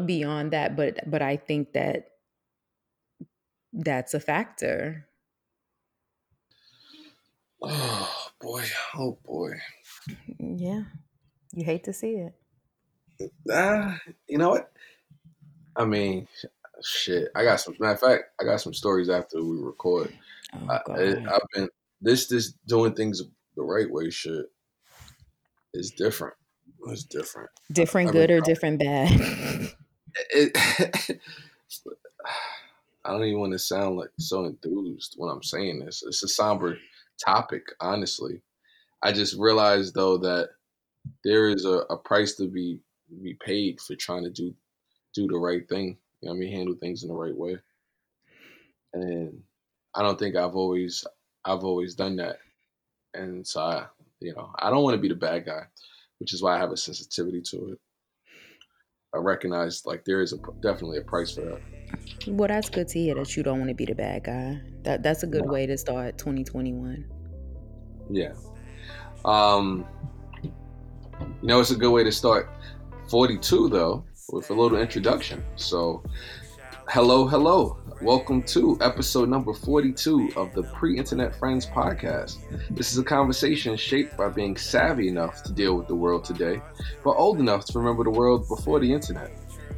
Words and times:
beyond 0.00 0.52
that, 0.52 0.76
but 0.76 0.98
but 1.06 1.22
I 1.22 1.36
think 1.36 1.72
that 1.72 2.08
that's 3.72 4.14
a 4.14 4.20
factor. 4.20 5.08
Oh 7.62 8.28
boy, 8.40 8.64
oh 8.96 9.18
boy. 9.24 9.52
Yeah. 10.38 10.84
You 11.54 11.64
hate 11.64 11.84
to 11.84 11.92
see 11.92 12.14
it. 13.20 13.32
Ah, 13.52 13.98
you 14.26 14.38
know 14.38 14.50
what? 14.50 14.72
I 15.76 15.84
mean, 15.84 16.26
shit. 16.82 17.28
I 17.36 17.44
got 17.44 17.60
some. 17.60 17.74
Matter 17.78 17.94
of 17.94 18.00
fact, 18.00 18.24
I 18.40 18.44
got 18.44 18.60
some 18.60 18.74
stories 18.74 19.08
after 19.08 19.42
we 19.42 19.58
record. 19.58 20.12
Oh, 20.54 20.66
I, 20.68 20.80
God. 20.86 20.98
I, 20.98 21.34
I've 21.34 21.40
been 21.54 21.68
this 22.00 22.26
this 22.26 22.52
doing 22.66 22.94
things 22.94 23.22
the 23.56 23.62
right 23.62 23.90
way. 23.90 24.10
Shit 24.10 24.46
is 25.74 25.90
different. 25.92 26.34
It's 26.88 27.04
different. 27.04 27.50
different 27.70 28.08
I've 28.08 28.14
good 28.14 28.28
been 28.28 28.38
or 28.38 28.40
different 28.40 28.80
bad? 28.80 29.72
It, 30.30 30.56
I 33.04 33.10
don't 33.10 33.24
even 33.24 33.40
want 33.40 33.52
to 33.52 33.58
sound 33.58 33.96
like 33.96 34.10
so 34.18 34.44
enthused 34.44 35.14
when 35.16 35.30
I'm 35.30 35.42
saying 35.42 35.80
this. 35.80 36.04
It's 36.06 36.22
a 36.22 36.28
somber 36.28 36.78
topic, 37.24 37.62
honestly. 37.80 38.40
I 39.02 39.12
just 39.12 39.36
realized 39.38 39.94
though 39.94 40.18
that 40.18 40.50
there 41.24 41.48
is 41.48 41.64
a, 41.64 41.80
a 41.90 41.96
price 41.96 42.34
to 42.36 42.46
be 42.46 42.78
be 43.22 43.34
paid 43.44 43.80
for 43.80 43.94
trying 43.96 44.24
to 44.24 44.30
do 44.30 44.54
do 45.14 45.26
the 45.26 45.38
right 45.38 45.68
thing. 45.68 45.96
You 46.20 46.28
know 46.28 46.34
I 46.34 46.38
mean? 46.38 46.52
Handle 46.52 46.76
things 46.76 47.02
in 47.02 47.08
the 47.08 47.14
right 47.14 47.36
way. 47.36 47.58
And 48.94 49.42
I 49.94 50.02
don't 50.02 50.18
think 50.18 50.36
I've 50.36 50.54
always 50.54 51.04
I've 51.44 51.64
always 51.64 51.94
done 51.94 52.16
that. 52.16 52.38
And 53.14 53.46
so 53.46 53.60
I 53.60 53.86
you 54.20 54.34
know, 54.34 54.50
I 54.58 54.70
don't 54.70 54.84
want 54.84 54.94
to 54.94 55.02
be 55.02 55.08
the 55.08 55.14
bad 55.16 55.46
guy, 55.46 55.62
which 56.18 56.32
is 56.32 56.42
why 56.42 56.54
I 56.54 56.58
have 56.58 56.70
a 56.70 56.76
sensitivity 56.76 57.40
to 57.42 57.72
it. 57.72 57.80
I 59.14 59.18
recognize 59.18 59.84
like 59.84 60.04
there 60.04 60.22
is 60.22 60.32
a 60.32 60.38
definitely 60.62 60.98
a 60.98 61.02
price 61.02 61.34
for 61.34 61.42
that. 61.42 61.60
well, 62.26 62.48
that's 62.48 62.70
good 62.70 62.88
to 62.88 62.98
hear 62.98 63.14
that 63.16 63.36
you 63.36 63.42
don't 63.42 63.58
want 63.58 63.68
to 63.68 63.74
be 63.74 63.84
the 63.84 63.94
bad 63.94 64.24
guy. 64.24 64.60
That 64.82 65.02
that's 65.02 65.22
a 65.22 65.26
good 65.26 65.46
way 65.46 65.66
to 65.66 65.76
start 65.76 66.18
2021. 66.18 67.04
Yeah. 68.10 68.32
Um, 69.24 69.86
you 70.42 70.52
know, 71.42 71.60
it's 71.60 71.70
a 71.70 71.76
good 71.76 71.92
way 71.92 72.04
to 72.04 72.12
start 72.12 72.50
42 73.08 73.68
though, 73.68 74.04
with 74.30 74.50
a 74.50 74.54
little 74.54 74.78
introduction. 74.78 75.44
So, 75.56 76.02
hello, 76.88 77.26
hello. 77.26 77.76
Welcome 78.00 78.42
to 78.44 78.76
episode 78.80 79.28
number 79.28 79.54
42 79.54 80.32
of 80.36 80.52
the 80.52 80.64
Pre 80.64 80.98
Internet 80.98 81.34
Friends 81.36 81.66
podcast. 81.66 82.38
This 82.70 82.92
is 82.92 82.98
a 82.98 83.04
conversation 83.04 83.76
shaped 83.76 84.16
by 84.16 84.28
being 84.28 84.56
savvy 84.56 85.08
enough 85.08 85.42
to 85.44 85.52
deal 85.52 85.76
with 85.76 85.86
the 85.86 85.94
world 85.94 86.24
today, 86.24 86.60
but 87.04 87.12
old 87.12 87.38
enough 87.38 87.64
to 87.66 87.78
remember 87.78 88.04
the 88.04 88.10
world 88.10 88.48
before 88.48 88.80
the 88.80 88.92
internet. 88.92 89.30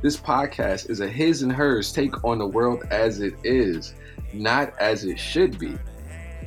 This 0.03 0.17
podcast 0.17 0.91
is 0.91 1.01
a 1.01 1.09
his 1.09 1.43
and 1.43 1.53
hers 1.53 1.93
take 1.93 2.25
on 2.25 2.39
the 2.39 2.47
world 2.47 2.85
as 2.91 3.21
it 3.21 3.35
is, 3.45 3.95
not 4.33 4.79
as 4.79 5.05
it 5.05 5.19
should 5.19 5.59
be. 5.59 5.77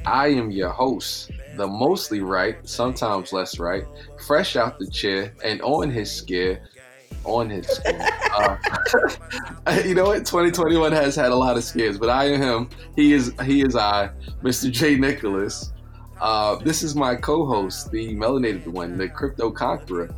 I 0.06 0.28
am 0.28 0.52
your 0.52 0.70
host, 0.70 1.32
the 1.56 1.68
mostly 1.68 2.22
right, 2.22 2.58
sometimes 2.68 3.34
less 3.34 3.60
right, 3.60 3.84
fresh 4.26 4.56
out 4.56 4.80
the 4.80 4.90
chair 4.90 5.34
and 5.44 5.62
on 5.62 5.90
his 5.92 6.12
scare, 6.12 6.68
on 7.24 7.50
his. 7.50 7.80
Uh, 7.86 8.58
you 9.86 9.96
know 9.96 10.06
what? 10.06 10.26
2021 10.26 10.92
has 10.92 11.16
had 11.16 11.32
a 11.32 11.36
lot 11.36 11.58
of 11.58 11.64
scares, 11.64 11.98
but 11.98 12.10
I 12.10 12.26
am 12.26 12.42
him. 12.42 12.70
He 12.96 13.14
is 13.14 13.34
he 13.44 13.62
is 13.62 13.76
I, 13.76 14.10
Mr. 14.42 14.72
J. 14.72 14.96
Nicholas. 14.96 15.74
Uh, 16.20 16.56
this 16.56 16.82
is 16.82 16.96
my 16.96 17.16
co-host, 17.16 17.92
the 17.92 18.16
melanated 18.16 18.66
one, 18.66 18.98
the 18.98 19.08
crypto 19.08 19.52
conqueror, 19.52 20.10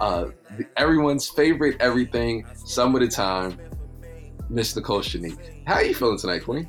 uh, 0.00 0.26
the, 0.56 0.66
everyone's 0.76 1.28
favorite 1.28 1.76
everything, 1.78 2.44
some 2.66 2.92
of 2.96 3.00
the 3.00 3.06
time, 3.06 3.56
Ms. 4.50 4.74
Nicole 4.74 5.00
Shanique. 5.00 5.38
How 5.64 5.74
are 5.74 5.84
you 5.84 5.94
feeling 5.94 6.18
tonight, 6.18 6.44
Queen? 6.44 6.68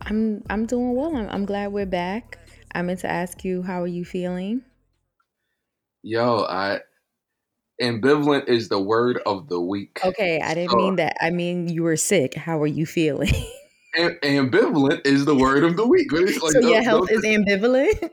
I'm 0.00 0.42
I'm 0.50 0.66
doing 0.66 0.96
well. 0.96 1.16
I'm, 1.16 1.28
I'm 1.28 1.44
glad 1.44 1.72
we're 1.72 1.86
back. 1.86 2.38
I 2.74 2.82
meant 2.82 3.00
to 3.00 3.10
ask 3.10 3.44
you, 3.44 3.62
how 3.62 3.82
are 3.82 3.86
you 3.86 4.04
feeling? 4.04 4.62
Yo, 6.02 6.44
I 6.48 6.80
ambivalent 7.82 8.48
is 8.48 8.68
the 8.68 8.80
word 8.80 9.20
of 9.26 9.48
the 9.48 9.60
week. 9.60 10.00
Okay, 10.04 10.40
I 10.40 10.54
didn't 10.54 10.70
So- 10.70 10.76
mean 10.76 10.96
that. 10.96 11.16
I 11.20 11.30
mean 11.30 11.68
you 11.68 11.82
were 11.82 11.96
sick. 11.96 12.34
How 12.34 12.60
are 12.62 12.66
you 12.66 12.86
feeling? 12.86 13.34
Am- 13.96 14.18
ambivalent 14.22 15.06
is 15.06 15.26
the 15.26 15.34
word 15.34 15.64
of 15.64 15.76
the 15.76 15.86
week. 15.86 16.10
Like, 16.12 16.28
so 16.30 16.60
your 16.60 16.72
don't- 16.74 16.84
health 16.84 17.10
is 17.10 17.22
ambivalent. 17.24 18.10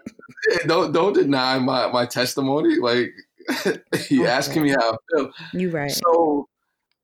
don't 0.67 0.91
don't 0.91 1.13
deny 1.13 1.59
my 1.59 1.89
my 1.91 2.05
testimony. 2.05 2.75
Like 2.79 3.11
you 4.09 4.25
asking 4.27 4.63
me 4.63 4.71
how 4.71 4.93
I 4.93 4.97
feel. 5.15 5.31
you 5.53 5.69
right. 5.71 5.91
So 5.91 6.47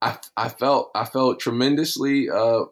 I 0.01 0.17
I 0.35 0.49
felt 0.49 0.91
I 0.95 1.05
felt 1.05 1.39
tremendously 1.39 2.29
uh 2.29 2.65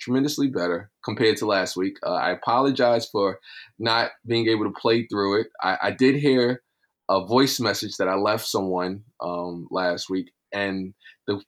tremendously 0.00 0.46
better 0.46 0.90
compared 1.04 1.36
to 1.38 1.46
last 1.46 1.76
week. 1.76 1.98
Uh, 2.06 2.12
I 2.14 2.30
apologize 2.30 3.08
for 3.08 3.40
not 3.80 4.12
being 4.26 4.46
able 4.48 4.64
to 4.64 4.70
play 4.70 5.06
through 5.08 5.40
it. 5.40 5.48
I, 5.60 5.76
I 5.82 5.90
did 5.90 6.14
hear 6.14 6.62
a 7.08 7.24
voice 7.24 7.60
message 7.60 7.96
that 7.96 8.08
I 8.08 8.14
left 8.14 8.46
someone 8.46 9.04
um 9.20 9.68
last 9.70 10.10
week, 10.10 10.30
and 10.52 10.94
the 11.26 11.42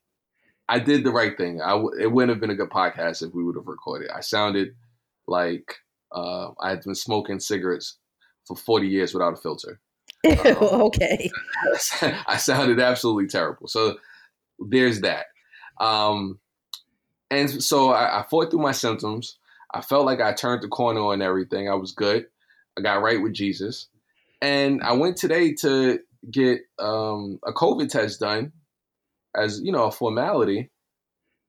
I 0.71 0.79
did 0.79 1.03
the 1.03 1.11
right 1.11 1.35
thing. 1.35 1.61
I 1.61 1.71
w- 1.71 1.99
it 1.99 2.11
wouldn't 2.11 2.29
have 2.29 2.39
been 2.39 2.49
a 2.49 2.55
good 2.55 2.69
podcast 2.69 3.21
if 3.21 3.33
we 3.33 3.43
would 3.43 3.57
have 3.57 3.67
recorded. 3.67 4.09
I 4.09 4.21
sounded 4.21 4.69
like 5.27 5.75
uh, 6.15 6.51
I 6.61 6.69
had 6.69 6.81
been 6.81 6.95
smoking 6.95 7.39
cigarettes 7.39 7.97
for 8.47 8.55
40 8.55 8.87
years 8.87 9.13
without 9.13 9.33
a 9.33 9.35
filter. 9.35 9.81
okay. 10.25 11.29
I 12.27 12.37
sounded 12.37 12.79
absolutely 12.79 13.27
terrible. 13.27 13.67
So 13.67 13.97
there's 14.59 15.01
that. 15.01 15.25
Um, 15.79 16.39
and 17.29 17.49
so 17.61 17.91
I, 17.91 18.21
I 18.21 18.23
fought 18.23 18.51
through 18.51 18.61
my 18.61 18.71
symptoms. 18.71 19.37
I 19.73 19.81
felt 19.81 20.05
like 20.05 20.21
I 20.21 20.33
turned 20.33 20.63
the 20.63 20.67
corner 20.67 21.01
on 21.01 21.21
everything. 21.21 21.69
I 21.69 21.75
was 21.75 21.91
good. 21.91 22.27
I 22.77 22.81
got 22.81 23.01
right 23.01 23.21
with 23.21 23.33
Jesus. 23.33 23.87
And 24.41 24.81
I 24.81 24.93
went 24.93 25.17
today 25.17 25.53
to 25.61 25.99
get 26.29 26.61
um, 26.79 27.39
a 27.45 27.51
COVID 27.51 27.89
test 27.89 28.19
done 28.19 28.53
as, 29.35 29.61
you 29.61 29.71
know, 29.71 29.85
a 29.85 29.91
formality, 29.91 30.71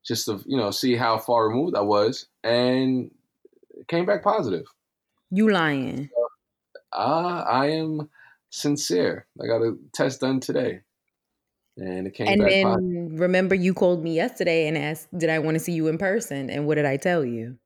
just 0.06 0.26
to, 0.26 0.42
you 0.46 0.56
know, 0.56 0.70
see 0.70 0.96
how 0.96 1.18
far 1.18 1.48
removed 1.48 1.74
I 1.74 1.80
was. 1.80 2.26
And 2.44 3.10
came 3.88 4.06
back 4.06 4.22
positive. 4.22 4.66
You 5.30 5.50
lying. 5.50 6.10
Uh, 6.92 7.44
I 7.48 7.70
am 7.70 8.10
sincere. 8.50 9.26
I 9.42 9.46
got 9.46 9.62
a 9.62 9.76
test 9.94 10.20
done 10.20 10.40
today. 10.40 10.80
And 11.78 12.06
it 12.06 12.14
came 12.14 12.28
And 12.28 12.40
back 12.42 12.50
then 12.50 12.64
positive. 12.64 13.20
remember 13.20 13.54
you 13.54 13.72
called 13.72 14.02
me 14.02 14.14
yesterday 14.14 14.68
and 14.68 14.76
asked, 14.76 15.08
did 15.16 15.30
I 15.30 15.38
want 15.38 15.54
to 15.54 15.58
see 15.58 15.72
you 15.72 15.88
in 15.88 15.96
person? 15.96 16.50
And 16.50 16.66
what 16.66 16.74
did 16.74 16.84
I 16.84 16.98
tell 16.98 17.24
you? 17.24 17.56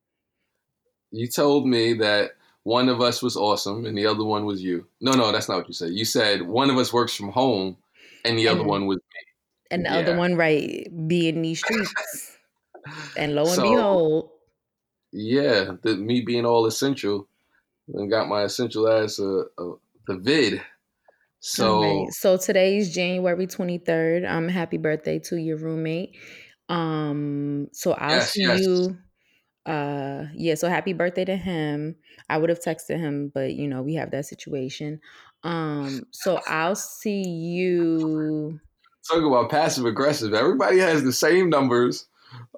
You 1.10 1.28
told 1.28 1.66
me 1.66 1.94
that 1.94 2.32
one 2.66 2.88
of 2.88 3.00
us 3.00 3.22
was 3.22 3.36
awesome 3.36 3.86
and 3.86 3.96
the 3.96 4.04
other 4.06 4.24
one 4.24 4.44
was 4.44 4.60
you. 4.60 4.84
No, 5.00 5.12
no, 5.12 5.30
that's 5.30 5.48
not 5.48 5.58
what 5.58 5.68
you 5.68 5.74
said. 5.74 5.90
You 5.92 6.04
said 6.04 6.42
one 6.42 6.68
of 6.68 6.76
us 6.76 6.92
works 6.92 7.14
from 7.14 7.28
home 7.30 7.76
and 8.24 8.36
the 8.36 8.48
other 8.48 8.64
one 8.64 8.86
was 8.86 8.96
me. 8.96 9.20
And 9.70 9.84
the 9.84 9.90
other 9.92 10.16
one, 10.16 10.34
right, 10.34 10.84
be 11.06 11.28
in 11.28 11.42
these 11.42 11.60
streets. 11.60 12.32
And 13.16 13.34
lo 13.34 13.42
and 13.42 13.50
So- 13.54 13.62
behold, 13.62 14.30
yeah, 15.12 15.72
the, 15.82 15.96
me 15.96 16.20
being 16.22 16.44
all 16.46 16.66
essential 16.66 17.28
and 17.94 18.10
got 18.10 18.28
my 18.28 18.42
essential 18.42 18.88
ass 18.88 19.18
uh, 19.20 19.42
uh, 19.58 19.74
the 20.08 20.16
vid. 20.18 20.60
So 21.40 21.82
Alright, 21.82 22.12
so 22.12 22.36
today's 22.36 22.92
January 22.92 23.46
23rd. 23.46 24.28
Um, 24.28 24.48
happy 24.48 24.76
birthday 24.78 25.18
to 25.20 25.36
your 25.36 25.56
roommate. 25.56 26.16
Um, 26.68 27.68
so 27.72 27.92
I'll 27.92 28.10
Yes, 28.16 28.32
see 28.32 28.42
yes. 28.42 28.60
you. 28.60 28.96
Uh, 29.66 30.26
yeah, 30.34 30.54
so 30.54 30.68
happy 30.68 30.92
birthday 30.92 31.24
to 31.24 31.36
him. 31.36 31.96
I 32.28 32.38
would 32.38 32.50
have 32.50 32.60
texted 32.60 32.98
him, 32.98 33.30
but 33.34 33.54
you 33.54 33.66
know, 33.66 33.82
we 33.82 33.94
have 33.94 34.12
that 34.12 34.26
situation. 34.26 35.00
Um, 35.42 36.06
so 36.12 36.40
I'll 36.46 36.76
see 36.76 37.22
you. 37.22 38.60
talk 39.08 39.22
about 39.22 39.50
passive 39.50 39.84
aggressive. 39.84 40.34
Everybody 40.34 40.78
has 40.78 41.02
the 41.02 41.12
same 41.12 41.50
numbers. 41.50 42.06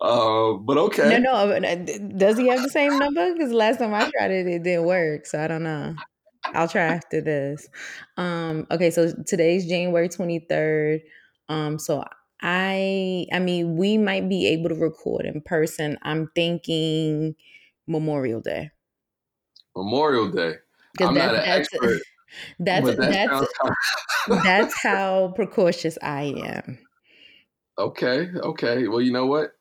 Uh, 0.01 0.55
but 0.55 0.79
okay. 0.79 1.19
No, 1.19 1.19
no, 1.19 1.33
uh, 1.33 1.75
does 2.17 2.39
he 2.39 2.49
have 2.49 2.63
the 2.63 2.71
same 2.71 2.99
number? 2.99 3.33
Because 3.33 3.53
last 3.53 3.79
time 3.79 3.95
I 3.95 4.11
tried 4.11 4.31
it, 4.31 4.47
it 4.47 4.63
didn't 4.63 4.85
work. 4.85 5.27
So 5.27 5.41
I 5.43 5.47
don't 5.47 5.63
know. 5.63 5.95
I'll 6.45 6.69
try 6.69 6.83
after 6.83 7.21
this. 7.21 7.69
Um, 8.17 8.67
okay, 8.71 8.91
so 8.91 9.13
today's 9.27 9.67
January 9.67 10.09
23rd. 10.09 11.01
Um, 11.49 11.79
so 11.79 12.05
I 12.41 13.27
I 13.33 13.39
mean 13.39 13.77
we 13.77 13.99
might 13.99 14.29
be 14.29 14.47
able 14.49 14.69
to 14.69 14.75
record 14.75 15.27
in 15.27 15.41
person. 15.41 15.99
I'm 16.03 16.31
thinking 16.35 17.35
Memorial 17.87 18.41
Day. 18.41 18.71
Memorial 19.77 20.31
Day. 20.31 20.55
I'm 21.01 21.15
not 21.15 21.33
that's 21.33 21.35
an 21.35 21.45
that's 21.45 21.69
expert, 21.73 22.03
that's 22.61 22.87
that 22.97 23.09
that's, 23.09 23.53
that's 24.45 24.83
how 24.83 25.33
precautious 25.35 25.99
I 26.03 26.35
am. 26.37 26.79
okay. 27.79 28.31
Okay. 28.35 28.89
Well, 28.89 29.01
you 29.01 29.13
know 29.13 29.27
what? 29.27 29.53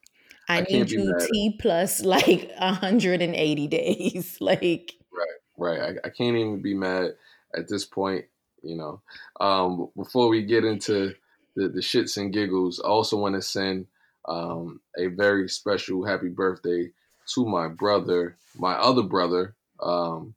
I, 0.49 0.59
I 0.59 0.61
need 0.61 0.89
you 0.89 1.13
T 1.19 1.57
plus 1.59 2.01
like 2.05 2.51
180 2.57 3.67
days. 3.67 4.37
like 4.39 4.93
right, 5.11 5.37
Right. 5.57 5.81
I, 5.81 6.07
I 6.07 6.09
can't 6.09 6.37
even 6.37 6.61
be 6.61 6.73
mad 6.73 7.11
at 7.55 7.67
this 7.67 7.85
point. 7.85 8.25
You 8.63 8.75
know. 8.77 9.01
Um, 9.39 9.89
before 9.95 10.29
we 10.29 10.43
get 10.43 10.65
into 10.65 11.13
the, 11.57 11.67
the 11.67 11.81
shits 11.81 12.17
and 12.17 12.31
giggles, 12.31 12.79
I 12.79 12.87
also 12.87 13.17
want 13.17 13.35
to 13.35 13.41
send 13.41 13.87
um, 14.27 14.79
a 14.97 15.07
very 15.07 15.49
special 15.49 16.05
happy 16.05 16.29
birthday 16.29 16.91
to 17.33 17.45
my 17.45 17.67
brother, 17.67 18.37
my 18.57 18.73
other 18.73 19.01
brother, 19.01 19.55
um, 19.81 20.35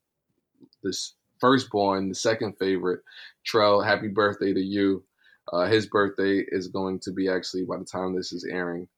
this 0.83 1.15
firstborn, 1.39 2.09
the 2.09 2.15
second 2.15 2.55
favorite, 2.59 3.03
Trell. 3.47 3.85
Happy 3.85 4.09
birthday 4.09 4.55
to 4.55 4.61
you. 4.61 5.05
Uh, 5.53 5.67
his 5.67 5.87
birthday 5.87 6.45
is 6.49 6.69
going 6.69 6.99
to 7.01 7.13
be 7.13 7.29
actually 7.29 7.65
by 7.65 7.77
the 7.77 7.85
time 7.85 8.15
this 8.15 8.33
is 8.33 8.45
airing. 8.45 8.89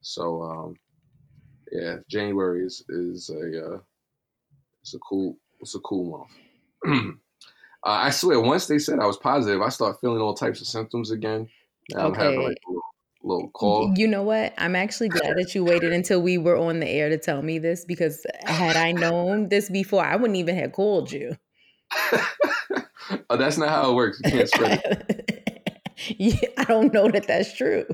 So 0.00 0.42
um, 0.42 0.76
yeah, 1.70 1.96
January 2.08 2.64
is 2.64 2.84
is 2.88 3.28
a 3.28 3.74
uh, 3.74 3.78
it's 4.80 4.94
a 4.94 4.98
cool 4.98 5.36
it's 5.60 5.74
a 5.74 5.80
cool 5.80 6.26
month. 6.84 7.04
uh, 7.84 7.88
I 7.90 8.10
swear, 8.10 8.40
once 8.40 8.66
they 8.66 8.78
said 8.78 8.98
I 8.98 9.06
was 9.06 9.18
positive, 9.18 9.60
I 9.60 9.68
start 9.68 10.00
feeling 10.00 10.20
all 10.20 10.34
types 10.34 10.60
of 10.62 10.68
symptoms 10.68 11.10
again. 11.10 11.48
I'm 11.94 12.14
having 12.14 12.38
Okay. 12.38 12.46
like 12.48 12.58
a 12.66 12.70
little, 13.22 13.52
little. 13.52 13.94
You 13.96 14.08
know 14.08 14.22
what? 14.22 14.54
I'm 14.58 14.76
actually 14.76 15.08
glad 15.08 15.36
that 15.36 15.54
you 15.54 15.64
waited 15.64 15.92
until 15.92 16.20
we 16.20 16.38
were 16.38 16.56
on 16.56 16.80
the 16.80 16.88
air 16.88 17.08
to 17.08 17.18
tell 17.18 17.42
me 17.42 17.58
this 17.58 17.84
because 17.84 18.24
had 18.44 18.76
I 18.76 18.92
known 18.92 19.48
this 19.48 19.70
before, 19.70 20.04
I 20.04 20.16
wouldn't 20.16 20.36
even 20.36 20.56
have 20.56 20.72
called 20.72 21.12
you. 21.12 21.36
oh, 23.30 23.36
that's 23.36 23.58
not 23.58 23.68
how 23.68 23.90
it 23.90 23.94
works. 23.94 24.20
You 24.24 24.30
can't 24.30 24.48
spread 24.48 24.82
it. 24.84 25.76
yeah, 26.18 26.48
I 26.58 26.64
don't 26.64 26.92
know 26.92 27.08
that 27.10 27.26
that's 27.26 27.56
true. 27.56 27.86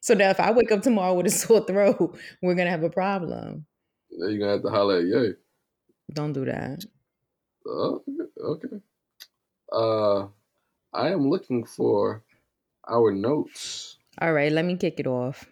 So 0.00 0.14
now, 0.14 0.30
if 0.30 0.40
I 0.40 0.50
wake 0.52 0.70
up 0.72 0.82
tomorrow 0.82 1.14
with 1.14 1.26
a 1.26 1.30
sore 1.30 1.64
throat, 1.64 2.18
we're 2.42 2.54
gonna 2.54 2.70
have 2.70 2.82
a 2.82 2.90
problem. 2.90 3.66
Then 4.10 4.30
You're 4.30 4.38
gonna 4.38 4.52
have 4.52 4.62
to 4.62 4.70
holler 4.70 4.98
at 4.98 5.04
yay. 5.04 5.32
Don't 6.12 6.32
do 6.32 6.44
that. 6.44 6.84
Oh, 7.66 8.02
okay. 8.38 8.80
Uh, 9.72 10.26
I 10.92 11.10
am 11.10 11.30
looking 11.30 11.64
for 11.64 12.23
our 12.88 13.12
notes. 13.12 13.98
All 14.20 14.32
right, 14.32 14.52
let 14.52 14.64
me 14.64 14.76
kick 14.76 15.00
it 15.00 15.06
off. 15.06 15.46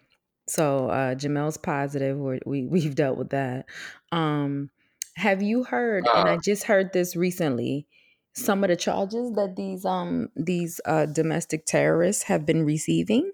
So 0.46 0.88
uh 0.88 1.14
Jamel's 1.14 1.56
positive. 1.56 2.19
We're, 2.19 2.40
we 2.46 2.67
we've 2.75 2.94
dealt 2.94 3.19
with 3.19 3.31
that. 3.31 3.67
Um, 4.11 4.70
have 5.17 5.43
you 5.43 5.64
heard? 5.64 6.08
And 6.12 6.29
I 6.29 6.37
Uh, 6.37 6.43
just 6.44 6.64
heard 6.64 6.93
this 6.93 7.17
recently. 7.17 7.87
Some 8.34 8.64
of 8.64 8.69
the 8.69 8.76
charges 8.76 9.32
that 9.34 9.56
these 9.56 9.84
um 9.84 10.29
these 10.37 10.81
uh 10.84 11.06
domestic 11.06 11.67
terrorists 11.67 12.25
have 12.25 12.46
been 12.46 12.64
receiving. 12.64 13.32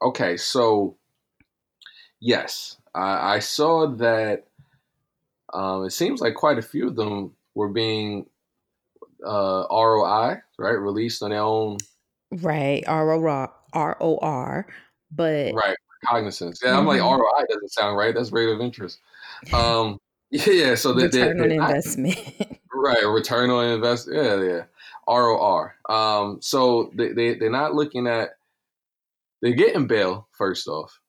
okay, 0.00 0.36
so 0.36 0.96
yes, 2.20 2.78
I, 2.94 3.34
I 3.36 3.38
saw 3.40 3.86
that. 3.96 4.46
Um, 5.52 5.84
it 5.84 5.90
seems 5.90 6.20
like 6.20 6.34
quite 6.34 6.58
a 6.58 6.62
few 6.62 6.88
of 6.88 6.96
them 6.96 7.34
were 7.54 7.68
being 7.68 8.28
uh, 9.24 9.66
ROI, 9.70 10.42
right, 10.58 10.72
released 10.72 11.22
on 11.22 11.30
their 11.30 11.42
own 11.42 11.78
Right, 12.30 12.84
R 12.86 13.12
O 13.12 13.24
R 13.24 13.52
R 13.72 13.96
O 14.00 14.18
R. 14.18 14.66
But 15.10 15.54
right 15.54 15.76
cognizance. 16.04 16.60
Yeah, 16.62 16.78
I'm 16.78 16.86
like 16.86 17.00
Mhm. 17.00 17.18
ROI 17.18 17.44
doesn't 17.48 17.72
sound 17.72 17.96
right. 17.96 18.14
That's 18.14 18.32
rate 18.32 18.48
of 18.48 18.60
interest. 18.60 19.00
Um, 19.52 19.98
yeah, 20.30 20.74
so 20.74 20.92
they, 20.92 21.08
they, 21.08 21.28
return 21.28 21.40
on 21.40 21.56
not 21.56 21.70
investment. 21.70 22.18
Right, 22.78 23.02
return 23.04 23.48
on 23.48 23.70
invest. 23.70 24.06
Yeah, 24.12 24.42
yeah. 24.42 24.64
ROR. 25.08 25.76
Um, 25.88 26.38
so 26.42 26.90
they, 26.94 27.12
they 27.12 27.34
they're 27.34 27.50
not 27.50 27.74
looking 27.74 28.06
at 28.06 28.30
they're 29.40 29.54
getting 29.54 29.86
bail 29.86 30.28
first 30.36 30.68
off. 30.68 31.00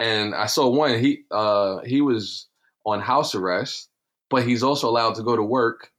And 0.00 0.34
I 0.34 0.46
saw 0.46 0.68
one 0.68 0.98
he 0.98 1.24
uh 1.30 1.80
he 1.84 2.00
was 2.00 2.48
on 2.86 3.00
house 3.00 3.34
arrest, 3.34 3.90
but 4.30 4.46
he's 4.46 4.62
also 4.62 4.88
allowed 4.88 5.16
to 5.16 5.22
go 5.22 5.36
to 5.36 5.42
work 5.42 5.90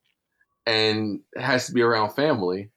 and 0.65 1.21
has 1.35 1.67
to 1.67 1.73
be 1.73 1.81
around 1.81 2.13
family. 2.13 2.71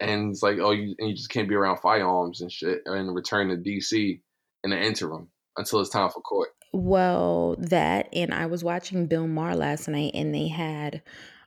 And 0.00 0.30
it's 0.30 0.42
like, 0.42 0.58
oh, 0.58 0.72
you, 0.72 0.94
you 0.98 1.14
just 1.14 1.30
can't 1.30 1.48
be 1.48 1.54
around 1.54 1.78
firearms 1.78 2.40
and 2.40 2.52
shit 2.52 2.82
and 2.86 3.14
return 3.14 3.48
to 3.48 3.56
DC 3.56 4.20
in 4.64 4.70
the 4.70 4.78
interim 4.78 5.28
until 5.56 5.80
it's 5.80 5.90
time 5.90 6.10
for 6.10 6.20
court. 6.20 6.50
well, 6.72 7.56
that 7.58 8.08
and 8.12 8.34
I 8.34 8.46
was 8.46 8.62
watching 8.62 9.06
Bill 9.06 9.26
Maher 9.26 9.56
last 9.56 9.88
night, 9.88 10.12
and 10.14 10.34
they 10.34 10.48
had 10.48 11.02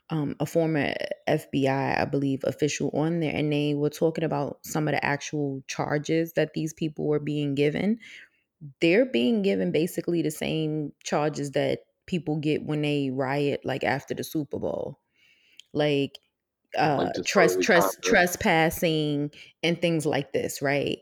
um, 0.09 0.35
a 0.39 0.45
former 0.45 0.93
FBI, 1.27 1.99
I 1.99 2.05
believe, 2.05 2.41
official 2.43 2.89
on 2.93 3.19
there, 3.19 3.35
and 3.35 3.51
they 3.51 3.75
were 3.75 3.89
talking 3.91 4.23
about 4.23 4.59
some 4.63 4.87
of 4.87 4.93
the 4.93 5.05
actual 5.05 5.61
charges 5.67 6.33
that 6.33 6.53
these 6.53 6.73
people 6.73 7.05
were 7.05 7.19
being 7.19 7.53
given. 7.53 7.99
They're 8.81 9.05
being 9.05 9.41
given 9.41 9.71
basically 9.71 10.21
the 10.21 10.31
same 10.31 10.91
charges 11.03 11.51
that 11.51 11.79
people 12.07 12.37
get 12.37 12.63
when 12.63 12.81
they 12.81 13.11
riot, 13.11 13.61
like 13.63 13.83
after 13.83 14.15
the 14.15 14.23
Super 14.23 14.57
Bowl, 14.57 14.99
like 15.73 16.17
uh, 16.77 17.05
Like 17.05 17.13
tres- 17.25 17.57
tres- 17.61 17.97
trespassing 18.01 19.31
and 19.63 19.81
things 19.81 20.05
like 20.05 20.33
this, 20.33 20.61
right? 20.61 20.99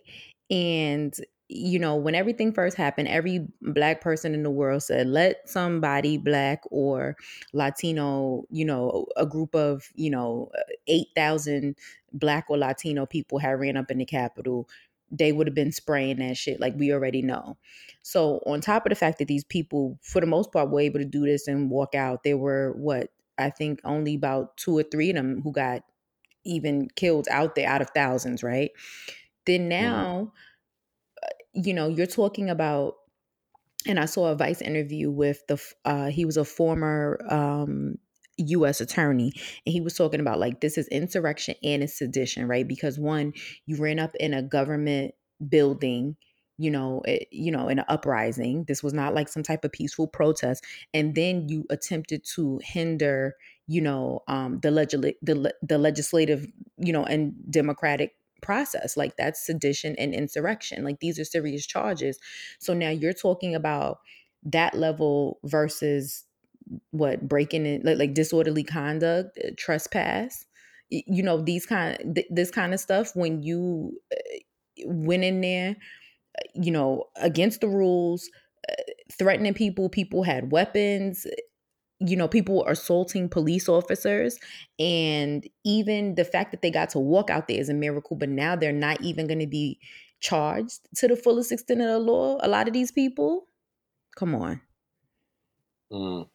And 0.50 1.14
you 1.50 1.80
know, 1.80 1.96
when 1.96 2.14
everything 2.14 2.52
first 2.52 2.75
happened, 2.75 3.08
every 3.08 3.48
black 3.62 4.02
person 4.02 4.34
in 4.34 4.44
the 4.44 4.52
world 4.52 4.84
said, 4.84 5.08
let 5.08 5.48
somebody 5.48 6.18
black 6.18 6.62
or 6.72 7.16
Latino, 7.54 8.44
you 8.50 8.66
know, 8.66 9.06
a 9.16 9.25
group 9.25 9.56
of, 9.56 9.90
you 9.96 10.10
know, 10.10 10.52
8,000 10.88 11.78
black 12.12 12.46
or 12.50 12.58
Latino 12.58 13.06
people 13.06 13.40
had 13.40 13.60
ran 13.62 13.78
up 13.78 13.90
in 13.90 14.00
the 14.00 14.06
Capitol, 14.06 14.68
they 15.10 15.31
would 15.31 15.48
have 15.48 15.56
been 15.56 15.72
spraying 15.72 16.18
that 16.18 16.36
shit 16.36 16.60
like 16.60 16.75
we 16.75 16.92
already 16.92 17.22
know. 17.22 17.58
So, 18.02 18.40
on 18.46 18.60
top 18.60 18.86
of 18.86 18.90
the 18.90 18.96
fact 18.96 19.19
that 19.19 19.28
these 19.30 19.44
people, 19.46 19.98
for 20.02 20.19
the 20.19 20.28
most 20.28 20.52
part, 20.52 20.69
were 20.69 20.81
able 20.81 21.00
to 21.00 21.06
do 21.06 21.25
this 21.25 21.48
and 21.48 21.69
walk 21.69 21.96
out, 21.96 22.24
there 22.24 22.38
were 22.38 22.74
what 22.74 23.10
I 23.38 23.50
think 23.50 23.81
only 23.84 24.16
about 24.16 24.57
two 24.57 24.78
or 24.78 24.84
three 24.84 25.10
of 25.12 25.16
them 25.16 25.42
who 25.42 25.51
got 25.51 25.84
even 26.45 26.89
killed 26.95 27.28
out 27.31 27.56
there 27.56 27.69
out 27.69 27.81
of 27.81 27.92
thousands, 27.92 28.44
right? 28.44 28.72
Then 29.45 29.69
Mhm. 29.80 30.07
now, 30.10 30.34
you 31.54 31.74
know, 31.74 31.88
you're 31.89 32.07
talking 32.07 32.50
about, 32.50 32.95
and 33.88 34.00
I 34.00 34.06
saw 34.06 34.28
a 34.31 34.36
Vice 34.36 34.62
interview 34.62 35.12
with 35.12 35.45
the, 35.48 35.62
uh, 35.86 36.07
he 36.07 36.25
was 36.25 36.38
a 36.38 36.45
former 36.45 37.19
um, 37.30 37.98
U.S. 38.38 38.81
attorney, 38.81 39.34
and 39.66 39.74
he 39.74 39.81
was 39.81 39.95
talking 39.95 40.19
about 40.22 40.40
like 40.40 40.62
this 40.62 40.78
is 40.78 40.88
insurrection 40.90 41.56
and 41.63 41.83
it's 41.83 41.98
sedition, 41.98 42.48
right? 42.48 42.68
Because 42.68 43.00
one, 43.00 43.33
you 43.66 43.78
ran 43.78 44.00
up 44.00 44.16
in 44.19 44.33
a 44.33 44.44
government 44.44 45.16
building. 45.50 46.18
You 46.57 46.71
know, 46.71 47.01
it, 47.06 47.27
you 47.31 47.51
know, 47.51 47.68
an 47.68 47.83
uprising. 47.88 48.63
This 48.65 48.81
was 48.81 48.94
not 48.94 49.13
like 49.13 49.30
some 49.30 49.44
type 49.44 49.63
of 49.63 49.71
peaceful 49.71 50.07
protest, 50.07 50.63
and 50.94 51.13
then 51.15 51.48
you 51.50 51.65
attempted 51.69 52.24
to 52.36 52.59
hinder, 52.63 53.36
you 53.68 53.81
know, 53.81 54.24
um, 54.27 54.59
the 54.62 54.71
the, 55.21 55.54
the 55.62 55.77
legislative, 55.77 56.48
you 56.77 56.92
know, 56.94 57.04
and 57.04 57.33
democratic 57.50 58.15
process. 58.42 58.98
Like 58.98 59.18
that's 59.18 59.45
sedition 59.45 59.95
and 59.98 60.13
insurrection. 60.13 60.83
Like 60.83 61.00
these 61.00 61.19
are 61.19 61.25
serious 61.25 61.65
charges. 61.65 62.19
So 62.59 62.74
now 62.74 62.89
you're 62.89 63.13
talking 63.13 63.56
about 63.56 64.00
that 64.44 64.73
level 64.76 65.40
versus 65.44 66.23
what 66.92 67.28
breaking 67.28 67.66
it 67.66 67.85
like, 67.85 67.97
like 67.97 68.14
disorderly 68.14 68.64
conduct, 68.64 69.37
uh, 69.44 69.49
trespass. 69.57 70.45
You 70.90 71.21
know 71.21 71.42
these 71.42 71.66
kind 71.66 72.16
th- 72.16 72.28
this 72.30 72.49
kind 72.49 72.73
of 72.73 72.80
stuff 72.80 73.14
when 73.14 73.44
you 73.44 73.99
uh, 74.11 74.18
went 74.85 75.23
in 75.26 75.42
there, 75.42 75.76
you 76.53 76.71
know, 76.71 77.06
against 77.15 77.61
the 77.61 77.67
rules, 77.67 78.29
uh, 78.69 78.73
threatening 79.17 79.53
people. 79.53 79.89
People 79.89 80.23
had 80.23 80.51
weapons 80.51 81.25
you 81.99 82.15
know, 82.15 82.27
people 82.27 82.65
assaulting 82.67 83.29
police 83.29 83.67
officers. 83.67 84.37
And 84.77 85.47
even 85.63 86.15
the 86.15 86.25
fact 86.25 86.51
that 86.51 86.61
they 86.61 86.71
got 86.71 86.89
to 86.91 86.99
walk 86.99 87.29
out 87.29 87.47
there 87.47 87.59
is 87.59 87.69
a 87.69 87.73
miracle, 87.73 88.15
but 88.15 88.29
now 88.29 88.56
they're 88.56 88.71
not 88.71 89.01
even 89.01 89.27
going 89.27 89.39
to 89.39 89.47
be 89.47 89.79
charged 90.19 90.87
to 90.95 91.07
the 91.07 91.15
fullest 91.15 91.51
extent 91.51 91.81
of 91.81 91.87
the 91.87 91.99
law. 91.99 92.37
A 92.41 92.47
lot 92.47 92.67
of 92.67 92.73
these 92.73 92.91
people, 92.91 93.47
come 94.15 94.35
on. 94.35 94.61
Mm. 95.91 96.27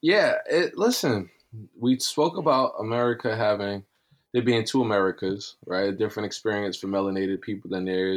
Yeah, 0.00 0.34
it, 0.46 0.76
listen, 0.76 1.30
we 1.78 1.98
spoke 1.98 2.36
about 2.36 2.74
America 2.78 3.36
having 3.36 3.84
there 4.32 4.42
being 4.42 4.64
two 4.64 4.82
Americas, 4.82 5.56
right? 5.66 5.88
A 5.88 5.92
different 5.92 6.26
experience 6.26 6.76
for 6.76 6.88
melanated 6.88 7.40
people 7.40 7.70
than 7.70 7.84
there 7.84 8.12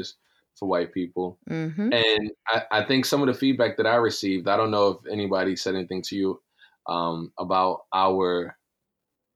for 0.57 0.67
white 0.67 0.93
people. 0.93 1.37
Mm-hmm. 1.49 1.93
And 1.93 2.31
I, 2.47 2.61
I 2.71 2.85
think 2.85 3.05
some 3.05 3.21
of 3.21 3.27
the 3.27 3.33
feedback 3.33 3.77
that 3.77 3.87
I 3.87 3.95
received, 3.95 4.47
I 4.47 4.57
don't 4.57 4.71
know 4.71 4.87
if 4.89 5.11
anybody 5.11 5.55
said 5.55 5.75
anything 5.75 6.01
to 6.03 6.15
you 6.15 6.41
um, 6.87 7.31
about 7.37 7.81
our 7.93 8.57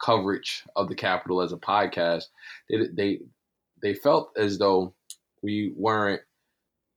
coverage 0.04 0.64
of 0.76 0.90
the 0.90 0.96
Capitol 0.96 1.42
as 1.42 1.54
a 1.54 1.58
podcast. 1.58 2.26
They, 2.70 2.88
they 2.94 3.20
they 3.82 3.94
felt 3.94 4.32
as 4.38 4.58
though 4.58 4.94
we 5.42 5.74
weren't 5.76 6.22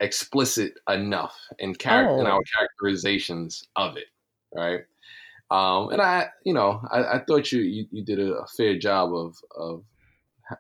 explicit 0.01 0.75
enough 0.89 1.35
in, 1.59 1.75
char- 1.77 2.19
in 2.19 2.27
Oh. 2.27 2.31
our 2.31 2.43
characterizations 2.57 3.67
of 3.77 3.97
it, 3.97 4.07
right? 4.55 4.81
Um, 5.51 5.91
and 5.91 6.01
I, 6.03 6.29
you 6.45 6.53
know, 6.55 6.83
I, 6.91 7.05
I 7.17 7.19
thought 7.27 7.53
you, 7.53 7.61
you 7.61 7.87
you 7.91 8.03
did 8.05 8.19
a, 8.19 8.35
a 8.39 8.47
fair 8.47 8.79
job 8.79 9.15
of 9.15 9.37
of 9.57 9.85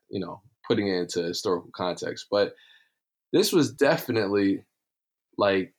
you 0.08 0.20
know 0.20 0.40
putting 0.66 0.88
it 0.88 0.98
into 0.98 1.22
historical 1.22 1.70
context, 1.74 2.26
but 2.30 2.54
this 3.34 3.52
was 3.52 3.72
definitely 3.72 4.62
like 5.36 5.74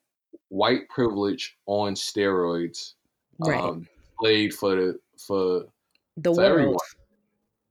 white 0.49 0.89
privilege 0.89 1.57
on 1.65 1.95
steroids, 1.95 2.93
Right. 3.39 3.59
um, 3.63 3.87
played 4.19 4.53
for 4.53 4.75
the 4.75 4.99
for 5.17 5.65
the 6.17 6.33
for 6.33 6.37
world. 6.37 6.51
everyone. 6.51 6.77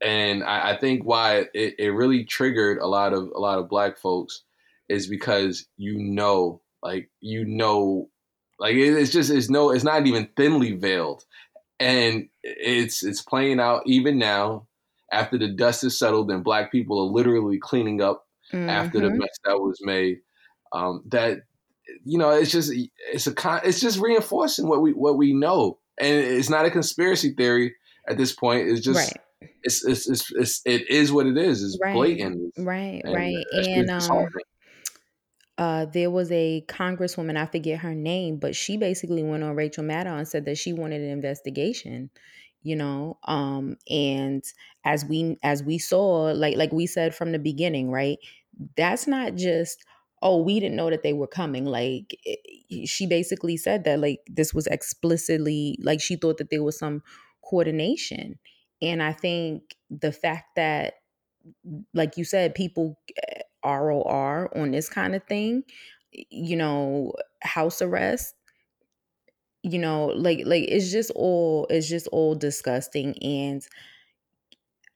and 0.01 0.43
I, 0.43 0.71
I 0.71 0.77
think 0.79 1.05
why 1.05 1.47
it, 1.55 1.75
it 1.79 1.91
really 1.91 2.25
triggered 2.25 2.79
a 2.79 2.87
lot 2.87 3.13
of 3.13 3.29
a 3.35 3.39
lot 3.39 3.59
of 3.59 3.69
black 3.69 3.99
folks 3.99 4.43
is 4.89 5.07
because 5.07 5.67
you 5.77 5.99
know, 5.99 6.63
like 6.83 7.11
you 7.21 7.45
know, 7.45 8.09
like 8.59 8.75
it's 8.77 9.13
just 9.13 9.31
it's 9.31 9.51
no, 9.51 9.71
it's 9.71 9.85
not 9.85 10.07
even 10.07 10.29
thinly 10.37 10.73
veiled, 10.73 11.25
and 11.79 12.29
it's 12.43 13.03
it's 13.05 13.21
playing 13.23 13.61
out 13.61 13.83
even 13.87 14.19
now 14.19 14.67
after 15.13 15.37
the 15.39 15.49
dust 15.49 15.85
is 15.85 15.99
settled 15.99 16.31
and 16.31 16.43
black 16.43 16.73
people 16.73 16.99
are 16.99 17.13
literally 17.13 17.59
cleaning 17.59 18.01
up 18.01 18.24
mm-hmm. 18.55 18.71
after 18.71 19.01
the 19.01 19.09
mm-hmm. 19.09 19.19
mess 19.19 19.39
that 19.45 19.59
was 19.59 19.79
made. 19.83 20.19
Um, 20.73 21.03
that 21.09 21.39
you 22.05 22.19
know, 22.19 22.31
it's 22.31 22.51
just 22.51 22.73
it's 23.13 23.27
a 23.27 23.35
con- 23.35 23.63
it's 23.65 23.81
just 23.81 24.01
reinforcing 24.01 24.69
what 24.69 24.83
we 24.83 24.93
what 24.93 25.17
we 25.17 25.33
know, 25.33 25.79
and 25.99 26.17
it's 26.17 26.51
not 26.51 26.67
a 26.67 26.71
conspiracy 26.71 27.35
theory 27.35 27.75
at 28.09 28.17
this 28.17 28.33
point. 28.33 28.69
It's 28.69 28.81
just. 28.81 28.99
Right. 28.99 29.21
It's, 29.63 29.85
it's, 29.85 30.09
it's, 30.09 30.33
it's, 30.33 30.63
it 30.65 30.91
is 30.91 31.13
what 31.13 31.27
it 31.27 31.37
is. 31.37 31.63
It's 31.63 31.79
right. 31.83 31.95
blatant. 31.95 32.53
Right, 32.57 33.03
and 33.05 33.15
right. 33.15 33.45
And 33.53 33.91
um, 33.91 34.29
uh, 35.57 35.85
there 35.87 36.11
was 36.11 36.31
a 36.33 36.65
congresswoman, 36.69 37.37
I 37.37 37.47
forget 37.47 37.81
her 37.81 37.95
name, 37.95 38.39
but 38.39 38.57
she 38.57 38.77
basically 38.77 39.23
went 39.23 39.45
on 39.45 39.55
Rachel 39.55 39.85
Maddow 39.85 40.19
and 40.19 40.27
said 40.27 40.45
that 40.47 40.59
she 40.59 40.73
wanted 40.73 41.01
an 41.01 41.11
investigation 41.11 42.11
you 42.65 42.75
know 42.75 43.19
um 43.25 43.77
and 43.89 44.43
as 44.85 45.05
we 45.05 45.39
as 45.45 45.63
we 45.63 45.79
saw 45.79 46.33
like 46.35 46.57
like 46.57 46.73
we 46.73 46.87
said 46.87 47.15
from 47.15 47.33
the 47.33 47.39
beginning 47.39 47.91
right 47.91 48.19
that's 48.77 49.07
not 49.07 49.37
just 49.37 49.85
oh 50.23 50.43
we 50.43 50.59
didn't 50.59 50.77
know 50.77 50.91
that 50.91 51.03
they 51.03 51.13
were 51.13 51.29
coming 51.29 51.65
like 51.67 52.17
eh, 52.27 52.33
eh, 52.33 52.37
it, 52.71 52.89
she 52.89 53.07
basically 53.07 53.57
said 53.57 53.85
that 53.85 54.01
like 54.01 54.21
this 54.27 54.55
was 54.55 54.67
explicitly 54.69 55.79
like 55.83 56.01
she 56.01 56.17
thought 56.17 56.39
that 56.39 56.51
there 56.51 56.63
was 56.63 56.79
some 56.79 57.03
coordination 57.49 58.39
and 58.83 59.03
i 59.03 59.13
think 59.13 59.77
the 59.91 60.13
fact 60.13 60.57
that 60.57 60.95
like 61.93 62.17
you 62.17 62.25
said 62.25 62.55
people 62.55 62.99
eh, 63.29 63.41
ROR 63.65 64.51
on 64.57 64.71
this 64.71 64.89
kind 64.89 65.15
of 65.15 65.25
thing 65.25 65.63
you 66.13 66.57
know 66.57 67.13
house 67.43 67.83
arrest 67.83 68.35
you 69.65 69.81
know 69.81 70.07
like 70.09 70.41
like 70.47 70.65
it's 70.69 70.93
just 70.93 71.11
all 71.17 71.67
it's 71.71 71.89
just 71.89 72.09
all 72.09 72.37
disgusting 72.37 73.17
and 73.25 73.67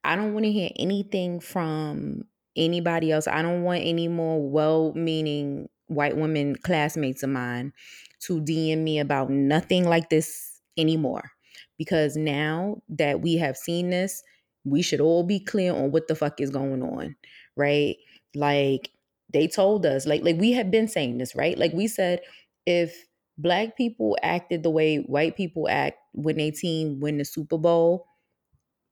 i 0.05 0.17
don't 0.17 0.33
want 0.33 0.45
to 0.45 0.53
hear 0.53 0.71
anything 0.77 1.41
from 1.41 2.23
anybody 2.57 3.13
else. 3.13 3.29
I 3.29 3.41
don't 3.43 3.63
want 3.63 3.85
any 3.85 4.09
more 4.09 4.43
well-meaning 4.51 5.69
white 5.87 6.17
women 6.17 6.57
classmates 6.57 7.23
of 7.23 7.31
mine 7.31 7.73
to 8.21 8.41
dm 8.41 8.79
me 8.79 8.99
about 8.99 9.31
nothing 9.31 9.85
like 9.85 10.11
this 10.11 10.61
anymore 10.77 11.31
because 11.79 12.17
now 12.17 12.83
that 12.89 13.21
we 13.21 13.35
have 13.37 13.57
seen 13.57 13.91
this 13.91 14.23
we 14.65 14.83
should 14.83 15.01
all 15.01 15.23
be 15.23 15.39
clear 15.39 15.73
on 15.73 15.93
what 15.93 16.09
the 16.09 16.15
fuck 16.17 16.41
is 16.41 16.51
going 16.51 16.83
on 16.83 17.17
right? 17.57 17.97
Like 18.35 18.91
they 19.33 19.47
told 19.49 19.87
us 19.87 20.07
like 20.07 20.23
like 20.23 20.37
we 20.39 20.53
have 20.53 20.71
been 20.71 20.89
saying 20.89 21.19
this 21.19 21.35
right? 21.37 21.57
Like 21.57 21.73
we 21.73 21.87
said 21.87 22.21
if 22.67 23.08
black 23.39 23.77
people 23.77 24.19
acted 24.23 24.63
the 24.63 24.71
way 24.71 24.99
white 24.99 25.37
people 25.37 25.69
act 25.69 25.99
when 26.13 26.37
they 26.37 26.51
team 26.51 27.01
win 27.01 27.19
the 27.19 27.25
Super 27.25 27.57
Bowl, 27.57 28.07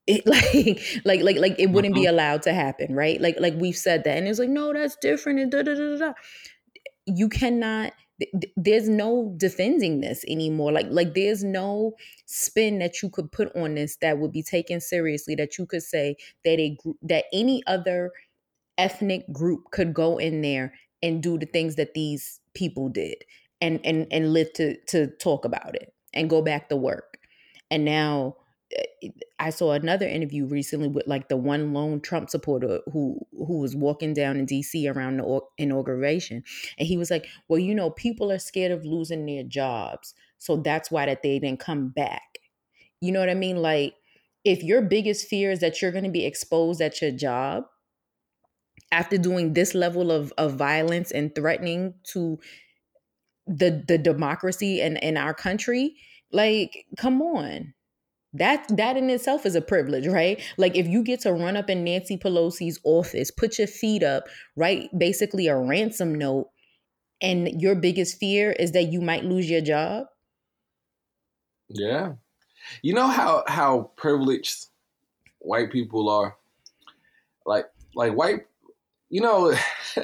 it 0.07 0.25
like 1.05 1.05
like 1.05 1.21
like 1.21 1.37
like 1.37 1.59
it 1.59 1.69
wouldn't 1.69 1.93
be 1.93 2.01
mm-hmm. 2.01 2.09
allowed 2.09 2.41
to 2.43 2.53
happen, 2.53 2.95
right? 2.95 3.21
Like 3.21 3.39
like 3.39 3.53
we've 3.57 3.77
said 3.77 4.03
that, 4.05 4.17
and 4.17 4.27
it's 4.27 4.39
like 4.39 4.49
no, 4.49 4.73
that's 4.73 4.95
different, 5.01 5.39
and 5.39 5.51
da 5.51 5.61
da 5.61 5.75
da 5.75 5.97
da. 5.97 6.13
You 7.05 7.29
cannot. 7.29 7.93
there's 8.55 8.89
no 8.89 9.35
defending 9.37 10.01
this 10.01 10.23
anymore. 10.27 10.71
Like 10.71 10.87
like 10.89 11.13
there's 11.13 11.43
no 11.43 11.93
spin 12.25 12.79
that 12.79 13.03
you 13.03 13.09
could 13.09 13.31
put 13.31 13.55
on 13.55 13.75
this 13.75 13.97
that 13.97 14.17
would 14.17 14.31
be 14.31 14.43
taken 14.43 14.79
seriously. 14.79 15.35
That 15.35 15.57
you 15.57 15.65
could 15.65 15.83
say 15.83 16.15
that 16.45 16.59
a 16.59 16.75
group 16.81 16.97
that 17.03 17.25
any 17.33 17.61
other 17.67 18.11
ethnic 18.77 19.31
group 19.31 19.71
could 19.71 19.93
go 19.93 20.17
in 20.17 20.41
there 20.41 20.73
and 21.03 21.21
do 21.21 21.37
the 21.37 21.45
things 21.45 21.75
that 21.75 21.93
these 21.93 22.39
people 22.53 22.89
did 22.89 23.15
and 23.61 23.79
and 23.85 24.07
and 24.11 24.33
live 24.33 24.51
to 24.53 24.77
to 24.87 25.07
talk 25.17 25.45
about 25.45 25.75
it 25.75 25.93
and 26.13 26.29
go 26.29 26.41
back 26.41 26.69
to 26.69 26.75
work. 26.75 27.19
And 27.69 27.83
now 27.85 28.37
eh, 28.75 29.09
I 29.39 29.49
saw 29.49 29.71
another 29.73 30.07
interview 30.07 30.45
recently 30.45 30.87
with 30.87 31.07
like 31.07 31.29
the 31.29 31.37
one 31.37 31.73
lone 31.73 32.01
Trump 32.01 32.29
supporter 32.29 32.81
who 32.91 33.19
who 33.31 33.59
was 33.59 33.75
walking 33.75 34.13
down 34.13 34.37
in 34.37 34.45
DC 34.45 34.87
around 34.87 35.17
the 35.17 35.41
inauguration 35.57 36.43
and 36.77 36.87
he 36.87 36.97
was 36.97 37.11
like, 37.11 37.27
"Well, 37.47 37.59
you 37.59 37.75
know, 37.75 37.91
people 37.91 38.31
are 38.31 38.39
scared 38.39 38.71
of 38.71 38.85
losing 38.85 39.25
their 39.25 39.43
jobs. 39.43 40.13
So 40.39 40.57
that's 40.57 40.91
why 40.91 41.05
that 41.07 41.23
they 41.23 41.39
didn't 41.39 41.59
come 41.59 41.89
back." 41.89 42.39
You 43.01 43.11
know 43.11 43.19
what 43.19 43.29
I 43.29 43.35
mean? 43.35 43.57
Like 43.57 43.95
if 44.43 44.63
your 44.63 44.81
biggest 44.81 45.27
fear 45.27 45.51
is 45.51 45.59
that 45.59 45.81
you're 45.81 45.91
going 45.91 46.03
to 46.05 46.11
be 46.11 46.25
exposed 46.25 46.81
at 46.81 47.01
your 47.01 47.11
job 47.11 47.65
after 48.91 49.17
doing 49.17 49.53
this 49.53 49.73
level 49.75 50.11
of 50.11 50.31
of 50.37 50.55
violence 50.55 51.11
and 51.11 51.33
threatening 51.35 51.93
to 52.03 52.39
the 53.47 53.83
the 53.87 53.97
democracy 53.97 54.81
in 54.81 54.97
in 54.97 55.17
our 55.17 55.33
country 55.33 55.95
like 56.31 56.85
come 56.97 57.21
on. 57.21 57.73
That 58.33 58.67
that 58.75 58.97
in 58.97 59.09
itself 59.09 59.45
is 59.45 59.55
a 59.55 59.61
privilege 59.61 60.07
right? 60.07 60.41
Like 60.57 60.75
if 60.75 60.87
you 60.87 61.03
get 61.03 61.21
to 61.21 61.33
run 61.33 61.57
up 61.57 61.69
in 61.69 61.83
nancy 61.83 62.17
pelosi's 62.17 62.79
office 62.83 63.31
put 63.31 63.57
your 63.57 63.67
feet 63.67 64.03
up 64.03 64.25
write 64.55 64.89
basically 64.97 65.47
a 65.47 65.55
ransom 65.55 66.13
note 66.13 66.49
and 67.21 67.61
your 67.61 67.75
biggest 67.75 68.19
fear 68.19 68.51
is 68.51 68.73
that 68.73 68.91
you 68.91 69.01
might 69.01 69.23
lose 69.23 69.49
your 69.49 69.61
job? 69.61 70.07
Yeah. 71.69 72.13
You 72.81 72.93
know 72.93 73.07
how 73.07 73.43
how 73.47 73.91
privileged 73.95 74.67
white 75.39 75.71
people 75.71 76.09
are? 76.09 76.35
Like 77.45 77.65
like 77.95 78.13
white 78.13 78.47
you 79.09 79.21
know, 79.21 79.53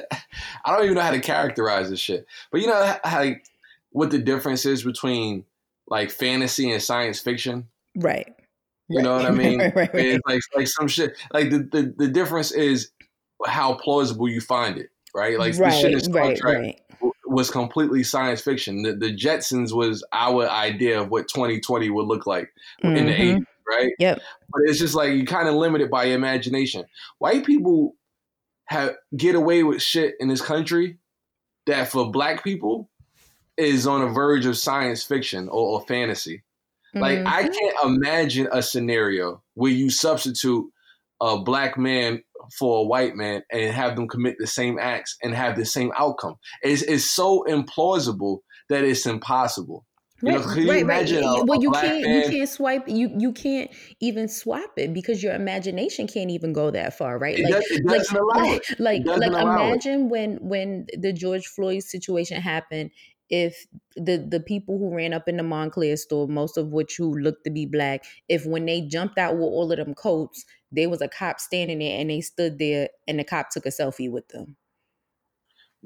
I 0.64 0.76
don't 0.76 0.84
even 0.84 0.94
know 0.94 1.02
how 1.02 1.10
to 1.10 1.20
characterize 1.20 1.90
this 1.90 2.00
shit. 2.00 2.26
But 2.50 2.60
you 2.60 2.66
know 2.66 2.96
how 3.04 3.32
what 3.90 4.10
the 4.10 4.18
difference 4.18 4.66
is 4.66 4.82
between 4.82 5.44
like 5.88 6.10
fantasy 6.10 6.70
and 6.70 6.82
science 6.82 7.20
fiction, 7.20 7.68
right? 7.96 8.34
You 8.88 9.02
know 9.02 9.14
what 9.16 9.26
I 9.26 9.30
mean? 9.32 9.60
right, 9.60 9.74
right, 9.74 9.94
right. 9.94 10.20
like 10.26 10.40
like 10.54 10.68
some 10.68 10.88
shit. 10.88 11.16
Like 11.32 11.50
the, 11.50 11.58
the 11.58 11.94
the 11.96 12.08
difference 12.08 12.52
is 12.52 12.90
how 13.46 13.74
plausible 13.74 14.28
you 14.28 14.40
find 14.40 14.78
it, 14.78 14.90
right? 15.14 15.38
Like 15.38 15.58
right, 15.58 15.70
the 15.70 15.80
shit 15.80 15.92
in 15.92 16.00
Star 16.00 16.34
Trek 16.34 16.80
was 17.26 17.50
completely 17.50 18.02
science 18.02 18.40
fiction. 18.40 18.82
The, 18.82 18.94
the, 18.94 19.14
Jetsons 19.14 19.72
was 19.72 20.04
our 20.12 20.48
idea 20.48 21.00
of 21.00 21.10
what 21.10 21.26
2020 21.28 21.90
would 21.90 22.06
look 22.06 22.26
like 22.26 22.52
mm-hmm. 22.82 22.96
in 22.96 23.06
the 23.06 23.12
80s, 23.12 23.32
mm-hmm. 23.32 23.42
right? 23.68 23.92
Yep. 23.98 24.20
But 24.52 24.62
it's 24.66 24.78
just 24.78 24.94
like 24.94 25.12
you 25.12 25.26
kind 25.26 25.48
of 25.48 25.54
limited 25.54 25.90
by 25.90 26.04
imagination. 26.04 26.84
White 27.18 27.44
people 27.44 27.96
have 28.66 28.94
get 29.16 29.34
away 29.34 29.62
with 29.62 29.82
shit 29.82 30.14
in 30.20 30.28
this 30.28 30.40
country 30.40 30.98
that 31.66 31.88
for 31.88 32.10
black 32.10 32.44
people 32.44 32.90
is 33.56 33.86
on 33.86 34.00
the 34.00 34.08
verge 34.08 34.46
of 34.46 34.56
science 34.56 35.04
fiction 35.04 35.48
or, 35.48 35.80
or 35.80 35.86
fantasy. 35.86 36.42
Mm-hmm. 36.94 37.00
Like 37.00 37.18
I 37.20 37.44
mm-hmm. 37.44 37.52
can't 37.52 37.76
imagine 37.84 38.48
a 38.52 38.62
scenario 38.62 39.42
where 39.54 39.72
you 39.72 39.90
substitute 39.90 40.66
a 41.20 41.38
black 41.38 41.78
man 41.78 42.22
for 42.58 42.80
a 42.80 42.82
white 42.82 43.16
man 43.16 43.42
and 43.50 43.72
have 43.72 43.96
them 43.96 44.08
commit 44.08 44.36
the 44.38 44.46
same 44.46 44.78
acts 44.78 45.16
and 45.22 45.34
have 45.34 45.56
the 45.56 45.64
same 45.64 45.92
outcome. 45.96 46.36
It's, 46.62 46.82
it's 46.82 47.10
so 47.10 47.44
implausible 47.48 48.40
that 48.68 48.84
it's 48.84 49.06
impossible. 49.06 49.86
Right, 50.24 50.56
you 50.56 50.64
know, 50.64 50.72
right, 50.72 50.86
right. 50.86 51.10
A, 51.10 51.44
well, 51.44 51.60
you 51.60 51.70
can't 51.72 52.02
man? 52.02 52.22
you 52.22 52.30
can't 52.30 52.48
swipe 52.48 52.88
you 52.88 53.10
you 53.18 53.32
can't 53.32 53.70
even 54.00 54.28
swap 54.28 54.70
it 54.76 54.94
because 54.94 55.22
your 55.22 55.34
imagination 55.34 56.06
can't 56.06 56.30
even 56.30 56.52
go 56.52 56.70
that 56.70 56.96
far, 56.96 57.18
right? 57.18 57.38
It 57.38 57.44
like, 57.44 57.52
does, 57.52 58.12
like, 58.12 58.70
like, 58.78 59.04
like, 59.06 59.18
like 59.18 59.42
imagine 59.42 60.02
it. 60.02 60.10
when 60.10 60.36
when 60.40 60.86
the 60.96 61.12
George 61.12 61.46
Floyd 61.46 61.82
situation 61.82 62.40
happened. 62.40 62.90
If 63.30 63.66
the 63.96 64.18
the 64.18 64.38
people 64.38 64.78
who 64.78 64.94
ran 64.94 65.14
up 65.14 65.28
in 65.28 65.38
the 65.38 65.42
Montclair 65.42 65.96
store, 65.96 66.28
most 66.28 66.58
of 66.58 66.68
which 66.68 66.96
who 66.98 67.14
looked 67.14 67.44
to 67.44 67.50
be 67.50 67.64
black, 67.64 68.04
if 68.28 68.44
when 68.44 68.66
they 68.66 68.82
jumped 68.82 69.16
out 69.16 69.34
with 69.34 69.44
all 69.44 69.72
of 69.72 69.78
them 69.78 69.94
coats, 69.94 70.44
there 70.70 70.90
was 70.90 71.00
a 71.00 71.08
cop 71.08 71.40
standing 71.40 71.78
there 71.78 71.98
and 71.98 72.10
they 72.10 72.20
stood 72.20 72.58
there 72.58 72.90
and 73.08 73.18
the 73.18 73.24
cop 73.24 73.48
took 73.50 73.64
a 73.64 73.70
selfie 73.70 74.10
with 74.10 74.28
them. 74.28 74.56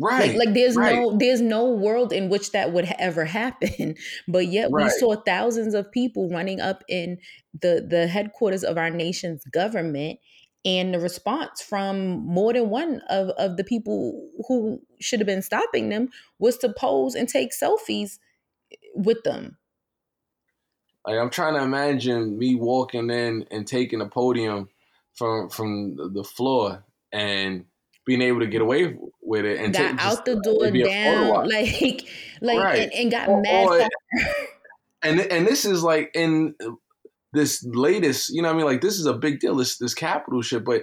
Right. 0.00 0.36
Like, 0.36 0.46
like 0.46 0.54
there's 0.54 0.76
right. 0.76 0.94
no 0.94 1.16
there's 1.18 1.40
no 1.40 1.70
world 1.70 2.12
in 2.12 2.28
which 2.28 2.52
that 2.52 2.72
would 2.72 2.92
ever 2.98 3.24
happen. 3.24 3.96
But 4.28 4.46
yet 4.46 4.70
right. 4.70 4.84
we 4.84 4.90
saw 4.90 5.16
thousands 5.16 5.74
of 5.74 5.90
people 5.90 6.30
running 6.30 6.60
up 6.60 6.84
in 6.88 7.18
the 7.60 7.84
the 7.88 8.06
headquarters 8.06 8.62
of 8.62 8.78
our 8.78 8.90
nation's 8.90 9.44
government 9.46 10.20
and 10.64 10.94
the 10.94 11.00
response 11.00 11.62
from 11.62 12.24
more 12.26 12.52
than 12.52 12.68
one 12.68 13.00
of, 13.08 13.30
of 13.30 13.56
the 13.56 13.64
people 13.64 14.28
who 14.48 14.80
should 15.00 15.20
have 15.20 15.26
been 15.26 15.42
stopping 15.42 15.88
them 15.88 16.10
was 16.38 16.58
to 16.58 16.72
pose 16.72 17.14
and 17.14 17.28
take 17.28 17.50
selfies 17.52 18.18
eh, 18.72 18.76
with 18.94 19.22
them. 19.24 19.56
Like 21.06 21.18
I'm 21.18 21.30
trying 21.30 21.54
to 21.54 21.62
imagine 21.62 22.38
me 22.38 22.54
walking 22.54 23.10
in 23.10 23.46
and 23.50 23.66
taking 23.66 24.00
a 24.00 24.06
podium 24.06 24.68
from 25.14 25.48
from 25.48 25.96
the 26.12 26.22
floor 26.22 26.84
and 27.12 27.64
being 28.08 28.22
able 28.22 28.40
to 28.40 28.46
get 28.46 28.62
away 28.62 28.96
with 29.20 29.44
it 29.44 29.60
and 29.60 29.74
got 29.74 30.00
out 30.00 30.24
the 30.24 30.40
door 30.40 30.70
down 30.70 31.46
like 31.50 32.08
like 32.40 32.58
right. 32.58 32.84
and, 32.84 32.92
and, 32.94 33.10
got 33.10 33.28
or, 33.28 33.42
mad 33.42 33.68
or, 33.68 33.88
and 35.02 35.20
and 35.20 35.46
this 35.46 35.66
is 35.66 35.82
like 35.82 36.10
in 36.14 36.54
this 37.34 37.62
latest 37.68 38.30
you 38.30 38.40
know 38.40 38.48
i 38.48 38.54
mean 38.54 38.64
like 38.64 38.80
this 38.80 38.98
is 38.98 39.04
a 39.04 39.12
big 39.12 39.40
deal 39.40 39.54
this 39.54 39.76
this 39.76 39.92
capital 39.92 40.40
shit 40.40 40.64
but 40.64 40.82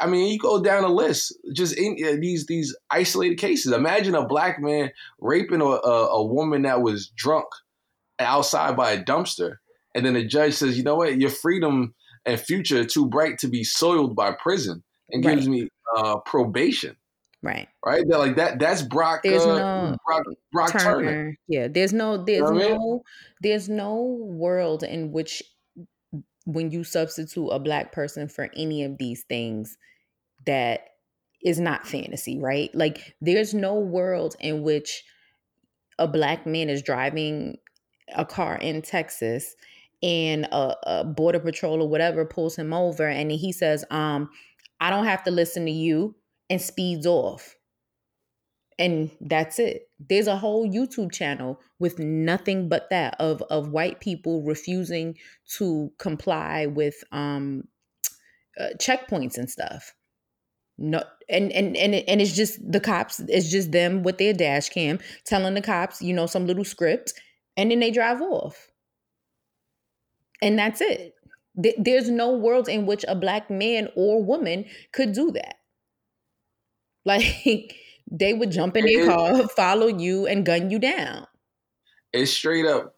I 0.00 0.06
mean, 0.06 0.32
you 0.32 0.38
go 0.38 0.62
down 0.62 0.84
a 0.84 0.88
list, 0.88 1.36
just 1.52 1.76
in 1.76 1.98
uh, 2.02 2.16
these 2.18 2.46
these 2.46 2.74
isolated 2.90 3.36
cases. 3.36 3.72
Imagine 3.72 4.14
a 4.14 4.26
black 4.26 4.58
man 4.58 4.90
raping 5.20 5.60
a, 5.60 5.66
a, 5.66 6.06
a 6.12 6.24
woman 6.24 6.62
that 6.62 6.80
was 6.80 7.08
drunk 7.08 7.44
outside 8.18 8.74
by 8.74 8.92
a 8.92 9.04
dumpster, 9.04 9.56
and 9.94 10.06
then 10.06 10.14
the 10.14 10.24
judge 10.24 10.54
says, 10.54 10.78
"You 10.78 10.82
know 10.82 10.96
what? 10.96 11.20
Your 11.20 11.28
freedom 11.28 11.94
and 12.24 12.40
future 12.40 12.80
are 12.80 12.84
too 12.86 13.06
bright 13.06 13.36
to 13.40 13.48
be 13.48 13.64
soiled 13.64 14.16
by 14.16 14.32
prison," 14.32 14.82
and 15.10 15.22
right. 15.22 15.34
gives 15.34 15.46
me 15.46 15.68
uh, 15.96 16.18
probation. 16.18 16.96
Right. 17.42 17.68
Right. 17.84 18.02
They're 18.08 18.18
like 18.18 18.36
that. 18.36 18.58
That's 18.58 18.82
Brock. 18.82 19.20
There's 19.22 19.44
uh, 19.44 19.58
no 19.90 19.96
Brock, 20.06 20.24
Brock 20.52 20.72
Turner. 20.72 20.84
Turner. 20.84 21.38
Yeah. 21.48 21.68
There's 21.68 21.92
no. 21.92 22.24
There's 22.24 22.38
you 22.38 22.44
know 22.44 22.52
no. 22.52 22.66
I 22.66 22.78
mean? 22.78 23.00
There's 23.42 23.68
no 23.68 24.18
world 24.20 24.82
in 24.82 25.12
which 25.12 25.42
when 26.44 26.70
you 26.70 26.84
substitute 26.84 27.48
a 27.48 27.58
black 27.58 27.92
person 27.92 28.28
for 28.28 28.48
any 28.56 28.84
of 28.84 28.98
these 28.98 29.24
things 29.24 29.76
that 30.46 30.88
is 31.44 31.60
not 31.60 31.86
fantasy, 31.86 32.38
right? 32.38 32.74
Like 32.74 33.14
there's 33.20 33.52
no 33.52 33.74
world 33.74 34.36
in 34.40 34.62
which 34.62 35.04
a 35.98 36.08
black 36.08 36.46
man 36.46 36.70
is 36.70 36.82
driving 36.82 37.56
a 38.14 38.24
car 38.24 38.56
in 38.56 38.82
Texas 38.82 39.56
and 40.02 40.44
a, 40.46 40.76
a, 40.84 41.04
border 41.04 41.40
patrol 41.40 41.82
or 41.82 41.88
whatever 41.88 42.24
pulls 42.24 42.56
him 42.56 42.72
over 42.72 43.08
and 43.08 43.30
he 43.30 43.50
says, 43.50 43.84
um, 43.90 44.28
I 44.80 44.90
don't 44.90 45.06
have 45.06 45.24
to 45.24 45.30
listen 45.30 45.64
to 45.66 45.70
you 45.72 46.14
and 46.50 46.60
speeds 46.60 47.06
off. 47.06 47.56
And 48.78 49.10
that's 49.22 49.58
it. 49.58 49.88
There's 49.98 50.26
a 50.26 50.36
whole 50.36 50.68
YouTube 50.68 51.10
channel 51.12 51.60
with 51.78 51.98
nothing 51.98 52.68
but 52.68 52.90
that 52.90 53.16
of 53.18 53.42
of 53.44 53.70
white 53.70 54.00
people 54.00 54.42
refusing 54.42 55.16
to 55.56 55.90
comply 55.98 56.66
with 56.66 57.02
um 57.10 57.64
uh, 58.60 58.70
checkpoints 58.78 59.38
and 59.38 59.50
stuff. 59.50 59.94
No, 60.78 61.02
and 61.28 61.50
and 61.52 61.76
and 61.76 61.94
and 61.94 62.20
it's 62.20 62.36
just 62.36 62.60
the 62.70 62.80
cops. 62.80 63.20
It's 63.28 63.50
just 63.50 63.72
them 63.72 64.02
with 64.02 64.18
their 64.18 64.34
dash 64.34 64.68
cam 64.68 64.98
telling 65.24 65.54
the 65.54 65.62
cops, 65.62 66.02
you 66.02 66.12
know, 66.12 66.26
some 66.26 66.46
little 66.46 66.64
script, 66.64 67.14
and 67.56 67.70
then 67.70 67.80
they 67.80 67.90
drive 67.90 68.20
off. 68.20 68.68
And 70.42 70.58
that's 70.58 70.82
it. 70.82 71.15
There's 71.56 72.10
no 72.10 72.32
world 72.32 72.68
in 72.68 72.86
which 72.86 73.04
a 73.08 73.14
black 73.14 73.50
man 73.50 73.88
or 73.96 74.22
woman 74.22 74.66
could 74.92 75.12
do 75.12 75.32
that. 75.32 75.56
Like 77.04 77.76
they 78.10 78.34
would 78.34 78.50
jump 78.50 78.76
in 78.76 78.84
their 78.84 79.06
car, 79.06 79.48
follow 79.56 79.86
you, 79.86 80.26
and 80.26 80.44
gun 80.44 80.70
you 80.70 80.78
down. 80.78 81.26
It's 82.12 82.32
straight 82.32 82.66
up 82.66 82.96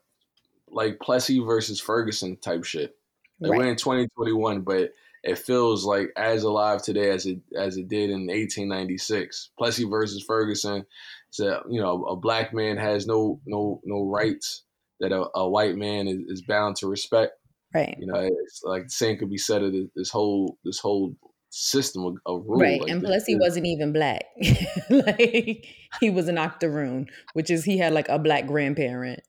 like 0.70 1.00
Plessy 1.00 1.38
versus 1.40 1.80
Ferguson 1.80 2.36
type 2.36 2.64
shit. 2.64 2.96
Like 3.40 3.52
right. 3.52 3.58
We're 3.58 3.68
in 3.68 3.76
2021, 3.76 4.62
but 4.62 4.90
it 5.22 5.38
feels 5.38 5.84
like 5.84 6.10
as 6.16 6.42
alive 6.42 6.82
today 6.82 7.10
as 7.10 7.26
it 7.26 7.38
as 7.56 7.76
it 7.76 7.88
did 7.88 8.10
in 8.10 8.26
1896. 8.26 9.50
Plessy 9.58 9.84
versus 9.84 10.22
Ferguson. 10.22 10.84
So 11.30 11.62
you 11.68 11.80
know, 11.80 12.04
a 12.04 12.16
black 12.16 12.52
man 12.52 12.76
has 12.76 13.06
no 13.06 13.40
no 13.46 13.80
no 13.84 14.04
rights 14.04 14.62
that 15.00 15.12
a, 15.12 15.26
a 15.34 15.48
white 15.48 15.76
man 15.76 16.08
is, 16.08 16.18
is, 16.26 16.42
bound 16.42 16.74
to 16.74 16.88
respect. 16.88 17.37
Right. 17.74 17.96
You 17.98 18.06
know, 18.06 18.20
it's 18.20 18.62
like 18.64 18.84
the 18.84 18.90
same 18.90 19.18
could 19.18 19.30
be 19.30 19.38
said 19.38 19.62
of 19.62 19.74
this 19.94 20.10
whole 20.10 20.58
this 20.64 20.78
whole 20.78 21.14
system 21.50 22.04
of, 22.04 22.14
of 22.26 22.44
rule. 22.46 22.60
Right. 22.60 22.80
Like 22.80 22.90
and 22.90 23.02
plus 23.02 23.24
he 23.26 23.36
wasn't 23.36 23.66
even 23.66 23.92
black. 23.92 24.24
like 24.90 25.66
he 26.00 26.10
was 26.10 26.28
an 26.28 26.38
octoroon, 26.38 27.08
which 27.34 27.50
is 27.50 27.64
he 27.64 27.78
had 27.78 27.92
like 27.92 28.08
a 28.08 28.18
black 28.18 28.46
grandparent. 28.46 29.20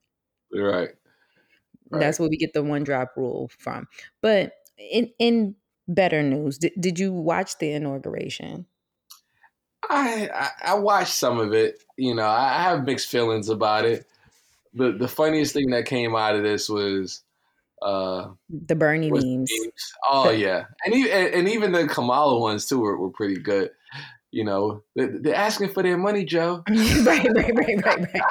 Right. 0.54 0.90
right. 1.90 2.00
That's 2.00 2.20
where 2.20 2.30
we 2.30 2.38
get 2.38 2.54
the 2.54 2.64
one 2.64 2.84
drop 2.84 3.12
rule 3.18 3.50
from. 3.60 3.88
But 4.22 4.54
in 4.78 5.12
in 5.20 5.56
better 5.88 6.24
news, 6.24 6.58
did, 6.60 6.74
did 6.80 7.00
you 7.00 7.12
watch 7.12 7.58
the 7.58 7.72
inauguration? 7.72 8.66
I, 9.90 10.30
I, 10.34 10.50
I 10.72 10.74
watched 10.76 11.14
some 11.14 11.40
of 11.40 11.54
it. 11.54 11.84
You 11.98 12.14
know, 12.14 12.28
I 12.28 12.62
have 12.64 12.86
mixed 12.86 13.10
feelings 13.10 13.50
about 13.50 13.86
it. 13.86 14.06
The 14.74 14.94
the 14.94 15.08
funniest 15.08 15.54
thing 15.54 15.72
that 15.72 15.86
came 15.86 16.16
out 16.16 16.36
of 16.36 16.44
this 16.44 16.70
was 16.70 17.24
uh, 17.82 18.30
the 18.50 18.76
Bernie 18.76 19.12
memes. 19.12 19.52
memes. 19.52 19.94
Oh 20.10 20.30
yeah, 20.30 20.66
and 20.86 20.94
even 20.94 21.34
and 21.34 21.50
even 21.50 21.72
the 21.72 21.88
Kamala 21.88 22.40
ones 22.40 22.66
too 22.66 22.80
were, 22.80 22.98
were 22.98 23.12
pretty 23.12 23.40
good. 23.40 23.72
You 24.32 24.44
know, 24.44 24.84
they're 24.96 25.34
asking 25.34 25.70
for 25.70 25.82
their 25.82 25.98
money, 25.98 26.24
Joe. 26.24 26.64
right, 26.70 27.28
right, 27.36 27.56
right, 27.56 27.84
right, 27.84 28.00
right. 28.14 28.22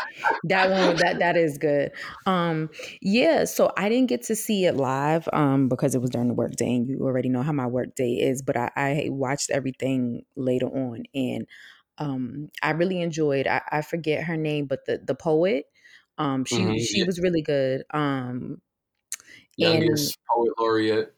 That 0.44 0.70
one, 0.70 0.96
that 0.96 1.18
that 1.18 1.36
is 1.36 1.58
good. 1.58 1.90
Um, 2.24 2.70
yeah. 3.02 3.44
So 3.44 3.72
I 3.76 3.88
didn't 3.88 4.08
get 4.08 4.22
to 4.24 4.36
see 4.36 4.64
it 4.66 4.76
live, 4.76 5.28
um, 5.32 5.68
because 5.68 5.96
it 5.96 6.00
was 6.00 6.10
during 6.10 6.28
the 6.28 6.34
work 6.34 6.52
day, 6.52 6.72
and 6.72 6.86
you 6.86 7.00
already 7.00 7.28
know 7.28 7.42
how 7.42 7.50
my 7.50 7.66
work 7.66 7.96
day 7.96 8.12
is. 8.12 8.42
But 8.42 8.56
I, 8.56 8.70
I 8.76 9.06
watched 9.10 9.50
everything 9.50 10.22
later 10.36 10.66
on, 10.66 11.02
and 11.14 11.48
um, 11.98 12.48
I 12.62 12.70
really 12.70 13.00
enjoyed. 13.00 13.48
I, 13.48 13.62
I 13.68 13.82
forget 13.82 14.22
her 14.24 14.36
name, 14.36 14.66
but 14.66 14.84
the 14.86 15.00
the 15.04 15.16
poet. 15.16 15.64
Um, 16.16 16.44
she 16.44 16.56
mm-hmm, 16.56 16.76
she 16.76 17.02
was 17.02 17.20
really 17.20 17.42
good. 17.42 17.82
Um, 17.92 18.60
youngest 19.58 20.16
and, 20.16 20.24
poet 20.30 20.52
laureate. 20.58 21.14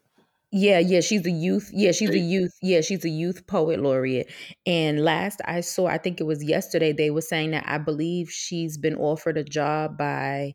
Yeah, 0.53 0.81
yeah, 0.81 1.00
she's 1.00 1.24
a 1.26 1.31
youth. 1.31 1.70
Yeah, 1.72 1.92
she's 1.92 2.11
a 2.11 2.18
youth. 2.18 2.53
Yeah, 2.61 2.81
she's 2.81 3.05
a 3.05 3.09
youth 3.09 3.46
poet 3.46 3.79
laureate. 3.81 4.29
And 4.66 5.05
last 5.05 5.40
I 5.44 5.61
saw, 5.61 5.87
I 5.87 5.98
think 5.98 6.20
it 6.20 6.24
was 6.24 6.42
yesterday, 6.42 6.92
they 6.92 7.11
were 7.11 7.20
saying 7.20 7.53
that 7.53 7.64
I 7.68 7.79
believe 7.79 8.31
she's 8.31 8.76
been 8.76 8.96
offered 8.96 9.38
a 9.38 9.44
job 9.44 9.96
by 9.96 10.55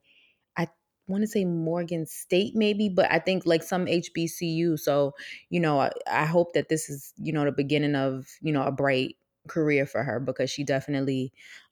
I 0.57 0.67
want 1.07 1.23
to 1.23 1.27
say 1.27 1.45
Morgan 1.45 2.05
State 2.05 2.55
maybe, 2.55 2.89
but 2.89 3.09
I 3.11 3.19
think 3.19 3.45
like 3.45 3.63
some 3.63 3.85
HBCU. 3.85 4.77
So, 4.79 5.13
you 5.49 5.61
know, 5.61 5.79
I, 5.79 5.91
I 6.11 6.25
hope 6.25 6.53
that 6.53 6.67
this 6.69 6.89
is, 6.89 7.13
you 7.17 7.31
know, 7.31 7.45
the 7.45 7.53
beginning 7.53 7.95
of, 7.95 8.27
you 8.41 8.51
know, 8.51 8.63
a 8.63 8.71
bright 8.73 9.15
career 9.47 9.85
for 9.85 10.03
her 10.03 10.19
because 10.19 10.49
she 10.49 10.63
definitely 10.63 11.31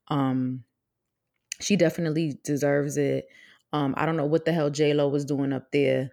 um 0.10 0.64
she 1.60 1.76
definitely 1.76 2.40
deserves 2.44 2.98
it. 2.98 3.28
Um, 3.74 3.96
I 3.98 4.06
don't 4.06 4.16
know 4.16 4.26
what 4.26 4.46
the 4.46 4.54
hell 4.54 4.70
J 4.70 4.94
Lo 4.94 5.10
was 5.10 5.26
doing 5.26 5.52
up 5.52 5.72
there, 5.72 6.12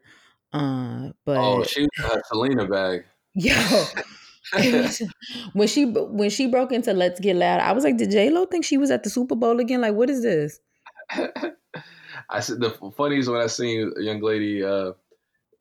uh, 0.52 1.10
but 1.26 1.36
oh, 1.36 1.62
she 1.62 1.86
had 1.96 2.16
a 2.16 2.22
Selena 2.24 2.66
bag. 2.66 3.04
Yo, 4.56 4.88
when 5.52 5.68
she 5.68 5.84
when 5.84 6.30
she 6.30 6.46
broke 6.46 6.72
into 6.72 6.92
Let's 6.92 7.20
Get 7.20 7.36
Loud, 7.36 7.60
I 7.60 7.72
was 7.72 7.84
like, 7.84 7.98
did 7.98 8.10
J 8.10 8.30
Lo 8.30 8.46
think 8.46 8.64
she 8.64 8.78
was 8.78 8.90
at 8.90 9.04
the 9.04 9.10
Super 9.10 9.36
Bowl 9.36 9.60
again? 9.60 9.82
Like, 9.82 9.94
what 9.94 10.10
is 10.10 10.22
this? 10.22 10.58
I 12.30 12.40
said 12.40 12.60
the 12.60 12.70
funniest 12.96 13.28
when 13.28 13.40
I 13.40 13.46
seen 13.46 13.92
a 13.96 14.02
young 14.02 14.22
lady 14.22 14.64
uh, 14.64 14.92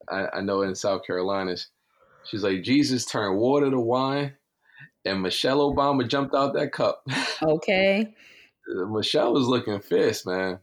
I, 0.09 0.37
I 0.37 0.41
know 0.41 0.61
in 0.61 0.73
South 0.75 1.05
Carolina. 1.05 1.55
She's 2.25 2.43
like, 2.43 2.63
Jesus 2.63 3.05
turned 3.05 3.37
water 3.37 3.69
to 3.69 3.79
wine, 3.79 4.33
and 5.03 5.21
Michelle 5.21 5.73
Obama 5.73 6.07
jumped 6.07 6.33
out 6.33 6.53
that 6.53 6.71
cup. 6.71 7.05
Okay. 7.41 8.13
Michelle 8.89 9.33
was 9.33 9.47
looking 9.47 9.79
fierce, 9.79 10.25
man. 10.25 10.59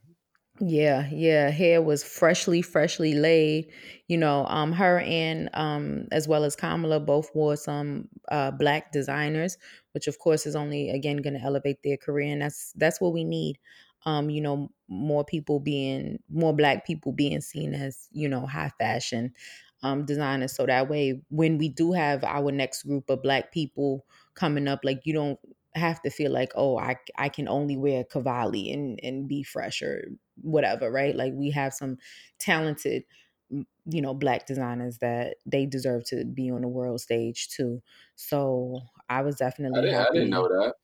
Yeah, 0.58 1.08
yeah. 1.12 1.50
Hair 1.50 1.82
was 1.82 2.02
freshly, 2.02 2.62
freshly 2.62 3.12
laid. 3.14 3.70
You 4.08 4.16
know, 4.16 4.46
um, 4.46 4.72
her 4.72 5.00
and 5.00 5.50
um, 5.52 6.08
as 6.12 6.26
well 6.26 6.44
as 6.44 6.56
Kamala 6.56 6.98
both 7.00 7.34
wore 7.34 7.56
some 7.56 8.08
uh, 8.30 8.52
black 8.52 8.90
designers, 8.90 9.58
which 9.92 10.06
of 10.08 10.18
course 10.18 10.46
is 10.46 10.56
only 10.56 10.88
again 10.90 11.18
going 11.18 11.34
to 11.34 11.40
elevate 11.40 11.82
their 11.82 11.98
career, 11.98 12.32
and 12.32 12.40
that's 12.40 12.72
that's 12.76 13.00
what 13.02 13.12
we 13.12 13.22
need. 13.24 13.58
Um, 14.06 14.30
you 14.30 14.40
know, 14.40 14.70
more 14.88 15.24
people 15.24 15.60
being 15.60 16.20
more 16.30 16.54
black 16.54 16.86
people 16.86 17.12
being 17.12 17.40
seen 17.42 17.74
as 17.74 18.08
you 18.12 18.28
know 18.28 18.46
high 18.46 18.70
fashion 18.78 19.34
um, 19.82 20.04
designers, 20.06 20.54
so 20.54 20.64
that 20.66 20.88
way 20.88 21.20
when 21.28 21.58
we 21.58 21.68
do 21.68 21.92
have 21.92 22.24
our 22.24 22.50
next 22.50 22.84
group 22.84 23.10
of 23.10 23.22
black 23.22 23.52
people 23.52 24.06
coming 24.34 24.68
up, 24.68 24.80
like 24.84 25.00
you 25.04 25.12
don't 25.12 25.38
have 25.76 26.00
to 26.02 26.10
feel 26.10 26.32
like 26.32 26.52
oh 26.54 26.78
I 26.78 26.96
I 27.16 27.28
can 27.28 27.48
only 27.48 27.76
wear 27.76 28.04
Cavalli 28.04 28.72
and 28.72 28.98
and 29.02 29.28
be 29.28 29.42
fresh 29.42 29.82
or 29.82 30.08
whatever 30.42 30.90
right 30.90 31.14
like 31.14 31.32
we 31.34 31.50
have 31.50 31.72
some 31.74 31.98
talented 32.38 33.04
you 33.50 34.02
know 34.02 34.14
black 34.14 34.46
designers 34.46 34.98
that 34.98 35.36
they 35.46 35.66
deserve 35.66 36.04
to 36.06 36.24
be 36.24 36.50
on 36.50 36.62
the 36.62 36.68
world 36.68 37.00
stage 37.00 37.48
too 37.48 37.82
so 38.16 38.80
I 39.08 39.22
was 39.22 39.36
definitely 39.36 39.78
I 39.78 39.82
didn't, 39.82 39.94
happy. 39.96 40.08
I 40.10 40.14
didn't 40.14 40.30
know 40.30 40.48
that 40.48 40.74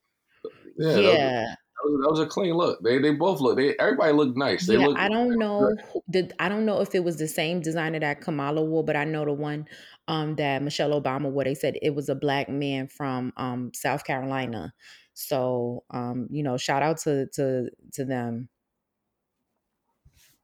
yeah, 0.77 0.97
yeah. 0.99 1.55
That 1.83 1.91
was, 1.91 2.01
that 2.03 2.11
was, 2.11 2.21
a 2.21 2.27
clean 2.27 2.55
look. 2.55 2.83
They 2.83 2.99
they 2.99 3.13
both 3.13 3.41
look. 3.41 3.57
They 3.57 3.75
everybody 3.79 4.13
looked 4.13 4.37
nice. 4.37 4.67
They 4.67 4.77
yeah, 4.77 4.87
look, 4.87 4.99
I 4.99 5.09
don't 5.09 5.39
know. 5.39 5.75
The, 6.09 6.31
I 6.39 6.49
don't 6.49 6.65
know 6.65 6.81
if 6.81 6.95
it 6.95 7.03
was 7.03 7.17
the 7.17 7.27
same 7.27 7.61
designer 7.61 7.99
that 8.01 8.21
Kamala 8.21 8.63
wore, 8.63 8.85
but 8.85 8.97
I 8.97 9.05
know 9.05 9.25
the 9.25 9.33
one 9.33 9.67
um, 10.07 10.37
that 10.37 10.63
Michelle 10.63 11.01
Obama 11.01 11.31
wore. 11.31 11.45
They 11.45 11.55
said 11.55 11.77
it 11.83 11.95
was 11.95 12.09
a 12.09 12.15
black 12.15 12.49
man 12.49 12.87
from 12.87 13.33
um, 13.37 13.73
South 13.75 14.05
Carolina. 14.05 14.73
So 15.15 15.85
um, 15.91 16.29
you 16.31 16.43
know, 16.43 16.57
shout 16.57 16.83
out 16.83 16.99
to 16.99 17.27
to 17.35 17.69
to 17.95 18.05
them. 18.05 18.49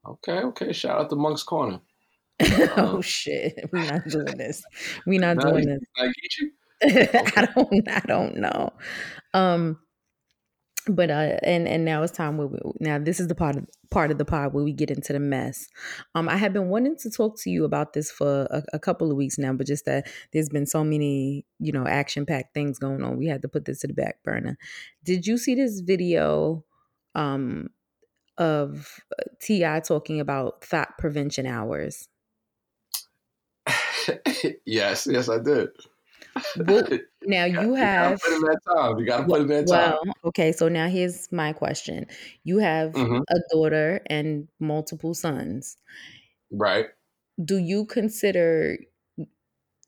Okay, 0.06 0.40
okay. 0.40 0.72
Shout 0.72 0.98
out 0.98 1.10
to 1.10 1.16
Moncks 1.16 1.42
Corner. 1.42 1.80
oh 2.76 2.96
um, 2.96 3.02
shit, 3.02 3.68
we're 3.72 3.84
not 3.84 4.04
doing 4.08 4.36
this. 4.36 4.64
We're 5.06 5.20
not 5.20 5.38
doing 5.38 5.66
this. 5.66 5.80
I, 6.82 7.32
I 7.36 7.46
don't. 7.46 7.88
I 7.88 8.00
don't 8.06 8.36
know. 8.36 8.72
Um, 9.34 9.78
but 10.88 11.10
uh 11.10 11.36
and 11.42 11.68
and 11.68 11.84
now 11.84 12.02
it's 12.02 12.12
time 12.12 12.36
where 12.36 12.46
we, 12.46 12.58
now 12.80 12.98
this 12.98 13.20
is 13.20 13.28
the 13.28 13.34
part 13.34 13.56
of 13.56 13.66
part 13.90 14.10
of 14.10 14.18
the 14.18 14.24
pod 14.24 14.52
where 14.52 14.64
we 14.64 14.72
get 14.72 14.90
into 14.90 15.12
the 15.12 15.20
mess. 15.20 15.66
Um 16.14 16.28
i 16.28 16.36
have 16.36 16.52
been 16.52 16.68
wanting 16.68 16.96
to 16.98 17.10
talk 17.10 17.38
to 17.42 17.50
you 17.50 17.64
about 17.64 17.92
this 17.92 18.10
for 18.10 18.42
a, 18.50 18.62
a 18.72 18.78
couple 18.78 19.10
of 19.10 19.16
weeks 19.16 19.38
now 19.38 19.52
but 19.52 19.66
just 19.66 19.84
that 19.84 20.08
there's 20.32 20.48
been 20.48 20.66
so 20.66 20.84
many 20.84 21.44
you 21.58 21.72
know 21.72 21.86
action 21.86 22.26
packed 22.26 22.54
things 22.54 22.78
going 22.78 23.02
on. 23.02 23.18
We 23.18 23.26
had 23.26 23.42
to 23.42 23.48
put 23.48 23.64
this 23.64 23.80
to 23.80 23.86
the 23.86 23.94
back 23.94 24.22
burner. 24.24 24.56
Did 25.04 25.26
you 25.26 25.38
see 25.38 25.54
this 25.54 25.80
video 25.80 26.64
um 27.14 27.68
of 28.36 29.00
uh, 29.18 29.24
T.I. 29.40 29.80
talking 29.80 30.20
about 30.20 30.62
THOT 30.62 30.96
prevention 30.98 31.46
hours? 31.46 32.08
Yes 34.64 35.06
yes 35.06 35.28
i 35.28 35.38
did 35.38 35.68
now 37.24 37.44
you 37.44 37.74
have 37.74 37.88
you 37.88 37.88
gotta 38.00 38.16
put 38.22 38.32
in 38.32 38.40
that 38.42 38.60
time. 38.76 38.98
You 38.98 39.06
gotta 39.06 39.26
put 39.28 39.40
in 39.40 39.48
that 39.48 39.68
time. 39.68 39.94
Well, 39.94 39.98
okay, 40.24 40.52
so 40.52 40.68
now 40.68 40.88
here's 40.88 41.30
my 41.32 41.52
question. 41.52 42.06
You 42.44 42.58
have 42.58 42.94
Mhm. 42.94 43.24
a 43.28 43.36
daughter 43.50 44.00
and 44.06 44.48
multiple 44.60 45.14
sons. 45.14 45.76
Right. 46.50 46.90
Do 47.44 47.56
you 47.58 47.84
consider 47.84 48.78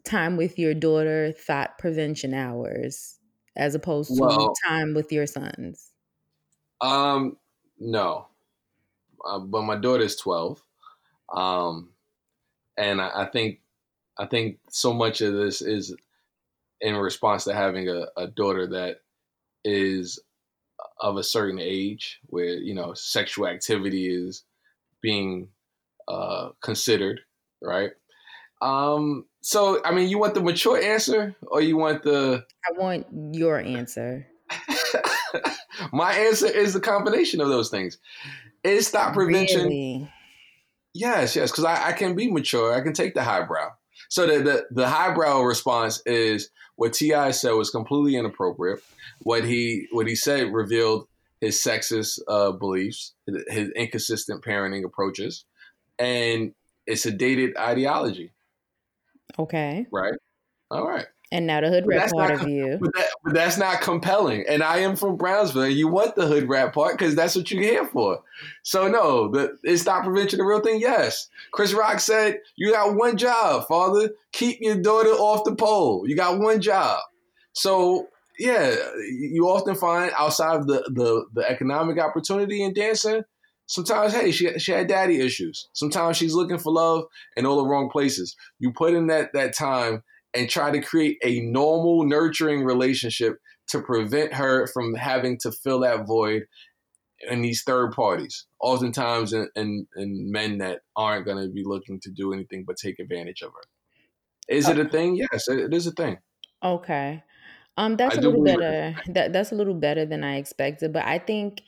time 0.05 0.37
with 0.37 0.59
your 0.59 0.75
daughter 0.75 1.33
THOT 1.33 1.79
prevention 1.79 2.35
hours 2.35 3.19
as 3.57 3.75
opposed 3.75 4.17
to 4.19 4.27
Well, 4.27 4.61
time 4.67 4.95
with 4.95 5.11
your 5.13 5.27
sons? 5.27 5.93
um, 6.81 7.37
no. 7.79 8.29
Uh, 9.25 9.41
but 9.41 9.63
my 9.63 9.77
daughter's 9.77 10.17
twelve. 10.17 10.65
Um, 11.35 11.95
and 12.77 13.01
I, 13.03 13.23
I 13.25 13.27
think 13.27 13.63
I 14.19 14.27
think 14.27 14.61
so 14.71 14.93
much 14.95 15.21
of 15.21 15.35
this 15.35 15.63
is 15.63 15.97
in 16.81 16.97
response 16.97 17.45
to 17.45 17.55
having 17.55 17.89
a, 17.89 18.07
a 18.17 18.27
daughter 18.29 18.67
that 18.67 18.99
is 19.65 20.19
of 21.01 21.17
a 21.17 21.23
certain 21.23 21.59
age 21.61 22.21
where 22.27 22.55
you 22.55 22.75
know 22.75 22.95
sexual 22.95 23.47
activity 23.47 24.09
is 24.09 24.45
being 25.03 25.49
uh, 26.09 26.51
considered, 26.63 27.21
right? 27.63 27.91
Um, 28.63 29.27
so 29.41 29.81
I 29.85 29.93
mean, 29.93 30.09
you 30.09 30.19
want 30.19 30.35
the 30.35 30.41
mature 30.41 30.81
answer 30.81 31.35
or 31.43 31.61
you 31.61 31.77
want 31.77 32.03
the 32.03 32.45
I 32.69 32.79
want 32.79 33.07
your 33.33 33.59
answer. 33.59 34.27
My 35.93 36.13
answer 36.13 36.47
is 36.47 36.75
the 36.75 36.81
combination 36.81 37.41
of 37.41 37.49
those 37.49 37.71
things. 37.71 37.99
Is 38.63 38.87
stop 38.87 39.15
prevention 39.15 39.69
Really? 39.69 40.11
Yes, 40.93 41.37
yes, 41.37 41.51
because 41.51 41.65
I, 41.65 41.89
I 41.89 41.93
can 41.93 42.15
be 42.15 42.31
mature. 42.31 42.75
I 42.75 42.81
can 42.81 42.93
take 42.93 43.15
the 43.15 43.23
highbrow. 43.23 43.71
So 44.09 44.27
the, 44.27 44.43
the 44.43 44.67
the 44.71 44.89
highbrow 44.89 45.43
response 45.43 46.03
is 46.07 46.51
what 46.77 46.93
T.I. 46.93 47.33
said 47.33 47.53
was 47.53 47.71
completely 47.71 48.17
inappropriate. 48.17 48.81
What 49.23 49.45
he 49.45 49.87
what 49.93 50.07
he 50.07 50.15
said 50.15 50.53
revealed 50.53 51.07
his 51.41 51.57
sexist 51.57 52.19
uh, 52.29 52.53
beliefs, 52.53 53.15
his, 53.27 53.45
his 53.49 53.71
inconsistent 53.71 54.45
parenting 54.45 54.85
approaches, 54.85 55.45
and 55.99 56.55
it's 56.87 57.07
a 57.07 57.11
dated 57.11 57.57
ideology. 57.57 58.33
Okay. 59.39 59.87
Right. 59.91 60.15
All 60.71 60.87
right. 60.87 61.07
And 61.33 61.47
now 61.47 61.61
the 61.61 61.69
hood 61.69 61.85
But 61.87 61.95
rat 61.95 62.11
part 62.11 62.31
not 62.31 62.43
of 62.43 62.49
you. 62.49 62.79
But, 62.81 62.93
that, 62.95 63.07
but 63.23 63.35
that's 63.35 63.57
not 63.57 63.81
compelling. 63.81 64.45
And 64.49 64.63
I 64.65 64.79
am 64.79 64.97
from 64.97 65.17
Brownsville. 65.17 65.69
You 65.69 65.87
want 65.87 66.17
the 66.17 66.27
hood 66.27 66.49
rat 66.49 66.73
part 66.73 66.99
because 66.99 67.15
that's 67.15 67.37
what 67.37 67.51
you're 67.51 67.63
here 67.63 67.87
for. 67.87 68.21
So 68.65 68.89
no, 68.89 69.31
the, 69.31 69.57
is 69.63 69.83
stop 69.83 70.05
prevention 70.05 70.41
a 70.41 70.45
real 70.45 70.61
thing? 70.61 70.81
Yes. 70.81 71.29
Chris 71.53 71.73
Rock 71.73 72.01
said, 72.01 72.41
"You 72.57 72.73
got 72.73 72.97
one 72.97 73.17
job, 73.17 73.69
father. 73.69 74.11
Keep 74.33 74.59
your 74.61 74.81
daughter 74.81 75.11
off 75.11 75.45
the 75.45 75.55
pole. 75.55 76.05
You 76.07 76.17
got 76.17 76.41
one 76.41 76.61
job." 76.61 77.01
So 77.53 78.09
yeah, 78.41 78.75
you 79.33 79.49
often 79.49 79.77
find 79.77 80.11
outside 80.19 80.57
of 80.57 80.67
the 80.67 80.83
the, 80.93 81.27
the 81.35 81.49
economic 81.49 81.99
opportunity 81.99 82.63
in 82.63 82.75
dancing. 82.75 83.23
Sometimes, 83.67 84.13
hey, 84.13 84.33
she 84.33 84.59
she 84.59 84.73
had 84.73 84.89
daddy 84.89 85.21
issues. 85.21 85.69
Sometimes 85.75 86.17
she's 86.17 86.35
looking 86.35 86.59
for 86.59 86.73
love 86.73 87.05
in 87.37 87.47
all 87.47 87.63
the 87.63 87.69
wrong 87.69 87.89
places. 87.89 88.35
You 88.59 88.73
put 88.73 88.95
in 88.95 89.07
that 89.07 89.33
that 89.35 89.55
time 89.55 90.03
and 90.35 90.49
try 90.49 90.71
to 90.71 90.81
create 90.81 91.19
a 91.25 91.41
normal, 91.41 92.05
nurturing 92.05 92.65
relationship 92.65 93.39
to 93.69 93.81
prevent 93.81 94.35
her 94.35 94.67
from 94.69 94.95
having 94.95 95.39
to 95.39 95.53
fill 95.53 95.81
that 95.81 96.07
void 96.07 96.45
in 97.29 97.43
these 97.43 97.63
third 97.63 97.93
parties. 97.93 98.47
Oftentimes, 98.61 99.33
in, 99.33 99.49
in, 99.55 99.87
in 99.97 100.33
men 100.33 100.59
that 100.59 100.81
aren't 100.97 101.27
going 101.27 101.43
to 101.43 101.53
be 101.53 101.65
looking 101.65 102.01
to 102.01 102.11
do 102.11 102.33
anything 102.33 102.65
but 102.67 102.77
take 102.77 102.99
advantage 102.99 103.43
of 103.43 103.51
her. 103.53 103.69
Is 104.49 104.69
it 104.69 104.79
a 104.79 104.89
thing? 104.89 105.17
Yes, 105.17 105.49
it, 105.49 105.59
it 105.59 105.75
is 105.75 105.87
a 105.87 105.93
thing. 105.93 106.19
Okay. 106.63 107.23
Um, 107.77 107.97
that's 107.97 108.17
I 108.17 108.19
a 108.19 108.23
little 108.23 108.43
better. 108.43 108.97
That 109.07 109.33
that's 109.33 109.53
a 109.53 109.55
little 109.55 109.75
better 109.75 110.05
than 110.05 110.25
I 110.25 110.37
expected, 110.37 110.93
but 110.93 111.05
I 111.05 111.19
think 111.19 111.63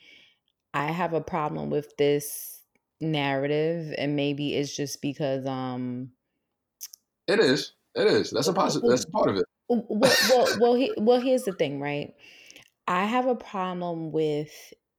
I 0.73 0.85
have 0.85 1.13
a 1.13 1.21
problem 1.21 1.69
with 1.69 1.95
this 1.97 2.61
narrative, 2.99 3.93
and 3.97 4.15
maybe 4.15 4.55
it's 4.55 4.75
just 4.75 5.01
because 5.01 5.45
um 5.45 6.11
It 7.27 7.39
is. 7.39 7.73
It 7.95 8.07
is. 8.07 8.31
That's 8.31 8.47
a 8.47 8.53
positive. 8.53 8.89
That's 8.89 9.05
a 9.05 9.09
part 9.09 9.29
of 9.29 9.37
it. 9.37 9.45
well 9.69 9.85
well 10.29 10.47
well, 10.59 10.73
he, 10.75 10.91
well 10.97 11.19
here's 11.19 11.43
the 11.43 11.53
thing, 11.53 11.79
right? 11.79 12.13
I 12.87 13.05
have 13.05 13.27
a 13.27 13.35
problem 13.35 14.11
with 14.11 14.51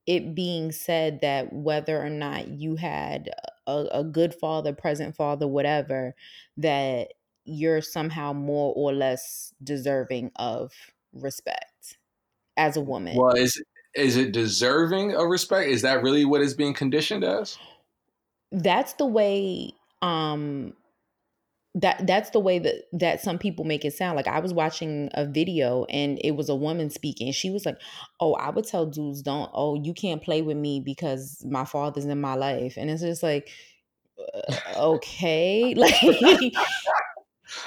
it 0.06 0.34
being 0.34 0.72
said 0.72 1.20
that 1.22 1.52
whether 1.52 2.00
or 2.00 2.10
not 2.10 2.48
you 2.48 2.76
had 2.76 3.30
a, 3.66 3.86
a 3.92 4.04
good 4.04 4.34
father, 4.34 4.72
present 4.72 5.16
father, 5.16 5.46
whatever, 5.46 6.14
that 6.56 7.14
you're 7.44 7.82
somehow 7.82 8.32
more 8.32 8.72
or 8.74 8.92
less 8.92 9.52
deserving 9.62 10.30
of 10.36 10.72
respect 11.12 11.98
as 12.56 12.76
a 12.76 12.80
woman. 12.80 13.16
Well, 13.16 13.34
is 13.34 13.62
is 13.94 14.16
it 14.16 14.32
deserving 14.32 15.14
of 15.14 15.28
respect? 15.28 15.68
Is 15.68 15.82
that 15.82 16.02
really 16.02 16.24
what 16.24 16.42
it's 16.42 16.54
being 16.54 16.74
conditioned 16.74 17.24
as? 17.24 17.58
that's 18.54 18.92
the 18.94 19.06
way 19.06 19.72
um 20.02 20.72
that 21.74 22.06
that's 22.06 22.30
the 22.30 22.38
way 22.38 22.58
that 22.58 22.84
that 22.92 23.20
some 23.20 23.38
people 23.38 23.64
make 23.64 23.84
it 23.84 23.92
sound 23.92 24.16
like 24.16 24.28
i 24.28 24.38
was 24.38 24.54
watching 24.54 25.08
a 25.14 25.26
video 25.26 25.84
and 25.86 26.20
it 26.22 26.32
was 26.32 26.48
a 26.48 26.54
woman 26.54 26.88
speaking 26.88 27.32
she 27.32 27.50
was 27.50 27.66
like 27.66 27.80
oh 28.20 28.34
i 28.34 28.48
would 28.50 28.64
tell 28.64 28.86
dudes 28.86 29.22
don't 29.22 29.50
oh 29.52 29.74
you 29.82 29.92
can't 29.92 30.22
play 30.22 30.40
with 30.40 30.56
me 30.56 30.80
because 30.80 31.44
my 31.48 31.64
father's 31.64 32.04
in 32.04 32.20
my 32.20 32.34
life 32.34 32.74
and 32.76 32.90
it's 32.90 33.02
just 33.02 33.22
like 33.22 33.50
uh, 34.18 34.54
okay 34.76 35.74
like 35.76 35.94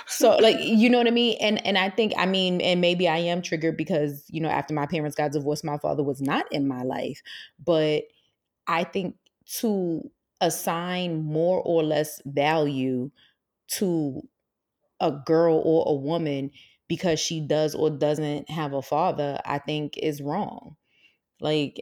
so 0.08 0.36
like 0.38 0.58
you 0.60 0.90
know 0.90 0.98
what 0.98 1.08
i 1.08 1.12
mean? 1.12 1.38
And 1.42 1.66
and 1.66 1.78
i 1.78 1.90
think 1.90 2.14
i 2.18 2.26
mean 2.26 2.62
and 2.62 2.82
maybe 2.82 3.08
i 3.08 3.18
am 3.18 3.42
triggered 3.42 3.78
because 3.78 4.24
you 4.30 4.42
know 4.42 4.50
after 4.50 4.74
my 4.74 4.86
parents 4.86 5.16
got 5.16 5.32
divorced 5.32 5.64
my 5.64 5.78
father 5.78 6.04
was 6.04 6.22
not 6.22 6.46
in 6.52 6.68
my 6.68 6.84
life 6.84 7.22
but 7.64 8.04
i 8.68 8.84
think 8.84 9.16
to 9.60 10.10
assign 10.42 11.24
more 11.24 11.62
or 11.64 11.84
less 11.84 12.22
value 12.26 13.10
to 13.68 14.22
a 15.00 15.12
girl 15.12 15.62
or 15.64 15.86
a 15.88 15.94
woman 15.94 16.52
because 16.88 17.20
she 17.20 17.40
does 17.40 17.76
or 17.76 17.90
doesn't 17.90 18.50
have 18.50 18.74
a 18.74 18.82
father 18.82 19.40
i 19.46 19.60
think 19.60 19.98
is 19.98 20.22
wrong. 20.22 20.76
Like 21.40 21.80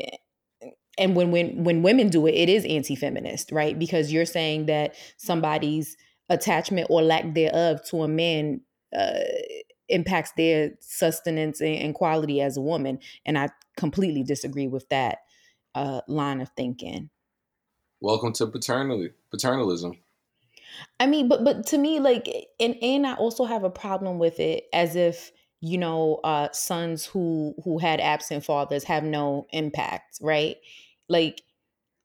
and 0.98 1.16
when 1.16 1.32
when 1.32 1.64
when 1.64 1.84
women 1.84 2.10
do 2.10 2.28
it 2.28 2.36
it 2.36 2.50
is 2.50 2.66
anti-feminist 2.66 3.52
right? 3.52 3.78
Because 3.78 4.12
you're 4.12 4.26
saying 4.26 4.66
that 4.68 4.96
somebody's 5.18 5.96
attachment 6.30 6.88
or 6.90 7.02
lack 7.02 7.34
thereof 7.34 7.84
to 7.90 8.04
a 8.04 8.08
man 8.08 8.62
uh, 8.98 9.20
impacts 9.90 10.32
their 10.36 10.72
sustenance 10.80 11.62
and, 11.62 11.76
and 11.76 11.96
quality 11.96 12.42
as 12.42 12.58
a 12.58 12.62
woman 12.62 12.98
and 13.26 13.38
i 13.38 13.48
completely 13.78 14.24
disagree 14.24 14.68
with 14.68 14.88
that 14.90 15.20
uh, 15.76 16.02
line 16.08 16.42
of 16.42 16.50
thinking. 16.56 17.10
Welcome 18.02 18.34
to 18.34 18.48
paternally 18.48 19.12
paternalism. 19.32 19.98
I 21.00 21.08
mean, 21.08 21.28
but 21.28 21.44
but 21.44 21.66
to 21.68 21.78
me, 21.78 22.00
like, 22.00 22.28
and 22.60 22.76
and 22.82 23.06
I 23.08 23.16
also 23.16 23.46
have 23.46 23.64
a 23.64 23.70
problem 23.70 24.20
with 24.20 24.40
it 24.40 24.66
as 24.74 24.96
if 24.96 25.32
you 25.62 25.78
know, 25.78 26.20
uh, 26.24 26.50
sons 26.52 27.06
who 27.06 27.56
who 27.64 27.80
had 27.80 28.00
absent 28.00 28.44
fathers 28.46 28.84
have 28.86 29.04
no 29.04 29.48
impact, 29.52 30.20
right? 30.22 30.58
Like, 31.10 31.42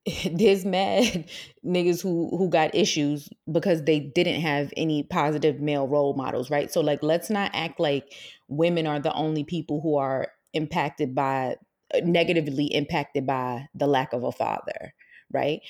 there's 0.32 0.64
mad 0.64 1.28
niggas 1.66 2.02
who 2.02 2.36
who 2.36 2.48
got 2.50 2.74
issues 2.74 3.28
because 3.52 3.84
they 3.84 4.00
didn't 4.00 4.40
have 4.40 4.72
any 4.76 5.02
positive 5.04 5.60
male 5.60 5.88
role 5.88 6.14
models, 6.14 6.50
right? 6.50 6.72
So 6.72 6.80
like, 6.80 7.02
let's 7.02 7.30
not 7.30 7.50
act 7.54 7.80
like 7.80 8.14
women 8.48 8.86
are 8.86 9.00
the 9.00 9.12
only 9.14 9.44
people 9.44 9.80
who 9.82 9.96
are 9.96 10.28
impacted 10.54 11.14
by 11.14 11.56
negatively 12.04 12.66
impacted 12.66 13.26
by 13.26 13.68
the 13.74 13.86
lack 13.86 14.12
of 14.12 14.24
a 14.24 14.32
father, 14.32 14.94
right? 15.32 15.60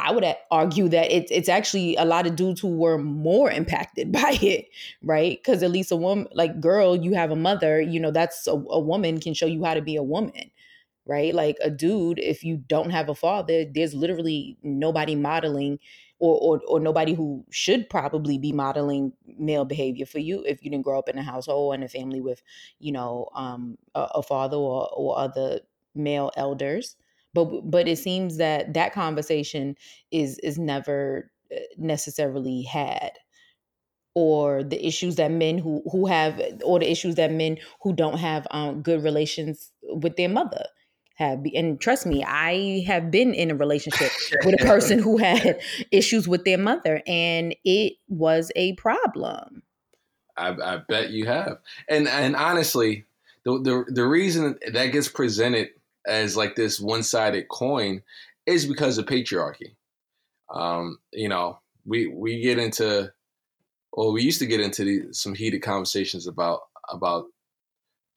I 0.00 0.12
would 0.12 0.24
argue 0.50 0.88
that 0.88 1.10
it's 1.12 1.30
it's 1.30 1.48
actually 1.48 1.96
a 1.96 2.04
lot 2.04 2.26
of 2.26 2.36
dudes 2.36 2.60
who 2.60 2.68
were 2.76 2.98
more 2.98 3.50
impacted 3.50 4.12
by 4.12 4.38
it, 4.42 4.68
right? 5.02 5.38
Because 5.38 5.62
at 5.62 5.70
least 5.70 5.92
a 5.92 5.96
woman, 5.96 6.28
like 6.32 6.60
girl, 6.60 6.96
you 6.96 7.14
have 7.14 7.30
a 7.30 7.36
mother. 7.36 7.80
You 7.80 8.00
know, 8.00 8.10
that's 8.10 8.46
a, 8.46 8.52
a 8.52 8.80
woman 8.80 9.20
can 9.20 9.34
show 9.34 9.46
you 9.46 9.64
how 9.64 9.74
to 9.74 9.82
be 9.82 9.96
a 9.96 10.02
woman, 10.02 10.50
right? 11.06 11.34
Like 11.34 11.56
a 11.62 11.70
dude, 11.70 12.18
if 12.18 12.44
you 12.44 12.56
don't 12.58 12.90
have 12.90 13.08
a 13.08 13.14
father, 13.14 13.64
there's 13.64 13.94
literally 13.94 14.58
nobody 14.62 15.14
modeling. 15.16 15.78
Or, 16.22 16.38
or, 16.38 16.60
or 16.68 16.80
nobody 16.80 17.14
who 17.14 17.46
should 17.50 17.88
probably 17.88 18.36
be 18.36 18.52
modeling 18.52 19.14
male 19.38 19.64
behavior 19.64 20.04
for 20.04 20.18
you 20.18 20.44
if 20.44 20.62
you 20.62 20.70
didn't 20.70 20.84
grow 20.84 20.98
up 20.98 21.08
in 21.08 21.16
a 21.16 21.22
household 21.22 21.72
and 21.72 21.82
a 21.82 21.88
family 21.88 22.20
with, 22.20 22.42
you 22.78 22.92
know, 22.92 23.30
um, 23.34 23.78
a, 23.94 24.00
a 24.16 24.22
father 24.22 24.58
or, 24.58 24.86
or 24.92 25.18
other 25.18 25.60
male 25.94 26.30
elders 26.36 26.96
but 27.34 27.70
but 27.70 27.88
it 27.88 27.98
seems 27.98 28.36
that 28.38 28.74
that 28.74 28.92
conversation 28.92 29.76
is 30.10 30.38
is 30.40 30.58
never 30.58 31.30
uh, 31.52 31.58
necessarily 31.76 32.62
had 32.62 33.12
or 34.14 34.64
the 34.64 34.84
issues 34.84 35.16
that 35.16 35.30
men 35.30 35.58
who 35.58 35.82
who 35.90 36.06
have 36.06 36.40
or 36.64 36.78
the 36.78 36.90
issues 36.90 37.14
that 37.14 37.32
men 37.32 37.58
who 37.82 37.92
don't 37.92 38.18
have 38.18 38.46
um, 38.50 38.82
good 38.82 39.02
relations 39.02 39.72
with 39.82 40.16
their 40.16 40.28
mother 40.28 40.64
have 41.14 41.40
and 41.54 41.80
trust 41.80 42.06
me 42.06 42.24
i 42.24 42.82
have 42.86 43.10
been 43.10 43.34
in 43.34 43.50
a 43.50 43.54
relationship 43.54 44.10
with 44.44 44.60
a 44.60 44.64
person 44.64 44.98
who 44.98 45.16
had 45.16 45.60
issues 45.92 46.26
with 46.26 46.44
their 46.44 46.58
mother 46.58 47.02
and 47.06 47.54
it 47.64 47.94
was 48.08 48.50
a 48.56 48.74
problem. 48.74 49.62
I, 50.36 50.54
I 50.62 50.76
bet 50.88 51.10
you 51.10 51.26
have 51.26 51.58
and 51.88 52.08
and 52.08 52.34
honestly 52.34 53.04
the, 53.44 53.60
the 53.60 53.92
the 53.92 54.06
reason 54.06 54.58
that 54.72 54.86
gets 54.86 55.08
presented 55.08 55.68
as 56.06 56.36
like 56.36 56.56
this 56.56 56.80
one-sided 56.80 57.48
coin 57.48 58.02
is 58.46 58.66
because 58.66 58.98
of 58.98 59.06
patriarchy 59.06 59.74
um 60.54 60.98
you 61.12 61.28
know 61.28 61.58
we 61.84 62.06
we 62.08 62.40
get 62.40 62.58
into 62.58 63.12
well 63.92 64.12
we 64.12 64.22
used 64.22 64.38
to 64.38 64.46
get 64.46 64.60
into 64.60 64.84
the, 64.84 65.12
some 65.12 65.34
heated 65.34 65.60
conversations 65.60 66.26
about 66.26 66.60
about 66.88 67.26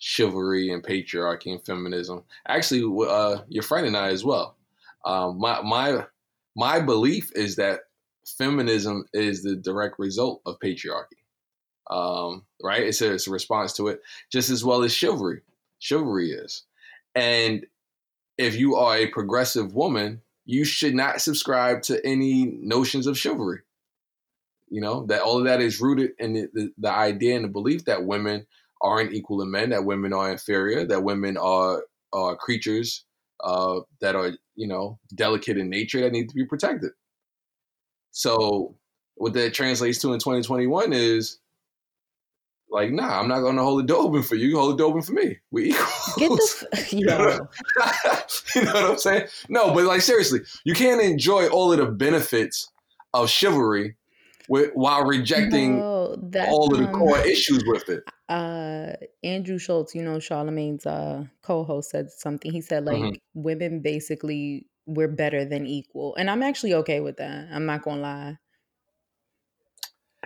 chivalry 0.04 0.70
and 0.70 0.84
patriarchy 0.84 1.52
and 1.54 1.66
feminism. 1.66 2.24
Actually, 2.46 2.84
uh, 3.08 3.38
your 3.48 3.64
friend 3.64 3.88
and 3.88 3.96
I 3.96 4.10
as 4.10 4.24
well. 4.26 4.58
Um, 5.06 5.40
my 5.40 5.62
my 5.62 6.06
my 6.56 6.82
belief 6.82 7.32
is 7.36 7.56
that 7.56 7.82
feminism 8.26 9.06
is 9.14 9.44
the 9.44 9.56
direct 9.56 9.98
result 10.00 10.42
of 10.46 10.60
patriarchy. 10.60 11.24
Um, 11.90 12.44
right? 12.62 12.84
It's 12.84 13.02
a, 13.02 13.14
it's 13.14 13.28
a 13.28 13.32
response 13.32 13.74
to 13.74 13.88
it, 13.90 14.02
just 14.32 14.50
as 14.50 14.64
well 14.64 14.84
as 14.84 14.94
chivalry. 14.94 15.42
Chivalry 15.80 16.32
is, 16.32 16.64
and 17.16 17.66
if 18.38 18.56
you 18.56 18.76
are 18.76 18.98
a 18.98 19.08
progressive 19.08 19.74
woman, 19.74 20.22
you 20.46 20.66
should 20.66 20.96
not 20.96 21.22
subscribe 21.22 21.82
to 21.84 22.06
any 22.06 22.46
notions 22.46 23.08
of 23.08 23.18
chivalry. 23.18 23.62
You 24.70 24.82
know 24.82 25.06
that 25.06 25.22
all 25.22 25.38
of 25.38 25.46
that 25.46 25.62
is 25.62 25.80
rooted 25.80 26.12
in 26.18 26.34
the, 26.34 26.50
the, 26.54 26.74
the 26.78 26.92
idea 26.92 27.36
and 27.36 27.46
the 27.46 27.50
belief 27.50 27.86
that 27.86 28.06
women 28.06 28.48
aren't 28.82 29.14
equal 29.14 29.40
to 29.40 29.46
men, 29.46 29.70
that 29.70 29.86
women 29.86 30.14
are 30.14 30.32
inferior, 30.32 30.86
that 30.86 31.04
women 31.04 31.38
are 31.38 31.84
are 32.12 32.36
creatures 32.36 33.06
uh, 33.44 33.82
that 34.02 34.16
are 34.16 34.32
you 34.56 34.68
know 34.68 35.00
delicate 35.14 35.58
in 35.58 35.70
nature 35.70 36.02
that 36.02 36.12
need 36.12 36.30
to 36.30 36.36
be 36.36 36.46
protected. 36.46 36.92
So 38.12 38.76
what 39.16 39.34
that 39.34 39.54
translates 39.54 40.00
to 40.00 40.14
in 40.14 40.20
2021 40.20 40.92
is 40.92 41.40
like, 42.74 42.92
nah, 42.92 43.20
I'm 43.20 43.28
not 43.28 43.42
going 43.42 43.56
to 43.56 43.62
hold 43.62 43.80
the 43.80 43.88
door 43.88 44.04
open 44.04 44.24
for 44.24 44.36
you. 44.36 44.48
You 44.48 44.58
hold 44.58 44.74
the 44.74 44.78
door 44.78 44.90
open 44.90 45.04
for 45.04 45.14
me. 45.14 45.38
We 45.52 45.66
equal. 45.70 45.86
Get 46.18 46.30
the 46.30 46.68
f- 46.74 46.94
you, 46.94 47.06
know? 47.06 47.48
you 48.56 48.64
know 48.64 48.74
what 48.74 48.92
I'm 48.92 48.98
saying? 48.98 49.28
No, 49.48 49.74
but 49.74 49.86
like 49.86 50.02
seriously, 50.02 50.42
you 50.66 50.74
can't 50.74 51.02
enjoy 51.02 51.48
all 51.48 51.72
of 51.72 51.78
the 51.78 51.86
benefits 51.86 52.70
of 53.14 53.30
chivalry 53.30 53.96
with, 54.50 54.72
while 54.74 55.06
rejecting 55.06 55.82
all 55.82 56.14
of 56.14 56.32
the 56.32 56.88
um, 56.88 56.94
core 56.94 57.20
issues 57.20 57.64
with 57.68 57.88
it. 57.90 58.04
Uh, 58.28 58.94
Andrew 59.24 59.60
Schulz, 59.60 59.94
you 59.94 60.02
know, 60.02 60.18
Charlemagne's 60.18 60.86
uh, 60.86 61.26
co-host 61.44 61.92
said 61.92 62.10
something. 62.12 62.52
He 62.52 62.62
said 62.62 62.86
like 62.86 62.98
mm-hmm. 62.98 63.42
women 63.42 63.82
basically 63.82 64.66
we're 64.86 65.08
better 65.08 65.46
than 65.46 65.68
equal, 65.68 66.16
and 66.16 66.30
I'm 66.30 66.44
actually 66.44 66.74
okay 66.74 67.00
with 67.00 67.18
that. 67.18 67.48
I'm 67.52 67.66
not 67.66 67.84
gonna 67.84 68.02
lie, 68.02 68.38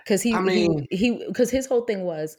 because 0.08 0.22
he, 0.22 0.34
I 0.34 0.39
mean, 0.39 0.88
he, 0.89 1.22
because 1.28 1.52
his 1.52 1.65
whole 1.65 1.82
thing 1.82 2.04
was 2.04 2.38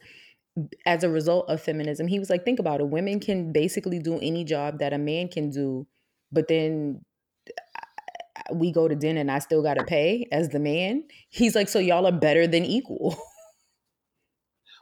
as 0.87 1.03
a 1.03 1.09
result 1.09 1.47
of 1.49 1.61
feminism. 1.61 2.07
He 2.07 2.17
was 2.17 2.29
like, 2.29 2.43
think 2.43 2.57
about 2.57 2.79
it: 2.79 2.87
women 2.87 3.19
can 3.19 3.51
basically 3.51 3.99
do 3.99 4.17
any 4.21 4.43
job 4.43 4.79
that 4.79 4.91
a 4.91 4.97
man 4.97 5.27
can 5.27 5.51
do, 5.51 5.85
but 6.31 6.47
then 6.47 7.05
we 8.51 8.71
go 8.71 8.87
to 8.87 8.95
dinner 8.95 9.21
and 9.21 9.29
I 9.29 9.37
still 9.37 9.61
got 9.61 9.75
to 9.75 9.83
pay 9.83 10.27
as 10.31 10.49
the 10.49 10.59
man. 10.59 11.03
He's 11.29 11.53
like, 11.53 11.69
so 11.69 11.77
y'all 11.77 12.07
are 12.07 12.11
better 12.11 12.47
than 12.47 12.65
equal. 12.65 13.15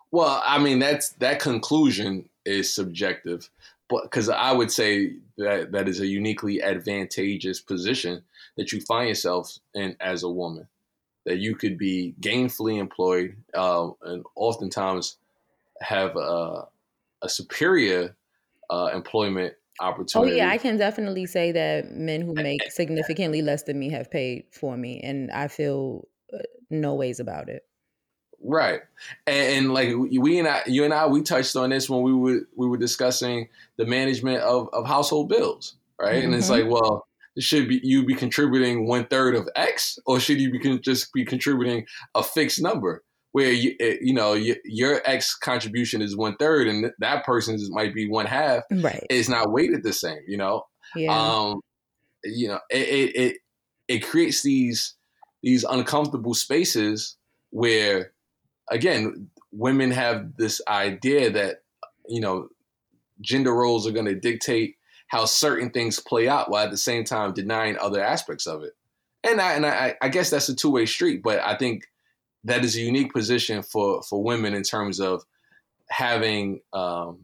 Well, 0.09 0.41
I 0.45 0.57
mean, 0.57 0.79
that's 0.79 1.09
that 1.19 1.41
conclusion 1.41 2.29
is 2.45 2.73
subjective, 2.73 3.49
but 3.89 4.03
because 4.03 4.29
I 4.29 4.53
would 4.53 4.71
say 4.71 5.17
that 5.37 5.73
that 5.73 5.89
is 5.89 5.99
a 5.99 6.07
uniquely 6.07 6.63
advantageous 6.63 7.59
position 7.59 8.23
that 8.55 8.71
you 8.71 8.79
find 8.79 9.09
yourself 9.09 9.59
in 9.73 9.97
as 9.99 10.23
a 10.23 10.29
woman, 10.29 10.65
that 11.27 11.39
you 11.39 11.55
could 11.55 11.77
be 11.77 12.15
gainfully 12.21 12.79
employed 12.79 13.35
uh, 13.53 13.89
and 14.03 14.23
oftentimes 14.35 15.17
have 15.81 16.15
a, 16.15 16.63
a 17.21 17.27
superior 17.27 18.15
uh, 18.69 18.89
employment 18.93 19.53
opportunity. 19.81 20.31
Oh 20.31 20.35
yeah, 20.35 20.49
I 20.49 20.57
can 20.57 20.77
definitely 20.77 21.25
say 21.25 21.51
that 21.51 21.91
men 21.91 22.21
who 22.21 22.33
make 22.33 22.71
significantly 22.71 23.41
less 23.41 23.63
than 23.63 23.77
me 23.77 23.89
have 23.89 24.09
paid 24.09 24.45
for 24.51 24.77
me, 24.77 25.01
and 25.01 25.29
I 25.31 25.49
feel 25.49 26.07
uh, 26.33 26.37
no 26.69 26.95
ways 26.95 27.19
about 27.19 27.49
it. 27.49 27.63
Right, 28.41 28.79
and, 29.25 29.65
and, 29.65 29.73
like 29.73 29.89
we 29.97 30.39
and 30.39 30.47
I, 30.47 30.63
you 30.65 30.85
and 30.85 30.93
I, 30.93 31.07
we 31.07 31.23
touched 31.23 31.57
on 31.57 31.71
this 31.71 31.89
when 31.89 32.03
we 32.03 32.13
were 32.13 32.47
we 32.55 32.67
were 32.67 32.77
discussing 32.77 33.49
the 33.75 33.85
management 33.85 34.43
of, 34.43 34.69
of 34.71 34.87
household 34.87 35.27
bills, 35.27 35.75
right? 35.99 36.15
Mm-hmm. 36.15 36.25
And 36.25 36.35
it's 36.35 36.49
mm-hmm. 36.49 36.69
like, 36.69 36.81
well, 36.81 37.07
should 37.39 37.67
be 37.67 37.79
you 37.83 38.05
be 38.05 38.15
contributing 38.15 38.87
one 38.87 39.05
third 39.07 39.35
of 39.35 39.47
X, 39.55 39.97
or 40.05 40.19
should 40.19 40.39
you 40.39 40.51
be 40.51 40.59
con- 40.59 40.81
just 40.81 41.11
be 41.13 41.25
contributing 41.25 41.85
a 42.15 42.23
fixed 42.23 42.61
number? 42.61 43.03
where 43.33 43.51
you 43.51 43.75
eh, 43.79 43.97
you 44.01 44.13
know 44.13 44.33
your 44.33 45.01
X 45.05 45.35
contribution 45.35 46.01
is 46.01 46.17
one 46.17 46.35
third 46.37 46.67
and 46.67 46.91
that 46.97 47.23
person's 47.23 47.69
might 47.69 47.93
be 47.93 48.09
one 48.09 48.25
half. 48.25 48.63
Right, 48.71 49.05
it's 49.11 49.29
not 49.29 49.51
weighted 49.51 49.83
the 49.83 49.93
same. 49.93 50.21
You 50.27 50.37
know, 50.37 50.63
yeah. 50.95 51.11
Um, 51.11 51.61
you 52.23 52.47
know, 52.47 52.59
it, 52.71 52.87
it 52.87 53.15
it 53.15 53.37
it 53.87 53.99
creates 53.99 54.41
these 54.41 54.95
these 55.43 55.63
uncomfortable 55.63 56.33
spaces 56.33 57.15
where, 57.51 58.11
again, 58.71 59.29
women 59.51 59.91
have 59.91 60.35
this 60.37 60.59
idea 60.67 61.29
that 61.29 61.57
you 62.07 62.21
know 62.21 62.47
gender 63.21 63.53
roles 63.53 63.85
are 63.85 63.91
going 63.91 64.07
to 64.07 64.15
dictate 64.15 64.76
how 65.07 65.25
certain 65.25 65.69
things 65.69 65.99
play 65.99 66.27
out, 66.27 66.49
while 66.49 66.65
at 66.65 66.71
the 66.71 66.77
same 66.77 67.03
time 67.03 67.33
denying 67.33 67.77
other 67.77 68.03
aspects 68.03 68.45
of 68.45 68.63
it. 68.63 68.73
And 69.23 69.41
I 69.41 69.53
and 69.53 69.65
I, 69.65 69.95
I 70.01 70.09
guess 70.09 70.29
that's 70.29 70.49
a 70.49 70.55
two 70.55 70.69
way 70.69 70.85
street, 70.85 71.23
but 71.23 71.39
I 71.39 71.57
think 71.57 71.87
that 72.43 72.63
is 72.63 72.75
a 72.75 72.81
unique 72.81 73.13
position 73.13 73.63
for 73.63 74.01
for 74.03 74.23
women 74.23 74.53
in 74.53 74.63
terms 74.63 74.99
of 74.99 75.23
having 75.89 76.61
um, 76.73 77.19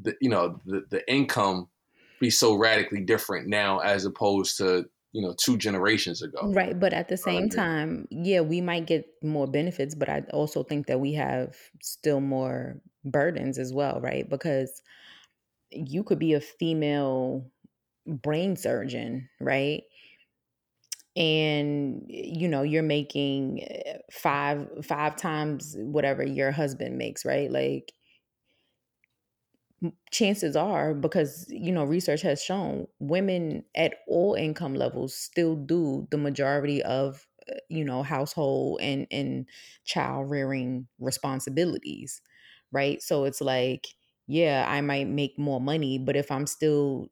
the 0.00 0.16
you 0.20 0.28
know 0.28 0.60
the, 0.66 0.84
the 0.90 1.10
income 1.10 1.68
be 2.20 2.30
so 2.30 2.54
radically 2.54 3.00
different 3.00 3.48
now 3.48 3.78
as 3.80 4.04
opposed 4.04 4.56
to 4.58 4.86
you 5.12 5.22
know 5.22 5.34
two 5.36 5.56
generations 5.56 6.22
ago. 6.22 6.40
Right 6.44 6.78
but 6.78 6.92
at 6.92 7.08
the 7.08 7.16
same 7.16 7.48
time 7.48 8.06
yeah 8.10 8.40
we 8.40 8.60
might 8.60 8.86
get 8.86 9.06
more 9.22 9.46
benefits 9.46 9.94
but 9.94 10.08
i 10.08 10.22
also 10.32 10.62
think 10.62 10.86
that 10.86 11.00
we 11.00 11.14
have 11.14 11.56
still 11.80 12.20
more 12.20 12.80
burdens 13.04 13.58
as 13.58 13.72
well 13.72 14.00
right? 14.00 14.28
Because 14.28 14.82
you 15.74 16.04
could 16.04 16.18
be 16.18 16.32
a 16.34 16.40
female 16.40 17.50
brain 18.06 18.56
surgeon 18.56 19.28
right? 19.40 19.84
And 21.16 22.04
you 22.08 22.48
know 22.48 22.62
you're 22.62 22.82
making 22.82 23.62
eh, 23.62 23.98
five 24.10 24.68
five 24.84 25.14
times 25.14 25.76
whatever 25.78 26.24
your 26.26 26.50
husband 26.50 26.98
makes 26.98 27.24
right? 27.24 27.48
Like 27.50 27.92
chances 30.10 30.56
are 30.56 30.94
because 30.94 31.46
you 31.48 31.72
know 31.72 31.84
research 31.84 32.22
has 32.22 32.42
shown 32.42 32.86
women 33.00 33.64
at 33.74 33.96
all 34.08 34.34
income 34.34 34.74
levels 34.74 35.14
still 35.14 35.56
do 35.56 36.06
the 36.10 36.16
majority 36.18 36.82
of 36.84 37.26
eh, 37.48 37.58
you 37.68 37.84
know 37.84 38.02
household 38.02 38.80
and 38.80 39.06
and 39.10 39.46
child 39.84 40.30
rearing 40.30 40.86
responsibilities 40.98 42.20
right? 42.72 43.00
So 43.02 43.22
it's 43.24 43.40
like 43.40 43.86
yeah 44.26 44.64
i 44.68 44.80
might 44.80 45.08
make 45.08 45.38
more 45.38 45.60
money 45.60 45.98
but 45.98 46.16
if 46.16 46.30
i'm 46.30 46.46
still 46.46 47.08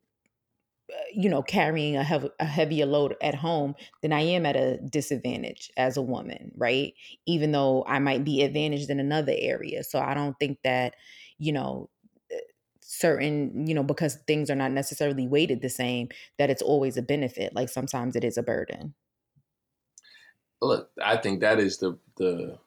you 1.13 1.29
know, 1.29 1.43
carrying 1.43 1.97
a, 1.97 2.05
heavy, 2.05 2.29
a 2.41 2.45
heavier 2.45 2.87
load 2.87 3.17
at 3.23 3.35
home, 3.35 3.75
then 4.03 4.13
I 4.13 4.21
am 4.21 4.47
at 4.47 4.57
a 4.57 4.79
disadvantage 4.79 5.71
as 5.77 5.97
a 5.97 6.03
woman, 6.03 6.53
right? 6.57 6.95
Even 7.27 7.53
though 7.53 7.85
I 7.87 7.99
might 7.99 8.25
be 8.25 8.43
advantaged 8.43 8.91
in 8.91 9.01
another 9.01 9.35
area. 9.37 9.85
So 9.85 10.01
I 10.01 10.15
don't 10.15 10.39
think 10.39 10.59
that, 10.65 10.95
you 11.39 11.53
know, 11.53 11.91
eh, 12.31 12.39
certain, 12.81 13.67
you 13.67 13.75
know, 13.75 13.83
because 13.83 14.17
things 14.27 14.51
are 14.51 14.57
not 14.57 14.73
necessarily 14.73 15.27
weighted 15.27 15.63
the 15.63 15.71
same, 15.71 16.09
that 16.39 16.51
it's 16.51 16.63
always 16.63 16.97
a 16.97 17.03
benefit. 17.03 17.55
Like 17.55 17.69
sometimes 17.69 18.17
it 18.17 18.25
is 18.25 18.37
a 18.37 18.43
burden. 18.43 18.95
Look, 20.61 20.91
I 21.03 21.17
think 21.17 21.41
that 21.41 21.59
is 21.59 21.79
the 21.79 21.99
the 22.17 22.59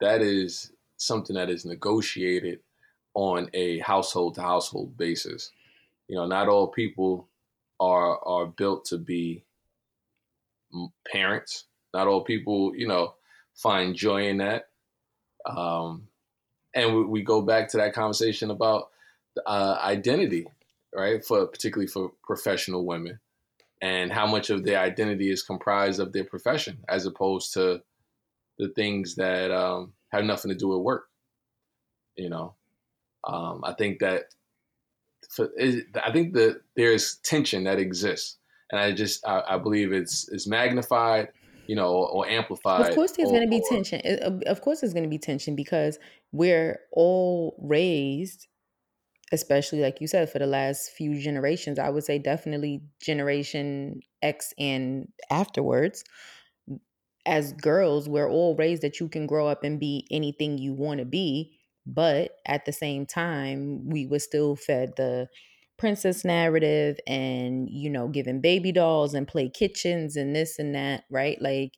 that 0.00 0.22
is 0.22 0.72
something 0.96 1.36
that 1.36 1.50
is 1.50 1.64
negotiated 1.64 2.60
on 3.14 3.48
a 3.54 3.78
household 3.78 4.34
to 4.34 4.42
household 4.42 4.96
basis. 4.96 5.50
You 6.08 6.16
know, 6.16 6.26
not 6.26 6.48
all 6.48 6.68
people 6.68 7.28
are 7.80 8.18
are 8.26 8.46
built 8.46 8.86
to 8.86 8.98
be 8.98 9.44
parents. 11.10 11.64
Not 11.92 12.08
all 12.08 12.22
people, 12.22 12.74
you 12.74 12.88
know, 12.88 13.14
find 13.54 13.94
joy 13.94 14.28
in 14.28 14.38
that. 14.38 14.68
Um, 15.46 16.08
and 16.74 16.94
we, 16.94 17.04
we, 17.04 17.22
go 17.22 17.42
back 17.42 17.68
to 17.68 17.76
that 17.76 17.92
conversation 17.92 18.50
about 18.50 18.88
uh, 19.46 19.78
identity, 19.80 20.46
right? 20.94 21.24
For 21.24 21.46
particularly 21.46 21.86
for 21.86 22.12
professional 22.24 22.84
women, 22.84 23.20
and 23.82 24.10
how 24.10 24.26
much 24.26 24.50
of 24.50 24.64
their 24.64 24.80
identity 24.80 25.30
is 25.30 25.42
comprised 25.42 26.00
of 26.00 26.12
their 26.12 26.24
profession 26.24 26.78
as 26.88 27.06
opposed 27.06 27.52
to 27.54 27.82
the 28.58 28.68
things 28.70 29.16
that 29.16 29.50
um, 29.50 29.92
have 30.08 30.24
nothing 30.24 30.50
to 30.50 30.56
do 30.56 30.68
with 30.68 30.80
work. 30.80 31.08
You 32.16 32.30
know, 32.30 32.54
um, 33.26 33.62
I 33.64 33.72
think 33.74 34.00
that 34.00 34.24
for, 35.30 35.50
I 35.58 36.12
think 36.12 36.34
that 36.34 36.60
there's 36.76 37.16
tension 37.24 37.64
that 37.64 37.78
exists, 37.78 38.38
and 38.70 38.80
I 38.80 38.92
just 38.92 39.26
I, 39.26 39.42
I 39.48 39.58
believe 39.58 39.92
it's 39.92 40.28
it's 40.30 40.46
magnified 40.46 41.28
you 41.66 41.76
know, 41.76 41.88
or, 41.88 42.08
or 42.08 42.28
amplified. 42.28 42.88
Of 42.88 42.94
course, 42.94 43.12
there's 43.12 43.30
going 43.30 43.42
to 43.42 43.48
be 43.48 43.62
tension. 43.68 44.00
Of 44.46 44.60
course, 44.60 44.80
there's 44.80 44.92
going 44.92 45.04
to 45.04 45.10
be 45.10 45.18
tension 45.18 45.56
because 45.56 45.98
we're 46.32 46.80
all 46.92 47.56
raised, 47.60 48.46
especially 49.32 49.80
like 49.80 50.00
you 50.00 50.06
said, 50.06 50.30
for 50.30 50.38
the 50.38 50.46
last 50.46 50.90
few 50.90 51.18
generations. 51.18 51.78
I 51.78 51.90
would 51.90 52.04
say 52.04 52.18
definitely 52.18 52.82
Generation 53.00 54.00
X 54.22 54.52
and 54.58 55.08
afterwards. 55.30 56.04
As 57.26 57.54
girls, 57.54 58.08
we're 58.08 58.28
all 58.28 58.54
raised 58.54 58.82
that 58.82 59.00
you 59.00 59.08
can 59.08 59.26
grow 59.26 59.48
up 59.48 59.64
and 59.64 59.80
be 59.80 60.06
anything 60.10 60.58
you 60.58 60.74
want 60.74 60.98
to 60.98 61.06
be, 61.06 61.58
but 61.86 62.32
at 62.46 62.64
the 62.64 62.72
same 62.72 63.06
time, 63.06 63.88
we 63.88 64.06
were 64.06 64.18
still 64.18 64.56
fed 64.56 64.94
the 64.96 65.28
princess 65.76 66.24
narrative 66.24 66.96
and 67.04 67.68
you 67.68 67.90
know 67.90 68.06
giving 68.06 68.40
baby 68.40 68.70
dolls 68.70 69.12
and 69.12 69.26
play 69.26 69.48
kitchens 69.48 70.14
and 70.14 70.34
this 70.34 70.58
and 70.58 70.74
that 70.74 71.02
right? 71.10 71.40
Like 71.42 71.72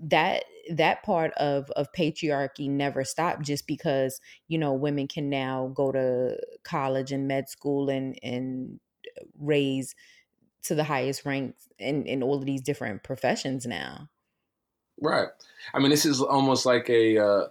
that 0.00 0.44
that 0.70 1.02
part 1.02 1.32
of 1.34 1.70
of 1.72 1.92
patriarchy 1.92 2.68
never 2.68 3.04
stopped 3.04 3.42
just 3.42 3.66
because 3.66 4.20
you 4.48 4.58
know 4.58 4.72
women 4.72 5.06
can 5.06 5.28
now 5.28 5.70
go 5.74 5.92
to 5.92 6.36
college 6.64 7.12
and 7.12 7.28
med 7.28 7.48
school 7.48 7.88
and 7.88 8.18
and 8.22 8.80
raise 9.38 9.94
to 10.62 10.74
the 10.74 10.84
highest 10.84 11.24
ranks 11.24 11.68
in 11.78 12.06
in 12.06 12.22
all 12.22 12.36
of 12.36 12.46
these 12.46 12.62
different 12.62 13.02
professions 13.02 13.66
now. 13.66 14.08
Right. 15.00 15.28
I 15.72 15.78
mean 15.78 15.90
this 15.90 16.06
is 16.06 16.20
almost 16.20 16.66
like 16.66 16.88
a 16.88 17.18
uh, 17.18 17.46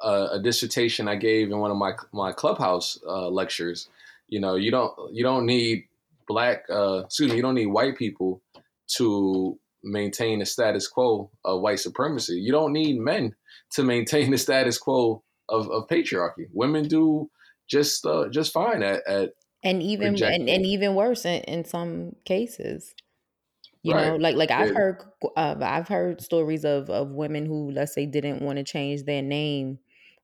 a, 0.00 0.28
a 0.32 0.40
dissertation 0.42 1.08
i 1.08 1.16
gave 1.16 1.50
in 1.50 1.58
one 1.58 1.70
of 1.70 1.76
my 1.76 1.92
my 2.12 2.32
clubhouse 2.32 2.98
uh, 3.06 3.28
lectures 3.28 3.88
you 4.30 4.40
know, 4.40 4.54
you 4.54 4.70
don't 4.70 4.94
you 5.12 5.22
don't 5.22 5.44
need 5.44 5.84
black 6.26 6.64
uh, 6.70 7.02
excuse 7.04 7.30
me, 7.30 7.36
you 7.36 7.42
don't 7.42 7.56
need 7.56 7.66
white 7.66 7.98
people 7.98 8.40
to 8.96 9.58
maintain 9.82 10.38
the 10.38 10.46
status 10.46 10.88
quo 10.88 11.30
of 11.44 11.60
white 11.60 11.80
supremacy. 11.80 12.34
You 12.34 12.52
don't 12.52 12.72
need 12.72 12.98
men 12.98 13.34
to 13.72 13.82
maintain 13.82 14.30
the 14.30 14.38
status 14.38 14.78
quo 14.78 15.22
of, 15.48 15.68
of 15.70 15.88
patriarchy. 15.88 16.46
Women 16.52 16.86
do 16.86 17.28
just 17.68 18.06
uh, 18.06 18.28
just 18.30 18.52
fine 18.52 18.82
at, 18.82 19.06
at 19.06 19.30
and 19.62 19.82
even 19.82 20.22
and, 20.22 20.48
and, 20.48 20.64
even 20.64 20.94
worse 20.94 21.26
in, 21.26 21.42
in 21.42 21.64
some 21.64 22.14
cases. 22.24 22.94
You 23.82 23.94
right. 23.94 24.08
know, 24.08 24.16
like 24.16 24.36
like 24.36 24.50
I've 24.50 24.74
heard 24.74 25.02
uh, 25.36 25.56
I've 25.60 25.88
heard 25.88 26.20
stories 26.20 26.64
of 26.64 26.90
of 26.90 27.12
women 27.12 27.46
who 27.46 27.70
let's 27.70 27.94
say 27.94 28.04
didn't 28.04 28.42
want 28.42 28.58
to 28.58 28.64
change 28.64 29.04
their 29.04 29.22
name 29.22 29.78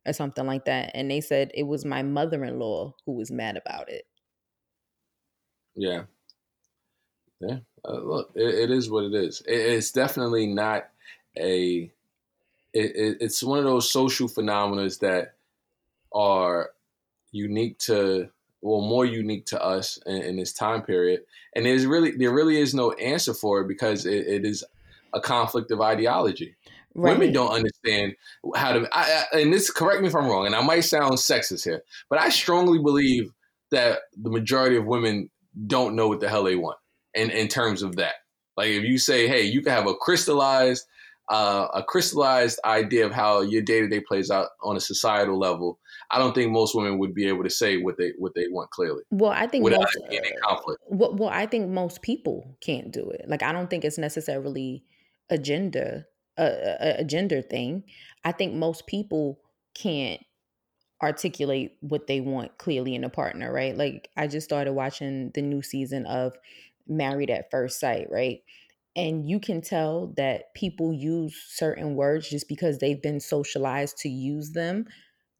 or 0.06 0.12
something 0.12 0.46
like 0.46 0.66
that. 0.66 0.90
And 0.94 1.10
they 1.10 1.20
said 1.20 1.50
it 1.54 1.64
was 1.64 1.84
my 1.84 2.02
mother 2.02 2.44
in 2.44 2.58
law 2.58 2.94
who 3.06 3.12
was 3.12 3.30
mad 3.30 3.56
about 3.56 3.88
it. 3.88 4.06
Yeah. 5.74 6.04
Yeah. 7.40 7.58
Uh, 7.84 8.00
look, 8.00 8.32
it, 8.34 8.54
it 8.54 8.70
is 8.70 8.90
what 8.90 9.04
it 9.04 9.14
is. 9.14 9.42
It, 9.46 9.54
it's 9.54 9.90
definitely 9.90 10.46
not 10.46 10.88
a. 11.36 11.90
It, 12.72 13.16
it's 13.20 13.42
one 13.42 13.58
of 13.58 13.64
those 13.64 13.90
social 13.90 14.28
phenomena 14.28 14.88
that 15.00 15.34
are 16.12 16.70
unique 17.32 17.78
to 17.78 18.30
well 18.62 18.80
more 18.80 19.04
unique 19.04 19.46
to 19.46 19.62
us 19.62 19.98
in, 20.06 20.22
in, 20.22 20.36
this 20.36 20.52
time 20.52 20.82
period 20.82 21.20
and 21.54 21.66
there's 21.66 21.86
really 21.86 22.12
there 22.12 22.32
really 22.32 22.58
is 22.58 22.74
no 22.74 22.92
answer 22.92 23.34
for 23.34 23.60
it 23.60 23.68
because 23.68 24.06
it, 24.06 24.26
it 24.26 24.44
is 24.44 24.64
a 25.12 25.20
conflict 25.20 25.70
of 25.70 25.80
ideology 25.80 26.56
Right. 26.98 27.12
Women 27.12 27.34
don't 27.34 27.52
understand 27.52 28.14
how 28.54 28.72
to. 28.72 28.88
I, 28.90 29.24
I, 29.30 29.40
and 29.40 29.52
this, 29.52 29.70
correct 29.70 30.00
me 30.00 30.08
if 30.08 30.16
I'm 30.16 30.28
wrong, 30.28 30.46
and 30.46 30.54
I 30.54 30.62
might 30.62 30.80
sound 30.80 31.12
sexist 31.12 31.64
here, 31.64 31.82
but 32.08 32.18
I 32.18 32.30
strongly 32.30 32.78
believe 32.78 33.30
that 33.70 33.98
the 34.16 34.30
majority 34.30 34.76
of 34.76 34.86
women 34.86 35.28
don't 35.66 35.94
know 35.94 36.08
what 36.08 36.20
the 36.20 36.28
hell 36.30 36.44
they 36.44 36.56
want, 36.56 36.78
in 37.12 37.28
in 37.28 37.48
terms 37.48 37.82
of 37.82 37.96
that. 37.96 38.14
Like 38.56 38.68
if 38.68 38.84
you 38.84 38.96
say, 38.96 39.28
"Hey, 39.28 39.42
you 39.42 39.60
can 39.60 39.72
have 39.72 39.86
a 39.86 39.94
crystallized, 39.94 40.86
uh, 41.28 41.68
a 41.74 41.82
crystallized 41.82 42.60
idea 42.64 43.04
of 43.04 43.12
how 43.12 43.42
your 43.42 43.60
day 43.60 43.82
to 43.82 43.88
day 43.88 44.00
plays 44.00 44.30
out 44.30 44.48
on 44.62 44.74
a 44.78 44.80
societal 44.80 45.38
level," 45.38 45.78
I 46.10 46.18
don't 46.18 46.34
think 46.34 46.52
most 46.52 46.74
women 46.74 46.98
would 46.98 47.14
be 47.14 47.28
able 47.28 47.42
to 47.44 47.50
say 47.50 47.78
what 47.78 47.96
they 47.98 48.12
what 48.18 48.34
they 48.34 48.46
want 48.48 48.70
clearly. 48.70 49.02
Well, 49.10 49.32
I 49.32 49.46
think 49.46 49.64
without 49.64 49.80
most, 49.80 49.98
any 50.10 50.28
uh, 50.28 50.48
conflict. 50.48 50.82
Well, 50.88 51.14
well, 51.14 51.30
I 51.30 51.46
think 51.46 51.68
most 51.68 52.02
people 52.02 52.56
can't 52.60 52.92
do 52.92 53.10
it. 53.10 53.24
Like 53.28 53.42
I 53.42 53.52
don't 53.52 53.68
think 53.68 53.84
it's 53.84 53.98
necessarily 53.98 54.84
a 55.30 55.38
gender 55.38 56.06
a, 56.38 56.96
a 56.98 57.04
gender 57.04 57.42
thing. 57.42 57.84
I 58.24 58.32
think 58.32 58.54
most 58.54 58.86
people 58.86 59.40
can't 59.74 60.20
articulate 61.02 61.72
what 61.80 62.06
they 62.06 62.20
want 62.20 62.56
clearly 62.58 62.94
in 62.94 63.04
a 63.04 63.10
partner, 63.10 63.52
right? 63.52 63.76
Like 63.76 64.08
I 64.16 64.26
just 64.26 64.46
started 64.46 64.72
watching 64.72 65.30
the 65.34 65.42
new 65.42 65.62
season 65.62 66.06
of 66.06 66.36
Married 66.86 67.30
at 67.30 67.50
First 67.50 67.80
Sight, 67.80 68.08
right? 68.10 68.40
And 68.94 69.28
you 69.28 69.38
can 69.40 69.60
tell 69.60 70.14
that 70.16 70.54
people 70.54 70.92
use 70.92 71.36
certain 71.50 71.94
words 71.96 72.30
just 72.30 72.48
because 72.48 72.78
they've 72.78 73.00
been 73.00 73.20
socialized 73.20 73.98
to 73.98 74.08
use 74.08 74.52
them 74.52 74.86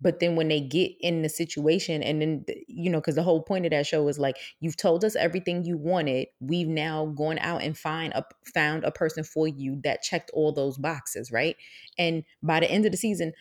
but 0.00 0.20
then 0.20 0.36
when 0.36 0.48
they 0.48 0.60
get 0.60 0.92
in 1.00 1.22
the 1.22 1.28
situation 1.28 2.02
and 2.02 2.20
then 2.20 2.44
you 2.68 2.90
know 2.90 3.00
because 3.00 3.14
the 3.14 3.22
whole 3.22 3.42
point 3.42 3.64
of 3.64 3.70
that 3.70 3.86
show 3.86 4.06
is 4.08 4.18
like 4.18 4.36
you've 4.60 4.76
told 4.76 5.04
us 5.04 5.16
everything 5.16 5.64
you 5.64 5.76
wanted 5.76 6.28
we've 6.40 6.68
now 6.68 7.06
gone 7.06 7.38
out 7.38 7.62
and 7.62 7.76
find 7.78 8.12
a 8.12 8.24
found 8.54 8.84
a 8.84 8.90
person 8.90 9.24
for 9.24 9.48
you 9.48 9.80
that 9.82 10.02
checked 10.02 10.30
all 10.34 10.52
those 10.52 10.78
boxes 10.78 11.30
right? 11.32 11.56
And 11.98 12.24
by 12.42 12.60
the 12.60 12.70
end 12.70 12.84
of 12.84 12.92
the 12.92 12.98
season 12.98 13.32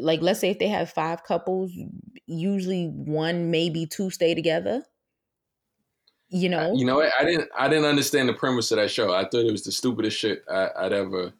like 0.00 0.20
let's 0.22 0.40
say 0.40 0.50
if 0.50 0.58
they 0.58 0.68
have 0.68 0.90
five 0.90 1.24
couples 1.24 1.72
usually 2.26 2.86
one 2.86 3.50
maybe 3.50 3.86
two 3.86 4.10
stay 4.10 4.34
together 4.34 4.82
you 6.28 6.48
know? 6.48 6.74
you 6.74 6.84
know 6.84 7.00
i 7.18 7.24
didn't 7.24 7.48
i 7.56 7.68
didn't 7.68 7.84
understand 7.84 8.28
the 8.28 8.32
premise 8.32 8.70
of 8.70 8.76
that 8.76 8.90
show. 8.90 9.12
I 9.12 9.22
thought 9.22 9.46
it 9.46 9.52
was 9.52 9.64
the 9.64 9.72
stupidest 9.72 10.16
shit 10.16 10.42
uh, 10.48 10.68
I, 10.76 10.84
would 10.84 10.92
ever 10.92 11.32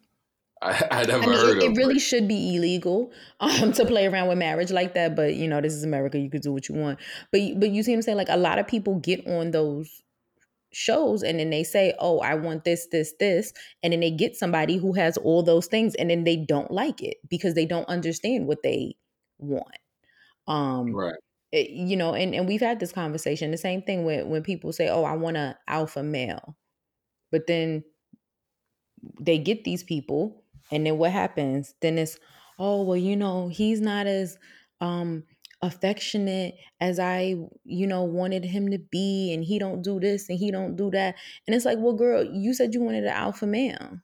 I, 0.61 0.71
would 0.99 1.07
never 1.07 1.23
I 1.23 1.27
mean, 1.27 1.35
heard 1.35 1.57
it, 1.57 1.63
of. 1.63 1.71
It 1.71 1.77
really 1.77 1.99
should 1.99 2.27
be 2.27 2.55
illegal 2.55 3.11
um, 3.39 3.71
to 3.73 3.85
play 3.85 4.07
around 4.07 4.27
with 4.27 4.37
marriage 4.37 4.71
like 4.71 4.93
that. 4.93 5.15
But 5.15 5.35
you 5.35 5.47
know, 5.47 5.61
this 5.61 5.73
is 5.73 5.83
America. 5.83 6.17
You 6.19 6.29
could 6.29 6.41
do 6.41 6.53
what 6.53 6.69
you 6.69 6.75
want. 6.75 6.99
But 7.31 7.41
but 7.59 7.69
you 7.69 7.83
see 7.83 7.91
what 7.91 7.97
I'm 7.97 8.01
saying? 8.03 8.17
Like 8.17 8.29
a 8.29 8.37
lot 8.37 8.59
of 8.59 8.67
people 8.67 8.95
get 8.95 9.25
on 9.27 9.51
those 9.51 10.03
shows 10.73 11.23
and 11.23 11.39
then 11.39 11.49
they 11.49 11.63
say, 11.63 11.93
"Oh, 11.99 12.19
I 12.19 12.35
want 12.35 12.63
this, 12.63 12.87
this, 12.91 13.13
this," 13.19 13.53
and 13.83 13.93
then 13.93 13.99
they 13.99 14.11
get 14.11 14.35
somebody 14.35 14.77
who 14.77 14.93
has 14.93 15.17
all 15.17 15.43
those 15.43 15.67
things, 15.67 15.95
and 15.95 16.09
then 16.09 16.23
they 16.23 16.37
don't 16.37 16.71
like 16.71 17.01
it 17.01 17.17
because 17.29 17.53
they 17.53 17.65
don't 17.65 17.87
understand 17.89 18.47
what 18.47 18.63
they 18.63 18.95
want. 19.37 19.77
Um, 20.47 20.93
right. 20.93 21.15
It, 21.51 21.69
you 21.69 21.95
know, 21.95 22.13
and 22.13 22.35
and 22.35 22.47
we've 22.47 22.61
had 22.61 22.79
this 22.79 22.91
conversation. 22.91 23.51
The 23.51 23.57
same 23.57 23.81
thing 23.81 24.05
when 24.05 24.29
when 24.29 24.43
people 24.43 24.73
say, 24.73 24.89
"Oh, 24.89 25.03
I 25.03 25.13
want 25.13 25.37
an 25.37 25.55
alpha 25.67 26.03
male," 26.03 26.55
but 27.31 27.47
then 27.47 27.83
they 29.19 29.37
get 29.37 29.63
these 29.63 29.83
people 29.83 30.43
and 30.71 30.85
then 30.85 30.97
what 30.97 31.11
happens? 31.11 31.75
Then 31.81 31.97
it's, 31.97 32.19
oh, 32.59 32.83
well, 32.83 32.97
you 32.97 33.15
know, 33.15 33.47
he's 33.49 33.81
not 33.81 34.07
as 34.07 34.37
um 34.81 35.23
affectionate 35.61 36.55
as 36.79 36.99
I, 36.99 37.35
you 37.63 37.87
know, 37.87 38.03
wanted 38.03 38.45
him 38.45 38.69
to 38.71 38.77
be, 38.77 39.33
and 39.33 39.43
he 39.43 39.57
don't 39.59 39.81
do 39.81 39.99
this 39.99 40.29
and 40.29 40.37
he 40.37 40.51
don't 40.51 40.75
do 40.75 40.91
that. 40.91 41.15
And 41.45 41.55
it's 41.55 41.65
like, 41.65 41.79
well, 41.79 41.93
girl, 41.93 42.23
you 42.23 42.53
said 42.53 42.73
you 42.73 42.81
wanted 42.81 43.03
an 43.03 43.09
alpha 43.09 43.47
male. 43.47 43.99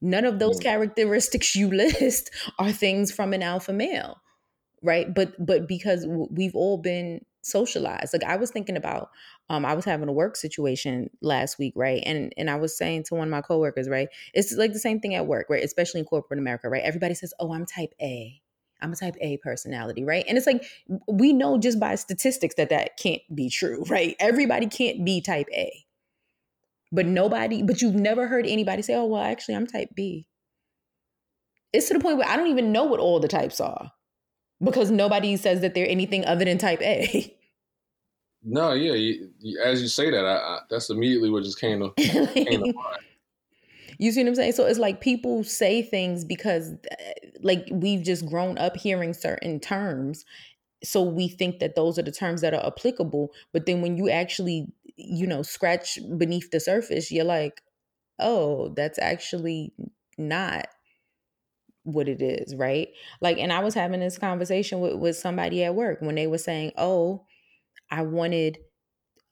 None 0.00 0.24
of 0.24 0.38
those 0.40 0.58
characteristics 0.58 1.54
you 1.54 1.68
list 1.72 2.30
are 2.58 2.72
things 2.72 3.12
from 3.12 3.32
an 3.32 3.42
alpha 3.42 3.72
male, 3.72 4.20
right? 4.82 5.12
But 5.12 5.34
but 5.44 5.68
because 5.68 6.06
we've 6.06 6.56
all 6.56 6.78
been 6.78 7.24
socialized. 7.42 8.12
Like 8.12 8.24
I 8.24 8.36
was 8.36 8.50
thinking 8.50 8.76
about 8.76 9.10
um 9.48 9.64
I 9.64 9.74
was 9.74 9.84
having 9.84 10.08
a 10.08 10.12
work 10.12 10.36
situation 10.36 11.10
last 11.20 11.58
week, 11.58 11.74
right? 11.76 12.02
And 12.06 12.32
and 12.36 12.48
I 12.48 12.56
was 12.56 12.76
saying 12.76 13.04
to 13.04 13.14
one 13.14 13.28
of 13.28 13.32
my 13.32 13.42
coworkers, 13.42 13.88
right? 13.88 14.08
It's 14.34 14.52
like 14.52 14.72
the 14.72 14.78
same 14.78 15.00
thing 15.00 15.14
at 15.14 15.26
work, 15.26 15.46
right? 15.50 15.64
Especially 15.64 16.00
in 16.00 16.06
corporate 16.06 16.40
America, 16.40 16.68
right? 16.68 16.82
Everybody 16.82 17.14
says, 17.14 17.34
"Oh, 17.38 17.52
I'm 17.52 17.66
type 17.66 17.92
A." 18.00 18.40
I'm 18.80 18.92
a 18.92 18.96
type 18.96 19.14
A 19.20 19.36
personality, 19.36 20.02
right? 20.02 20.24
And 20.26 20.36
it's 20.36 20.46
like 20.46 20.64
we 21.06 21.32
know 21.32 21.56
just 21.56 21.78
by 21.78 21.94
statistics 21.94 22.56
that 22.56 22.70
that 22.70 22.96
can't 22.96 23.22
be 23.32 23.48
true, 23.48 23.84
right? 23.88 24.16
Everybody 24.18 24.66
can't 24.66 25.04
be 25.04 25.20
type 25.20 25.46
A. 25.52 25.84
But 26.90 27.06
nobody, 27.06 27.62
but 27.62 27.80
you've 27.80 27.94
never 27.94 28.26
heard 28.26 28.44
anybody 28.44 28.82
say, 28.82 28.94
"Oh, 28.94 29.06
well, 29.06 29.22
actually 29.22 29.54
I'm 29.54 29.66
type 29.66 29.90
B." 29.94 30.26
It's 31.72 31.88
to 31.88 31.94
the 31.94 32.00
point 32.00 32.18
where 32.18 32.28
I 32.28 32.36
don't 32.36 32.48
even 32.48 32.72
know 32.72 32.84
what 32.84 33.00
all 33.00 33.20
the 33.20 33.28
types 33.28 33.60
are 33.60 33.92
because 34.62 34.90
nobody 34.90 35.36
says 35.36 35.60
that 35.60 35.74
they're 35.74 35.88
anything 35.88 36.24
other 36.24 36.44
than 36.44 36.58
type 36.58 36.80
A. 36.82 37.36
No, 38.44 38.72
yeah, 38.72 38.94
you, 38.94 39.30
you, 39.38 39.60
as 39.62 39.80
you 39.80 39.88
say 39.88 40.10
that, 40.10 40.24
I, 40.24 40.34
I, 40.34 40.58
that's 40.68 40.90
immediately 40.90 41.30
what 41.30 41.44
just 41.44 41.60
came 41.60 41.78
to, 41.80 41.92
came 41.96 42.46
to 42.46 42.72
mind. 42.72 42.98
You 43.98 44.10
see 44.10 44.22
what 44.22 44.30
I'm 44.30 44.34
saying? 44.34 44.52
So 44.52 44.66
it's 44.66 44.80
like 44.80 45.00
people 45.00 45.44
say 45.44 45.80
things 45.80 46.24
because, 46.24 46.72
uh, 46.72 46.96
like, 47.40 47.68
we've 47.70 48.02
just 48.02 48.26
grown 48.26 48.58
up 48.58 48.76
hearing 48.76 49.14
certain 49.14 49.60
terms, 49.60 50.24
so 50.84 51.02
we 51.02 51.28
think 51.28 51.60
that 51.60 51.74
those 51.74 51.98
are 51.98 52.02
the 52.02 52.12
terms 52.12 52.40
that 52.40 52.54
are 52.54 52.66
applicable 52.66 53.32
but 53.52 53.66
then 53.66 53.80
when 53.80 53.96
you 53.96 54.10
actually 54.10 54.66
you 54.96 55.26
know 55.26 55.42
scratch 55.42 55.98
beneath 56.18 56.50
the 56.50 56.60
surface 56.60 57.10
you're 57.10 57.24
like 57.24 57.62
oh 58.18 58.68
that's 58.76 58.98
actually 58.98 59.72
not 60.18 60.66
what 61.84 62.08
it 62.08 62.22
is 62.22 62.54
right 62.54 62.88
like 63.20 63.38
and 63.38 63.52
i 63.52 63.58
was 63.58 63.74
having 63.74 64.00
this 64.00 64.18
conversation 64.18 64.80
with, 64.80 64.94
with 64.94 65.16
somebody 65.16 65.64
at 65.64 65.74
work 65.74 66.00
when 66.00 66.14
they 66.14 66.26
were 66.26 66.38
saying 66.38 66.72
oh 66.76 67.24
i 67.90 68.02
wanted 68.02 68.58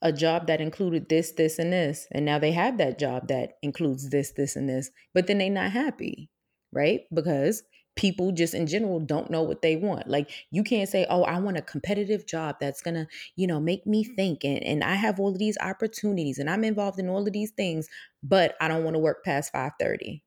a 0.03 0.13
job 0.13 0.47
that 0.47 0.61
included 0.61 1.09
this 1.09 1.33
this 1.33 1.59
and 1.59 1.73
this 1.73 2.07
and 2.13 2.25
now 2.25 2.39
they 2.39 2.53
have 2.53 2.79
that 2.79 2.99
job 2.99 3.29
that 3.29 3.53
includes 3.63 4.11
this 4.11 4.33
this 4.33 4.57
and 4.57 4.69
this 4.69 4.91
but 5.15 5.27
then 5.27 5.39
they're 5.39 5.51
not 5.51 5.71
happy 5.71 6.29
right 6.73 7.03
because 7.13 7.63
people 7.97 8.33
just 8.33 8.55
in 8.55 8.67
general 8.67 8.99
don't 8.99 9.31
know 9.31 9.43
what 9.43 9.61
they 9.61 9.77
want. 9.77 10.09
Like 10.09 10.31
you 10.51 10.63
can't 10.63 10.89
say, 10.89 11.07
"Oh, 11.11 11.23
I 11.25 11.39
want 11.39 11.59
a 11.59 11.63
competitive 11.63 12.27
job 12.27 12.57
that's 12.61 12.81
going 12.81 12.95
to, 12.95 13.07
you 13.37 13.47
know, 13.47 13.61
make 13.61 13.87
me 13.87 14.05
mm-hmm. 14.05 14.15
think 14.15 14.45
and 14.45 14.63
and 14.63 14.83
I 14.83 14.95
have 14.95 15.21
all 15.21 15.31
of 15.31 15.39
these 15.39 15.59
opportunities 15.61 16.39
and 16.39 16.49
I'm 16.49 16.65
involved 16.65 16.99
in 16.99 17.09
all 17.09 17.27
of 17.27 17.33
these 17.33 17.51
things, 17.51 17.89
but 18.23 18.57
I 18.61 18.69
don't 18.69 18.85
want 18.85 18.95
to 18.95 19.01
work 19.01 19.25
past 19.25 19.53
5:30." 19.53 20.23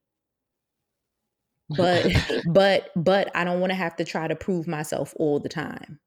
But 1.76 2.06
but 2.48 2.90
but 2.96 3.32
I 3.36 3.44
don't 3.44 3.60
want 3.60 3.72
to 3.72 3.76
have 3.76 3.96
to 3.98 4.06
try 4.06 4.28
to 4.28 4.36
prove 4.36 4.68
myself 4.68 5.14
all 5.18 5.40
the 5.40 5.50
time 5.50 6.00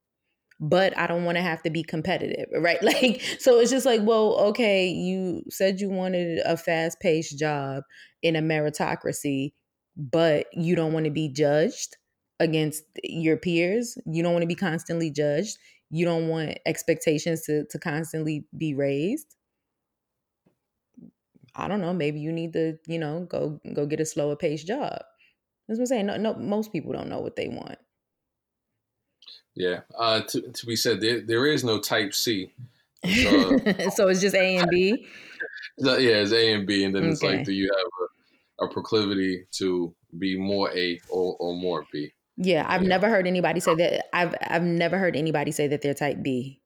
but 0.59 0.97
I 0.97 1.07
don't 1.07 1.27
want 1.27 1.37
to 1.37 1.43
have 1.43 1.62
to 1.64 1.71
be 1.71 1.83
competitive, 1.83 2.47
right? 2.59 2.79
Like, 2.83 3.21
so 3.39 3.59
it's 3.61 3.71
just 3.71 3.85
like, 3.85 4.01
well, 4.03 4.39
okay, 4.39 4.89
you 4.89 5.43
said 5.51 5.83
you 5.83 5.91
wanted 5.91 6.41
a 6.47 6.57
fast 6.57 6.99
paced 6.99 7.39
job 7.39 7.83
in 8.23 8.37
a 8.37 8.41
meritocracy 8.41 9.53
but 9.97 10.47
you 10.53 10.77
don't 10.77 10.93
want 10.93 11.07
to 11.07 11.11
be 11.11 11.29
judged 11.33 11.97
against 12.39 12.85
your 13.03 13.37
peers. 13.37 13.97
You 14.05 14.23
don't 14.23 14.33
want 14.33 14.43
to 14.43 14.49
be 14.49 14.55
constantly 14.55 15.11
judged. 15.11 15.57
You 15.91 16.05
don't 16.05 16.29
want 16.29 16.59
expectations 16.67 17.43
to, 17.47 17.64
to 17.71 17.79
constantly 17.79 18.47
be 18.57 18.75
raised. 18.75 19.35
I 21.55 21.69
don't 21.69 21.81
know. 21.81 21.95
Maybe 21.95 22.21
you 22.21 22.33
need 22.33 22.53
to, 22.53 22.77
you 22.87 22.99
know, 22.99 23.27
go 23.31 23.59
go 23.73 23.87
get 23.87 24.01
a 24.01 24.05
slower 24.05 24.37
paced 24.37 24.67
job. 24.67 24.99
That's 25.69 25.79
what 25.79 25.85
I'm 25.85 25.87
saying. 25.87 26.07
No, 26.07 26.17
no, 26.17 26.35
most 26.35 26.73
people 26.73 26.93
don't 26.93 27.09
know 27.09 27.21
what 27.21 27.37
they 27.37 27.49
want. 27.49 27.79
Yeah. 29.55 29.81
Uh, 29.99 30.21
to, 30.21 30.53
to 30.53 30.67
be 30.67 30.77
said, 30.77 31.01
there, 31.01 31.21
there 31.21 31.47
is 31.47 31.64
no 31.64 31.81
type 31.81 32.14
C. 32.14 32.53
So, 33.05 33.59
so 33.95 34.09
it's 34.09 34.21
just 34.21 34.35
A 34.35 34.57
and 34.59 34.71
B. 34.71 35.07
yeah, 35.79 35.95
it's 35.97 36.33
A 36.33 36.53
and 36.53 36.67
B, 36.67 36.85
and 36.85 36.95
then 36.95 37.03
okay. 37.03 37.12
it's 37.12 37.23
like, 37.23 37.45
do 37.45 37.53
you 37.53 37.71
have 37.75 37.87
a 38.03 38.07
a 38.61 38.69
proclivity 38.69 39.47
to 39.53 39.95
be 40.19 40.39
more 40.39 40.71
A 40.77 41.01
or, 41.11 41.37
or 41.39 41.55
more 41.55 41.85
B. 41.93 42.12
Yeah, 42.37 42.67
I've 42.69 42.83
yeah. 42.83 42.89
never 42.89 43.09
heard 43.09 43.27
anybody 43.27 43.61
say 43.61 43.75
that. 43.77 44.14
I've 44.14 44.35
I've 44.43 44.62
never 44.62 44.99
heard 44.99 45.17
anybody 45.17 45.53
say 45.53 45.69
that 45.69 45.83
they're 45.83 45.95
type 45.95 46.23
B. 46.23 46.61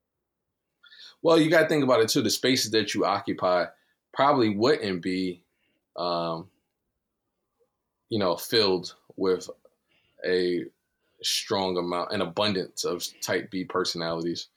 Well, 1.23 1.39
you 1.39 1.51
got 1.51 1.63
to 1.63 1.69
think 1.69 1.85
about 1.85 2.01
it 2.01 2.09
too. 2.09 2.23
The 2.23 2.31
spaces 2.31 2.71
that 2.73 2.95
you 2.95 3.05
occupy 3.05 3.67
probably 4.13 4.49
wouldn't 4.49 5.03
be, 5.03 5.43
um, 5.97 6.49
you 8.11 8.19
know, 8.19 8.37
filled 8.37 8.95
with 9.17 9.49
a 10.27 10.65
strong 11.23 11.79
amount, 11.79 12.13
an 12.13 12.21
abundance 12.21 12.85
of 12.85 13.05
type 13.23 13.51
B 13.51 13.65
personalities. 13.65 14.49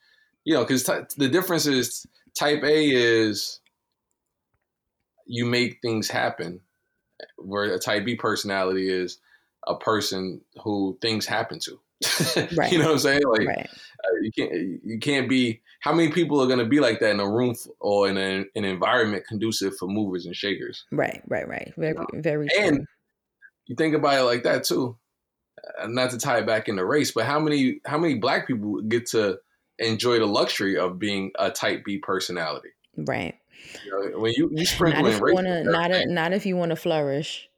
You 0.43 0.55
know, 0.55 0.63
because 0.63 0.83
t- 0.83 0.93
the 1.17 1.29
difference 1.29 1.65
is 1.65 2.05
type 2.35 2.63
A 2.63 2.91
is 2.91 3.59
you 5.25 5.45
make 5.45 5.79
things 5.81 6.09
happen 6.09 6.59
where 7.37 7.65
a 7.73 7.79
type 7.79 8.05
B 8.05 8.15
personality 8.15 8.89
is 8.89 9.19
a 9.67 9.75
person 9.75 10.41
who 10.61 10.97
things 11.01 11.25
happen 11.25 11.59
to. 11.59 11.79
right. 12.55 12.71
You 12.71 12.79
know 12.79 12.85
what 12.85 12.93
I'm 12.93 12.99
saying? 12.99 13.21
Like 13.25 13.47
right. 13.47 13.69
uh, 13.69 14.15
you 14.21 14.31
can't 14.31 14.51
you 14.83 14.99
can't 14.99 15.29
be. 15.29 15.61
How 15.79 15.93
many 15.93 16.11
people 16.11 16.41
are 16.41 16.47
going 16.47 16.59
to 16.59 16.65
be 16.65 16.79
like 16.79 16.99
that 17.01 17.11
in 17.11 17.19
a 17.19 17.29
room 17.29 17.55
or 17.81 18.07
in 18.07 18.17
a, 18.17 18.45
an 18.55 18.63
environment 18.63 19.25
conducive 19.27 19.77
for 19.77 19.87
movers 19.87 20.25
and 20.25 20.35
shakers? 20.35 20.85
Right, 20.91 21.21
right, 21.27 21.47
right. 21.47 21.73
Very, 21.75 21.93
you 21.93 21.99
know? 21.99 22.21
very. 22.21 22.47
And 22.57 22.77
true. 22.77 22.85
You 23.67 23.75
think 23.75 23.95
about 23.95 24.19
it 24.19 24.23
like 24.23 24.43
that 24.43 24.63
too. 24.63 24.97
Uh, 25.79 25.87
not 25.87 26.11
to 26.11 26.17
tie 26.17 26.39
it 26.39 26.45
back 26.45 26.67
into 26.67 26.85
race, 26.85 27.11
but 27.11 27.25
how 27.25 27.39
many 27.39 27.79
how 27.85 27.97
many 27.97 28.15
black 28.15 28.47
people 28.47 28.81
get 28.81 29.05
to 29.07 29.39
enjoy 29.79 30.19
the 30.19 30.25
luxury 30.25 30.77
of 30.77 30.99
being 30.99 31.31
a 31.39 31.49
type 31.49 31.85
B 31.85 31.97
personality? 31.97 32.69
Right. 32.97 33.35
You 33.85 33.91
know, 33.91 34.19
when 34.19 34.33
you, 34.33 34.49
you 34.53 34.65
sprinkle 34.65 35.03
not 35.03 35.11
if 35.11 35.19
you 35.19 35.33
wanna, 35.33 35.63
not, 35.63 35.91
a, 35.91 36.05
not 36.05 36.33
if 36.33 36.45
you 36.45 36.57
want 36.57 36.71
to 36.71 36.75
flourish. 36.75 37.49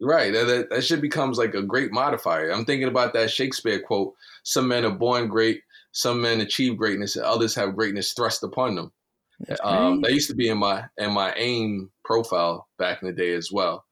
Right. 0.00 0.32
That, 0.32 0.46
that, 0.46 0.70
that 0.70 0.84
shit 0.84 1.00
becomes 1.00 1.38
like 1.38 1.54
a 1.54 1.62
great 1.62 1.92
modifier. 1.92 2.50
I'm 2.50 2.64
thinking 2.64 2.88
about 2.88 3.12
that 3.14 3.30
Shakespeare 3.30 3.80
quote 3.80 4.14
Some 4.42 4.68
men 4.68 4.84
are 4.84 4.90
born 4.90 5.28
great, 5.28 5.62
some 5.92 6.20
men 6.20 6.40
achieve 6.40 6.76
greatness, 6.76 7.16
and 7.16 7.24
others 7.24 7.54
have 7.54 7.76
greatness 7.76 8.12
thrust 8.12 8.42
upon 8.42 8.74
them. 8.74 8.92
Um, 9.62 10.00
that 10.02 10.12
used 10.12 10.30
to 10.30 10.36
be 10.36 10.48
in 10.48 10.58
my 10.58 10.84
in 10.96 11.12
my 11.12 11.32
AIM 11.36 11.90
profile 12.04 12.66
back 12.76 13.02
in 13.02 13.08
the 13.08 13.14
day 13.14 13.34
as 13.34 13.52
well. 13.52 13.84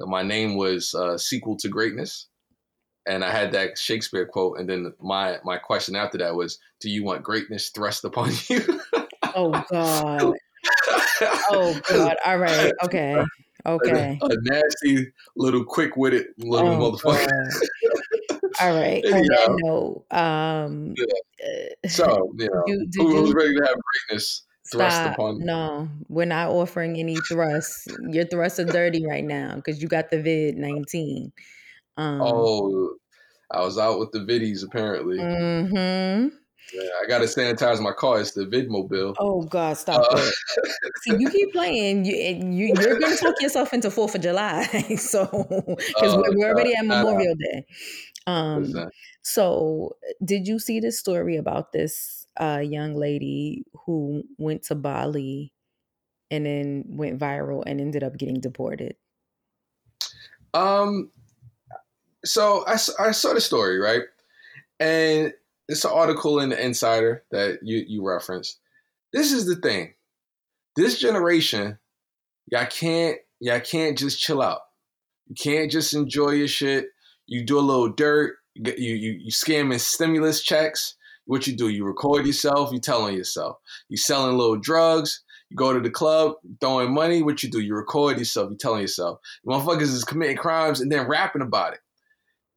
My 0.00 0.22
name 0.22 0.56
was 0.56 0.94
uh, 0.94 1.18
Sequel 1.18 1.56
to 1.58 1.68
Greatness, 1.68 2.28
and 3.06 3.24
I 3.24 3.30
had 3.30 3.52
that 3.52 3.78
Shakespeare 3.78 4.26
quote. 4.26 4.58
And 4.58 4.68
then 4.68 4.92
my 5.00 5.38
my 5.44 5.58
question 5.58 5.96
after 5.96 6.18
that 6.18 6.34
was, 6.34 6.58
"Do 6.80 6.90
you 6.90 7.04
want 7.04 7.22
greatness 7.22 7.70
thrust 7.70 8.04
upon 8.04 8.32
you?" 8.48 8.80
oh 9.34 9.64
God! 9.70 10.34
oh 11.50 11.80
God! 11.88 12.16
All 12.24 12.38
right. 12.38 12.72
Okay. 12.84 13.22
Okay. 13.66 14.18
A, 14.22 14.26
a 14.26 14.36
nasty 14.42 15.12
little 15.36 15.64
quick-witted 15.64 16.28
little 16.38 16.70
oh, 16.70 16.92
motherfucker. 16.92 17.28
All 18.60 18.74
right. 18.74 19.04
On 19.04 19.12
that 19.12 19.58
note, 19.62 20.04
um, 20.10 20.94
yeah. 20.96 21.84
Uh, 21.84 21.88
so 21.88 22.32
you 22.38 22.48
know, 22.54 22.62
do, 22.66 22.86
do, 22.90 23.06
who's 23.06 23.34
ready 23.34 23.54
to 23.54 23.66
have 23.66 23.76
greatness 24.08 24.44
thrust 24.72 24.96
stop. 24.96 25.14
upon? 25.14 25.38
No, 25.40 25.88
we're 26.08 26.26
not 26.26 26.50
offering 26.50 26.98
any 26.98 27.16
thrusts. 27.28 27.86
Your 28.08 28.24
thrusts 28.24 28.58
are 28.58 28.64
dirty 28.64 29.06
right 29.06 29.24
now 29.24 29.56
because 29.56 29.82
you 29.82 29.88
got 29.88 30.10
the 30.10 30.20
vid 30.20 30.56
nineteen. 30.56 31.32
Um, 31.96 32.20
oh, 32.22 32.94
I 33.50 33.60
was 33.60 33.78
out 33.78 33.98
with 33.98 34.12
the 34.12 34.20
viddies 34.20 34.64
apparently. 34.64 35.18
Mm-hmm. 35.18 36.36
Yeah, 36.72 36.88
I 37.02 37.08
gotta 37.08 37.24
sanitize 37.24 37.80
my 37.80 37.92
car. 37.92 38.20
It's 38.20 38.32
the 38.32 38.44
Vidmobile. 38.44 39.16
Oh 39.18 39.42
God, 39.42 39.76
stop 39.76 40.06
uh, 40.12 40.16
it! 40.16 40.34
See, 41.02 41.16
you 41.18 41.28
keep 41.30 41.52
playing, 41.52 42.04
you, 42.04 42.14
you 42.14 42.74
are 42.74 42.98
gonna 42.98 43.16
talk 43.16 43.40
yourself 43.40 43.72
into 43.72 43.90
Fourth 43.90 44.14
of 44.14 44.20
July. 44.20 44.64
so 44.96 45.26
because 45.66 46.16
we're, 46.16 46.36
we're, 46.36 46.48
already 46.52 46.74
at 46.74 46.84
Memorial 46.84 47.34
Day. 47.34 47.64
Um, 48.26 48.72
so 49.22 49.96
did 50.24 50.46
you 50.46 50.58
see 50.58 50.78
this 50.78 50.98
story 50.98 51.36
about 51.36 51.72
this 51.72 52.19
uh, 52.38 52.62
young 52.62 52.94
lady 52.94 53.64
who 53.86 54.24
went 54.38 54.64
to 54.64 54.74
Bali 54.74 55.52
and 56.30 56.46
then 56.46 56.84
went 56.86 57.18
viral 57.18 57.62
and 57.66 57.80
ended 57.80 58.02
up 58.02 58.16
getting 58.16 58.40
deported? 58.40 58.96
Um, 60.54 61.10
so 62.24 62.64
I, 62.66 62.74
I 62.98 63.10
saw 63.12 63.34
the 63.34 63.40
story 63.40 63.78
right, 63.78 64.02
and 64.78 65.32
it's 65.68 65.84
an 65.84 65.92
article 65.92 66.40
in 66.40 66.50
the 66.50 66.64
Insider 66.64 67.24
that 67.30 67.60
you 67.62 67.84
you 67.86 68.06
referenced. 68.06 68.58
This 69.12 69.32
is 69.32 69.46
the 69.46 69.56
thing. 69.56 69.94
This 70.76 70.98
generation, 70.98 71.78
y'all 72.50 72.66
can't 72.66 73.18
y'all 73.40 73.60
can't 73.60 73.96
just 73.98 74.20
chill 74.20 74.42
out. 74.42 74.60
You 75.28 75.34
can't 75.34 75.70
just 75.70 75.94
enjoy 75.94 76.30
your 76.30 76.48
shit. 76.48 76.88
You 77.26 77.44
do 77.44 77.58
a 77.58 77.60
little 77.60 77.88
dirt. 77.88 78.36
You 78.54 78.72
you 78.76 79.12
you 79.22 79.30
scamming 79.30 79.80
stimulus 79.80 80.42
checks. 80.42 80.96
What 81.30 81.46
you 81.46 81.56
do? 81.56 81.68
You 81.68 81.84
record 81.84 82.26
yourself. 82.26 82.72
You 82.72 82.80
telling 82.80 83.16
yourself. 83.16 83.58
You 83.88 83.96
selling 83.96 84.36
little 84.36 84.56
drugs. 84.56 85.22
You 85.48 85.56
go 85.56 85.72
to 85.72 85.78
the 85.78 85.88
club, 85.88 86.34
throwing 86.60 86.92
money. 86.92 87.22
What 87.22 87.44
you 87.44 87.48
do? 87.48 87.60
You 87.60 87.76
record 87.76 88.18
yourself. 88.18 88.50
You 88.50 88.56
telling 88.56 88.80
yourself. 88.80 89.20
Motherfuckers 89.46 89.82
is 89.82 90.04
committing 90.04 90.36
crimes 90.36 90.80
and 90.80 90.90
then 90.90 91.06
rapping 91.06 91.42
about 91.42 91.74
it. 91.74 91.80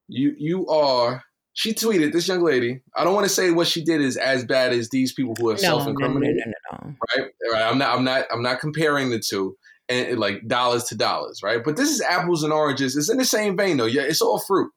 You 0.07 0.33
you 0.39 0.67
are 0.69 1.23
she 1.53 1.75
tweeted 1.75 2.13
this 2.13 2.27
young 2.27 2.41
lady. 2.41 2.81
I 2.95 3.03
don't 3.03 3.13
want 3.13 3.27
to 3.27 3.33
say 3.33 3.51
what 3.51 3.67
she 3.67 3.83
did 3.83 4.01
is 4.01 4.17
as 4.17 4.43
bad 4.43 4.73
as 4.73 4.89
these 4.89 5.13
people 5.13 5.35
who 5.37 5.49
have 5.49 5.61
no, 5.61 5.67
self-incriminated. 5.67 6.37
No, 6.37 6.51
no, 6.71 6.77
no, 6.81 6.89
no, 6.89 6.95
Right? 7.15 7.31
Right. 7.51 7.61
I'm 7.61 7.77
not. 7.77 7.95
I'm 7.95 8.03
not. 8.03 8.25
I'm 8.31 8.41
not 8.41 8.59
comparing 8.59 9.11
the 9.11 9.19
two 9.19 9.55
and 9.87 10.17
like 10.17 10.47
dollars 10.47 10.85
to 10.85 10.95
dollars. 10.95 11.43
Right. 11.43 11.63
But 11.63 11.77
this 11.77 11.91
is 11.91 12.01
apples 12.01 12.41
and 12.41 12.51
oranges. 12.51 12.97
It's 12.97 13.11
in 13.11 13.17
the 13.17 13.25
same 13.25 13.55
vein 13.55 13.77
though. 13.77 13.85
Yeah. 13.85 14.01
It's 14.01 14.21
all 14.21 14.39
fruit. 14.39 14.71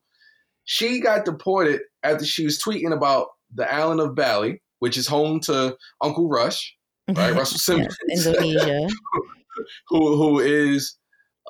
She 0.64 1.00
got 1.00 1.24
deported 1.24 1.80
after 2.02 2.26
she 2.26 2.44
was 2.44 2.60
tweeting 2.60 2.92
about 2.92 3.28
the 3.54 3.72
island 3.72 4.00
of 4.00 4.14
Bali, 4.14 4.62
which 4.78 4.96
is 4.96 5.06
home 5.06 5.40
to 5.40 5.76
Uncle 6.02 6.28
Rush, 6.28 6.76
right? 7.08 7.34
Russell 7.34 7.58
Simmons, 7.58 7.96
Indonesia, 8.10 8.88
who 9.88 10.16
who 10.16 10.40
is 10.40 10.96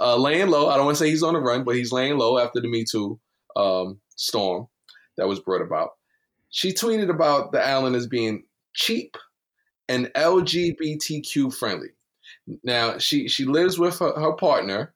uh, 0.00 0.16
laying 0.16 0.48
low. 0.48 0.68
I 0.68 0.76
don't 0.76 0.86
want 0.86 0.96
to 0.98 1.04
say 1.04 1.10
he's 1.10 1.22
on 1.22 1.34
the 1.34 1.40
run, 1.40 1.64
but 1.64 1.76
he's 1.76 1.92
laying 1.92 2.18
low 2.18 2.38
after 2.38 2.60
the 2.60 2.68
Me 2.68 2.84
Too 2.90 3.18
um, 3.56 4.00
storm 4.16 4.66
that 5.16 5.28
was 5.28 5.40
brought 5.40 5.62
about. 5.62 5.90
She 6.50 6.72
tweeted 6.72 7.10
about 7.10 7.52
the 7.52 7.64
island 7.64 7.96
as 7.96 8.06
being 8.06 8.44
cheap 8.74 9.16
and 9.88 10.06
LGBTQ 10.14 11.54
friendly. 11.54 11.88
Now 12.62 12.98
she 12.98 13.28
she 13.28 13.44
lives 13.44 13.78
with 13.78 13.98
her, 13.98 14.12
her 14.12 14.32
partner, 14.34 14.94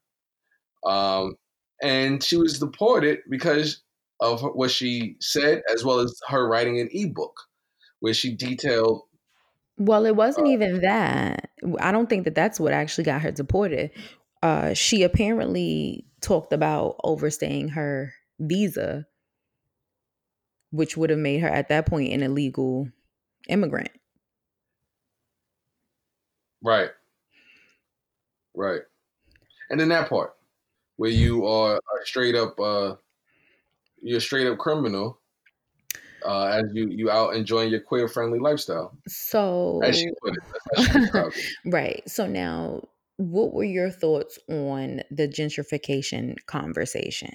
um, 0.86 1.36
and 1.82 2.22
she 2.22 2.36
was 2.36 2.58
deported 2.58 3.20
because 3.28 3.82
of 4.20 4.42
what 4.42 4.70
she 4.70 5.16
said, 5.20 5.62
as 5.72 5.84
well 5.84 6.00
as 6.00 6.18
her 6.28 6.48
writing 6.48 6.78
an 6.78 6.88
ebook 6.92 7.40
where 8.00 8.14
she 8.14 8.34
detailed. 8.34 9.02
Well, 9.78 10.04
it 10.04 10.16
wasn't 10.16 10.48
uh, 10.48 10.50
even 10.50 10.80
that. 10.80 11.50
I 11.80 11.92
don't 11.92 12.08
think 12.08 12.24
that 12.24 12.34
that's 12.34 12.60
what 12.60 12.72
actually 12.72 13.04
got 13.04 13.22
her 13.22 13.30
deported. 13.30 13.90
Uh, 14.42 14.74
she 14.74 15.02
apparently 15.02 16.06
talked 16.20 16.52
about 16.52 16.96
overstaying 17.04 17.68
her 17.68 18.12
visa, 18.38 19.06
which 20.70 20.96
would 20.96 21.10
have 21.10 21.18
made 21.18 21.40
her 21.40 21.48
at 21.48 21.68
that 21.68 21.86
point 21.86 22.12
an 22.12 22.22
illegal 22.22 22.88
immigrant. 23.48 23.90
Right. 26.62 26.90
Right. 28.54 28.82
And 29.70 29.80
then 29.80 29.88
that 29.88 30.08
part 30.08 30.34
where 30.96 31.10
you 31.10 31.46
are 31.46 31.80
straight 32.04 32.34
up 32.34 32.60
uh 32.60 32.96
you're 34.02 34.18
a 34.18 34.20
straight 34.20 34.46
up 34.46 34.58
criminal 34.58 35.20
uh, 36.24 36.46
as 36.46 36.64
you 36.72 36.88
you 36.88 37.10
out 37.10 37.34
enjoying 37.34 37.70
your 37.70 37.80
queer 37.80 38.08
friendly 38.08 38.38
lifestyle. 38.38 38.96
So 39.08 39.80
as 39.82 39.98
she 39.98 40.10
put 40.22 40.36
it, 40.36 41.34
right. 41.66 42.02
So 42.08 42.26
now 42.26 42.82
what 43.20 43.52
were 43.52 43.64
your 43.64 43.90
thoughts 43.90 44.38
on 44.48 45.02
the 45.10 45.28
gentrification 45.28 46.36
conversation? 46.46 47.34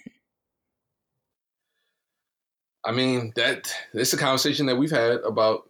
I 2.84 2.92
mean, 2.92 3.34
that 3.36 3.72
it's 3.94 4.14
a 4.14 4.18
conversation 4.18 4.66
that 4.66 4.78
we've 4.78 4.92
had 4.92 5.20
about 5.22 5.70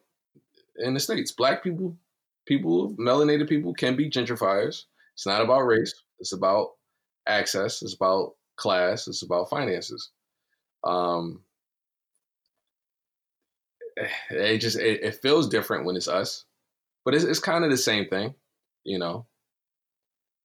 in 0.78 0.93
the 0.93 1.00
States. 1.00 1.32
Black 1.32 1.64
people, 1.64 1.98
people, 2.46 2.93
melanated 2.93 3.50
people 3.50 3.74
can 3.74 3.98
be 3.98 4.10
gentrifiers. 4.10 4.84
It's 5.14 5.26
not 5.26 5.41
about 5.41 5.62
race. 5.62 5.93
It's 6.20 6.34
about 6.34 6.72
access. 7.28 7.82
It's 7.82 7.93
about 7.93 8.36
class. 8.56 9.08
It's 9.08 9.24
about 9.24 9.50
finances. 9.50 10.12
Um, 10.86 11.42
it 14.30 14.58
just 14.60 14.78
it, 14.78 15.04
it 15.04 15.22
feels 15.22 15.48
different 15.50 15.86
when 15.86 15.96
it's 15.96 16.08
us, 16.08 16.46
but 17.04 17.14
it's 17.16 17.24
it's 17.24 17.40
kind 17.40 17.64
of 17.64 17.72
the 17.72 17.78
same 17.78 18.08
thing, 18.08 18.36
you 18.84 19.00
know. 19.00 19.26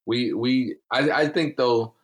We 0.06 0.32
we 0.32 0.76
I 0.90 1.10
I 1.10 1.28
think 1.28 1.56
though, 1.56 1.94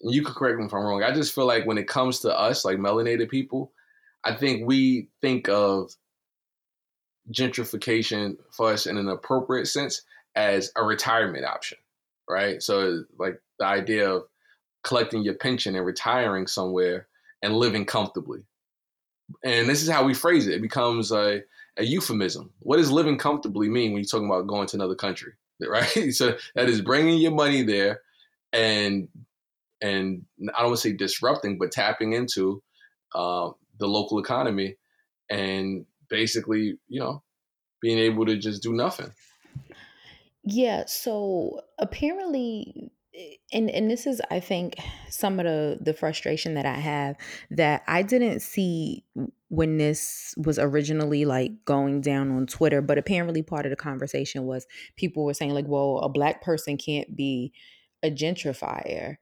you 0.00 0.24
could 0.24 0.34
correct 0.34 0.58
me 0.58 0.66
if 0.66 0.74
I'm 0.74 0.84
wrong. 0.84 1.02
I 1.02 1.12
just 1.12 1.34
feel 1.34 1.46
like 1.46 1.66
when 1.66 1.78
it 1.78 1.88
comes 1.88 2.20
to 2.20 2.38
us, 2.38 2.64
like 2.64 2.78
melanated 2.78 3.28
people, 3.30 3.72
I 4.24 4.34
think 4.34 4.66
we 4.66 5.08
think 5.20 5.48
of 5.48 5.92
gentrification 7.32 8.36
for 8.50 8.72
us 8.72 8.86
in 8.86 8.96
an 8.96 9.08
appropriate 9.08 9.66
sense 9.66 10.02
as 10.34 10.72
a 10.76 10.84
retirement 10.84 11.44
option, 11.44 11.78
right? 12.28 12.62
So 12.62 13.04
like 13.18 13.40
the 13.58 13.66
idea 13.66 14.10
of 14.10 14.24
collecting 14.82 15.22
your 15.22 15.34
pension 15.34 15.76
and 15.76 15.86
retiring 15.86 16.46
somewhere 16.46 17.06
and 17.42 17.54
living 17.54 17.84
comfortably. 17.84 18.44
And 19.44 19.68
this 19.68 19.82
is 19.82 19.88
how 19.88 20.04
we 20.04 20.14
phrase 20.14 20.46
it. 20.46 20.54
It 20.54 20.62
becomes 20.62 21.10
a, 21.10 21.42
a 21.76 21.84
euphemism. 21.84 22.52
What 22.60 22.76
does 22.76 22.90
living 22.90 23.18
comfortably 23.18 23.68
mean 23.68 23.92
when 23.92 24.02
you're 24.02 24.08
talking 24.08 24.26
about 24.26 24.46
going 24.46 24.68
to 24.68 24.76
another 24.76 24.94
country, 24.94 25.32
right? 25.60 25.86
so 26.12 26.36
that 26.54 26.68
is 26.68 26.80
bringing 26.80 27.18
your 27.18 27.32
money 27.32 27.62
there 27.62 28.00
and 28.52 29.08
and 29.80 30.24
I 30.54 30.60
don't 30.60 30.70
want 30.70 30.80
to 30.80 30.88
say 30.88 30.92
disrupting, 30.92 31.58
but 31.58 31.72
tapping 31.72 32.12
into 32.12 32.62
uh, 33.16 33.50
the 33.78 33.88
local 33.88 34.20
economy 34.20 34.76
and 35.28 35.86
basically, 36.08 36.78
you 36.86 37.00
know, 37.00 37.24
being 37.80 37.98
able 37.98 38.24
to 38.26 38.38
just 38.38 38.62
do 38.62 38.72
nothing. 38.72 39.12
Yeah, 40.44 40.84
so 40.86 41.62
apparently 41.80 42.92
and 43.52 43.70
and 43.70 43.90
this 43.90 44.06
is 44.06 44.20
I 44.30 44.40
think 44.40 44.76
some 45.08 45.38
of 45.38 45.44
the 45.44 45.78
the 45.80 45.94
frustration 45.94 46.54
that 46.54 46.66
I 46.66 46.74
have 46.74 47.16
that 47.50 47.82
I 47.86 48.02
didn't 48.02 48.40
see 48.40 49.04
when 49.48 49.76
this 49.78 50.34
was 50.38 50.58
originally 50.58 51.24
like 51.24 51.52
going 51.64 52.00
down 52.00 52.30
on 52.30 52.46
Twitter, 52.46 52.80
but 52.80 52.98
apparently 52.98 53.42
part 53.42 53.66
of 53.66 53.70
the 53.70 53.76
conversation 53.76 54.44
was 54.44 54.66
people 54.96 55.24
were 55.24 55.34
saying 55.34 55.52
like, 55.52 55.66
well, 55.66 55.98
a 55.98 56.08
black 56.08 56.42
person 56.42 56.76
can't 56.76 57.14
be 57.14 57.52
a 58.02 58.10
gentrifier. 58.10 59.16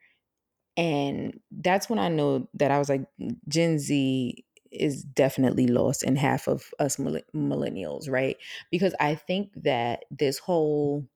And 0.76 1.40
that's 1.50 1.90
when 1.90 1.98
I 1.98 2.08
know 2.08 2.48
that 2.54 2.70
I 2.70 2.78
was 2.78 2.88
like 2.88 3.04
Gen 3.48 3.78
Z 3.78 4.44
is 4.70 5.02
definitely 5.02 5.66
lost 5.66 6.04
in 6.04 6.14
half 6.16 6.46
of 6.46 6.70
us 6.78 6.96
millennials, 6.96 8.08
right? 8.08 8.36
Because 8.70 8.94
I 9.00 9.16
think 9.16 9.50
that 9.64 10.04
this 10.10 10.38
whole 10.38 11.06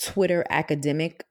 Twitter 0.00 0.44
academic 0.48 1.24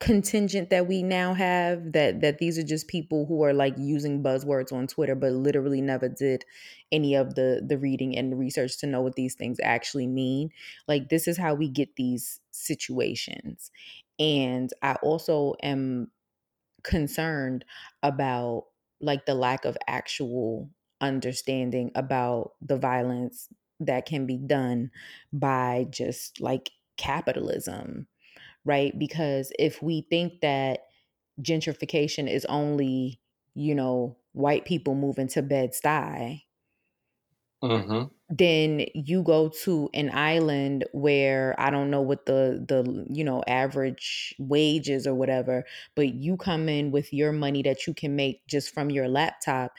contingent 0.00 0.70
that 0.70 0.86
we 0.86 1.02
now 1.02 1.34
have 1.34 1.92
that 1.92 2.20
that 2.20 2.38
these 2.38 2.56
are 2.56 2.62
just 2.62 2.86
people 2.86 3.26
who 3.26 3.42
are 3.42 3.52
like 3.52 3.74
using 3.78 4.22
buzzwords 4.22 4.72
on 4.72 4.86
Twitter 4.86 5.16
but 5.16 5.32
literally 5.32 5.80
never 5.80 6.08
did 6.08 6.44
any 6.92 7.14
of 7.16 7.34
the 7.34 7.64
the 7.66 7.76
reading 7.78 8.16
and 8.16 8.38
research 8.38 8.78
to 8.78 8.86
know 8.86 9.00
what 9.00 9.16
these 9.16 9.34
things 9.34 9.58
actually 9.62 10.06
mean. 10.06 10.50
Like 10.86 11.08
this 11.08 11.26
is 11.26 11.36
how 11.36 11.54
we 11.54 11.68
get 11.68 11.96
these 11.96 12.40
situations. 12.52 13.72
And 14.20 14.70
I 14.82 14.94
also 15.02 15.54
am 15.62 16.12
concerned 16.82 17.64
about 18.02 18.66
like 19.00 19.26
the 19.26 19.34
lack 19.34 19.64
of 19.64 19.76
actual 19.86 20.70
understanding 21.00 21.90
about 21.94 22.52
the 22.60 22.76
violence 22.76 23.48
that 23.80 24.06
can 24.06 24.26
be 24.26 24.36
done 24.36 24.90
by 25.32 25.86
just 25.90 26.40
like 26.40 26.70
capitalism 26.96 28.08
right? 28.68 28.96
Because 28.98 29.52
if 29.58 29.82
we 29.82 30.02
think 30.10 30.42
that 30.42 30.82
gentrification 31.42 32.30
is 32.30 32.44
only, 32.46 33.20
you 33.54 33.74
know, 33.74 34.18
white 34.32 34.66
people 34.66 34.94
moving 34.94 35.28
to 35.28 35.42
Bed-Stuy, 35.42 36.42
mm-hmm. 37.62 38.04
then 38.30 38.84
you 38.94 39.22
go 39.22 39.48
to 39.48 39.88
an 39.94 40.10
island 40.12 40.84
where 40.92 41.54
I 41.58 41.70
don't 41.70 41.90
know 41.90 42.02
what 42.02 42.26
the 42.26 42.64
the 42.66 43.06
you 43.10 43.24
know 43.24 43.42
average 43.46 44.34
wages 44.38 45.06
or 45.06 45.14
whatever, 45.14 45.64
but 45.94 46.14
you 46.14 46.36
come 46.36 46.68
in 46.68 46.90
with 46.90 47.12
your 47.12 47.32
money 47.32 47.62
that 47.62 47.86
you 47.86 47.94
can 47.94 48.16
make 48.16 48.46
just 48.46 48.72
from 48.72 48.90
your 48.90 49.08
laptop 49.08 49.72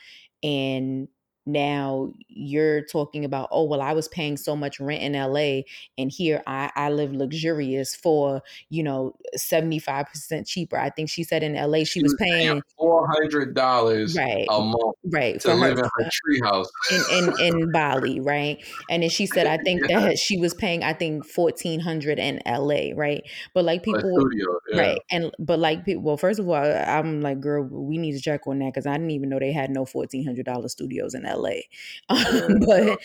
and 0.44 1.08
now 1.52 2.12
you're 2.28 2.82
talking 2.82 3.26
about 3.26 3.48
oh 3.52 3.64
well 3.64 3.82
i 3.82 3.94
was 3.94 4.08
paying 4.08 4.38
so 4.38 4.56
much 4.56 4.80
rent 4.80 5.02
in 5.02 5.14
la 5.14 5.62
and 5.98 6.12
here 6.12 6.42
i 6.48 6.72
i 6.76 6.90
live 6.90 7.14
luxurious 7.14 7.96
for 7.96 8.42
you 8.70 8.84
know 8.84 9.16
75% 9.38 10.48
cheaper. 10.48 10.78
I 10.78 10.90
think 10.90 11.10
she 11.10 11.24
said 11.24 11.44
in 11.44 11.54
la 11.54 11.80
she, 11.80 11.86
she 11.86 12.04
was, 12.04 12.14
was, 12.14 12.20
paying 12.20 12.62
$400 12.80 14.18
right, 14.18 14.48
a 14.50 14.62
month 14.62 14.96
right 15.06 15.40
to 15.42 15.54
live 15.54 15.78
her, 15.78 15.84
in 15.84 16.06
her 16.06 16.10
treehouse. 16.10 16.68
in, 16.92 17.24
in 17.24 17.54
in 17.60 17.72
bali 17.72 18.20
right? 18.20 18.64
And 18.90 19.04
then 19.04 19.10
she 19.10 19.26
said 19.26 19.48
i 19.48 19.58
think 19.58 19.82
yeah. 19.90 20.00
that 20.02 20.20
she 20.20 20.38
was 20.38 20.54
paying 20.54 20.84
i 20.84 20.94
think 20.94 21.26
1400 21.36 22.20
in 22.20 22.42
la 22.46 22.90
right? 22.96 23.24
But 23.54 23.66
like 23.66 23.84
people 23.84 24.02
studio, 24.02 24.60
yeah. 24.72 24.82
right 24.82 25.02
and 25.12 25.32
but 25.40 25.60
like 25.60 25.86
people 25.86 26.04
well 26.04 26.18
first 26.18 26.40
of 26.40 26.48
all 26.48 26.56
i'm 26.56 27.22
like 27.22 27.40
girl 27.40 27.64
we 27.64 27.98
need 27.98 28.14
to 28.14 28.22
check 28.22 28.48
on 28.48 28.60
that 28.60 28.74
because 28.74 28.86
i 28.86 28.94
didn't 28.94 29.12
even 29.12 29.30
know 29.30 29.40
they 29.40 29.52
had 29.52 29.70
no 29.70 29.86
$1400 29.86 30.70
studios 30.70 31.14
in 31.14 31.24
la 31.24 31.34
LA. 31.40 31.62
Um, 32.10 32.60
but 32.66 33.00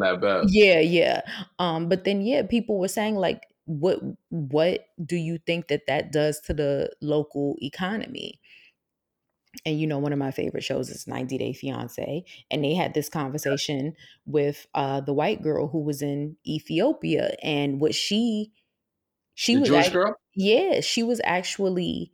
that 0.00 0.20
bad. 0.20 0.46
Yeah, 0.48 0.80
yeah. 0.80 1.22
Um, 1.58 1.88
but 1.88 2.04
then 2.04 2.22
yeah, 2.22 2.42
people 2.42 2.78
were 2.78 2.88
saying 2.88 3.16
like, 3.16 3.46
what 3.66 4.00
what 4.30 4.86
do 5.04 5.16
you 5.16 5.38
think 5.38 5.68
that 5.68 5.86
that 5.88 6.10
does 6.12 6.40
to 6.42 6.54
the 6.54 6.90
local 7.02 7.56
economy? 7.60 8.40
And 9.64 9.80
you 9.80 9.86
know, 9.86 9.98
one 9.98 10.12
of 10.12 10.18
my 10.18 10.30
favorite 10.30 10.62
shows 10.62 10.90
is 10.90 11.06
90 11.06 11.38
Day 11.38 11.52
Fiance, 11.52 12.24
and 12.50 12.64
they 12.64 12.74
had 12.74 12.94
this 12.94 13.08
conversation 13.08 13.94
with 14.26 14.66
uh, 14.74 15.00
the 15.00 15.12
white 15.14 15.42
girl 15.42 15.68
who 15.68 15.80
was 15.80 16.02
in 16.02 16.36
Ethiopia, 16.46 17.34
and 17.42 17.80
what 17.80 17.94
she 17.94 18.52
she 19.34 19.54
the 19.54 19.60
was 19.60 19.68
Jewish 19.68 19.86
act- 19.86 19.94
girl. 19.94 20.14
Yeah, 20.34 20.80
she 20.80 21.02
was 21.02 21.20
actually 21.24 22.12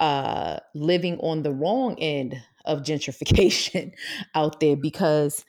uh, 0.00 0.60
living 0.74 1.18
on 1.20 1.42
the 1.42 1.52
wrong 1.52 1.98
end 1.98 2.42
of 2.64 2.82
gentrification 2.82 3.92
out 4.34 4.60
there 4.60 4.76
because 4.76 5.44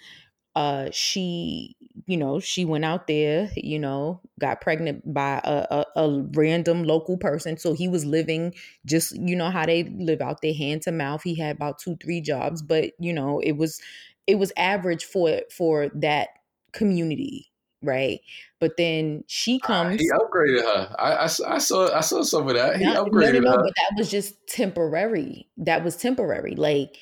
uh 0.55 0.89
she 0.91 1.78
you 2.07 2.18
know 2.18 2.39
she 2.39 2.66
went 2.66 2.84
out 2.84 3.07
there 3.07 3.49
you 3.55 3.80
know 3.80 4.20
got 4.38 4.59
pregnant 4.59 5.01
by 5.14 5.39
a, 5.43 5.66
a, 5.72 5.86
a, 5.95 6.22
random 6.34 6.84
local 6.84 7.18
person. 7.18 7.57
So 7.57 7.74
he 7.74 7.88
was 7.88 8.05
living 8.05 8.53
just 8.86 9.16
you 9.16 9.36
know 9.36 9.49
how 9.49 9.66
they 9.66 9.84
live 9.84 10.22
out 10.22 10.41
there 10.41 10.53
hand 10.53 10.82
to 10.84 10.91
mouth. 10.91 11.24
He 11.24 11.36
had 11.36 11.55
about 11.55 11.80
two 11.80 11.95
three 11.97 12.22
jobs 12.22 12.62
but 12.62 12.91
you 12.99 13.14
know 13.14 13.39
it 13.39 13.53
was 13.53 13.80
it 14.28 14.36
was 14.36 14.51
average 14.57 15.05
for 15.05 15.41
for 15.49 15.89
that 15.95 16.30
community 16.74 17.51
right 17.82 18.21
but 18.61 18.77
then 18.77 19.23
she 19.25 19.59
comes. 19.59 19.95
Uh, 19.95 20.03
he 20.03 20.11
upgraded 20.11 20.61
her. 20.61 20.95
I, 20.99 21.13
I, 21.13 21.23
I, 21.23 21.57
saw 21.57 21.91
I 21.91 22.01
saw 22.01 22.21
some 22.21 22.47
of 22.47 22.53
that. 22.53 22.77
He 22.77 22.86
no, 22.86 23.05
upgraded 23.05 23.41
no, 23.41 23.49
no, 23.49 23.51
her. 23.53 23.63
But 23.63 23.73
that 23.75 23.97
was 23.97 24.11
just 24.11 24.36
temporary. 24.47 25.49
That 25.57 25.84
was 25.84 25.97
temporary. 25.97 26.53
Like 26.55 26.95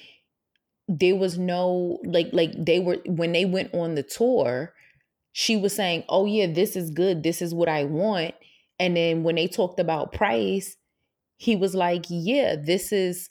there 0.88 1.18
was 1.18 1.38
no 1.38 2.00
like 2.06 2.30
like 2.32 2.54
they 2.58 2.80
were 2.80 2.98
when 3.06 3.34
they 3.34 3.44
went 3.44 3.74
on 3.74 3.96
the 3.96 4.04
tour. 4.04 4.74
She 5.34 5.58
was 5.58 5.76
saying, 5.76 6.06
"Oh 6.08 6.26
yeah, 6.26 6.48
this 6.48 6.78
is 6.78 6.92
good. 6.92 7.24
This 7.24 7.42
is 7.42 7.54
what 7.54 7.68
I 7.68 7.84
want." 7.84 8.36
And 8.80 8.96
then 8.96 9.24
when 9.24 9.36
they 9.36 9.48
talked 9.50 9.82
about 9.82 10.14
price, 10.14 10.78
he 11.36 11.58
was 11.58 11.76
like, 11.76 12.06
"Yeah, 12.08 12.56
this 12.56 12.94
is 12.94 13.30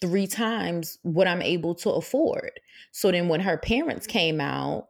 three 0.00 0.26
times 0.26 0.98
what 1.02 1.28
I'm 1.28 1.42
able 1.42 1.76
to 1.76 1.90
afford. 1.90 2.50
So 2.90 3.12
then 3.12 3.28
when 3.28 3.40
her 3.40 3.56
parents 3.56 4.06
came 4.06 4.40
out, 4.40 4.88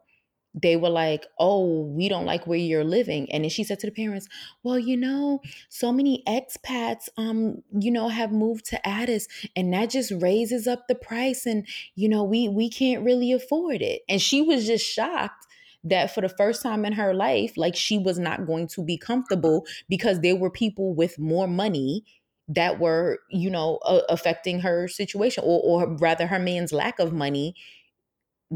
they 0.53 0.75
were 0.75 0.89
like, 0.89 1.25
Oh, 1.39 1.83
we 1.85 2.09
don't 2.09 2.25
like 2.25 2.45
where 2.45 2.57
you're 2.57 2.83
living. 2.83 3.31
And 3.31 3.43
then 3.43 3.49
she 3.49 3.63
said 3.63 3.79
to 3.79 3.87
the 3.87 3.91
parents, 3.91 4.27
Well, 4.63 4.77
you 4.79 4.97
know, 4.97 5.41
so 5.69 5.91
many 5.91 6.23
expats 6.27 7.09
um, 7.17 7.63
you 7.71 7.91
know, 7.91 8.09
have 8.09 8.31
moved 8.31 8.65
to 8.65 8.87
Addis 8.87 9.27
and 9.55 9.73
that 9.73 9.89
just 9.89 10.11
raises 10.11 10.67
up 10.67 10.87
the 10.87 10.95
price 10.95 11.45
and 11.45 11.67
you 11.95 12.07
know, 12.07 12.23
we 12.23 12.49
we 12.49 12.69
can't 12.69 13.03
really 13.03 13.31
afford 13.31 13.81
it. 13.81 14.01
And 14.07 14.21
she 14.21 14.41
was 14.41 14.65
just 14.65 14.85
shocked 14.85 15.47
that 15.83 16.13
for 16.13 16.21
the 16.21 16.29
first 16.29 16.61
time 16.61 16.85
in 16.85 16.93
her 16.93 17.13
life, 17.13 17.53
like 17.57 17.75
she 17.75 17.97
was 17.97 18.17
not 18.17 18.45
going 18.45 18.67
to 18.67 18.83
be 18.83 18.97
comfortable 18.97 19.65
because 19.89 20.21
there 20.21 20.35
were 20.35 20.49
people 20.49 20.93
with 20.93 21.19
more 21.19 21.47
money 21.47 22.03
that 22.47 22.79
were, 22.79 23.19
you 23.29 23.49
know, 23.49 23.79
uh, 23.85 24.01
affecting 24.09 24.59
her 24.59 24.87
situation 24.87 25.43
or, 25.45 25.61
or 25.63 25.95
rather 25.97 26.27
her 26.27 26.39
man's 26.39 26.71
lack 26.73 26.99
of 26.99 27.13
money 27.13 27.55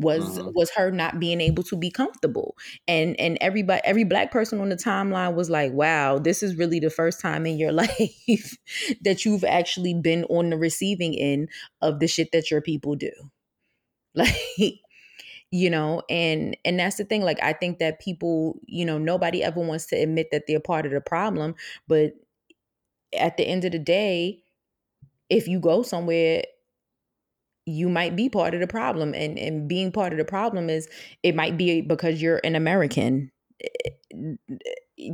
was 0.01 0.39
Mhm. 0.39 0.51
was 0.55 0.69
her 0.71 0.91
not 0.91 1.19
being 1.19 1.41
able 1.41 1.63
to 1.63 1.75
be 1.77 1.89
comfortable 1.91 2.55
and 2.87 3.19
and 3.19 3.37
everybody 3.41 3.81
every 3.83 4.03
black 4.03 4.31
person 4.31 4.59
on 4.61 4.69
the 4.69 4.75
timeline 4.75 5.35
was 5.35 5.49
like 5.49 5.71
wow 5.73 6.19
this 6.19 6.43
is 6.43 6.55
really 6.55 6.79
the 6.79 6.89
first 6.89 7.19
time 7.19 7.45
in 7.45 7.57
your 7.57 7.71
life 7.73 8.57
that 9.01 9.25
you've 9.25 9.43
actually 9.43 9.93
been 9.93 10.23
on 10.25 10.49
the 10.49 10.57
receiving 10.57 11.15
end 11.17 11.49
of 11.81 11.99
the 11.99 12.07
shit 12.07 12.31
that 12.31 12.51
your 12.51 12.61
people 12.61 12.95
do 12.95 13.11
like 14.15 14.35
you 15.51 15.69
know 15.69 16.01
and 16.09 16.57
and 16.65 16.79
that's 16.79 16.97
the 16.97 17.05
thing 17.05 17.21
like 17.21 17.41
i 17.43 17.53
think 17.53 17.79
that 17.79 17.99
people 17.99 18.59
you 18.67 18.85
know 18.85 18.97
nobody 18.97 19.43
ever 19.43 19.59
wants 19.61 19.85
to 19.87 19.95
admit 19.95 20.27
that 20.31 20.43
they're 20.47 20.59
part 20.59 20.85
of 20.85 20.91
the 20.91 21.01
problem 21.01 21.55
but 21.87 22.13
at 23.17 23.37
the 23.37 23.43
end 23.47 23.65
of 23.65 23.71
the 23.71 23.79
day 23.79 24.43
if 25.29 25.47
you 25.47 25.59
go 25.59 25.83
somewhere 25.83 26.43
you 27.67 27.89
might 27.89 28.15
be 28.15 28.29
part 28.29 28.53
of 28.53 28.61
the 28.61 28.67
problem 28.67 29.13
and 29.13 29.37
and 29.37 29.67
being 29.67 29.91
part 29.91 30.13
of 30.13 30.17
the 30.17 30.25
problem 30.25 30.69
is 30.69 30.87
it 31.21 31.35
might 31.35 31.57
be 31.57 31.81
because 31.81 32.21
you're 32.21 32.39
an 32.43 32.55
american. 32.55 33.29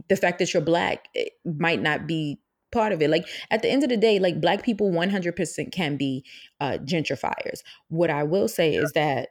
The 0.09 0.15
fact 0.15 0.39
that 0.39 0.53
you're 0.53 0.61
black 0.61 1.09
might 1.45 1.81
not 1.81 2.07
be 2.07 2.39
part 2.71 2.93
of 2.93 3.01
it. 3.01 3.09
Like 3.09 3.27
at 3.51 3.61
the 3.61 3.69
end 3.69 3.83
of 3.83 3.89
the 3.89 3.97
day 3.97 4.19
like 4.19 4.39
black 4.39 4.63
people 4.63 4.91
100% 4.91 5.71
can 5.71 5.97
be 5.97 6.23
uh, 6.61 6.77
gentrifiers. 6.83 7.61
What 7.89 8.09
i 8.09 8.23
will 8.23 8.47
say 8.47 8.75
is 8.75 8.91
that 8.93 9.29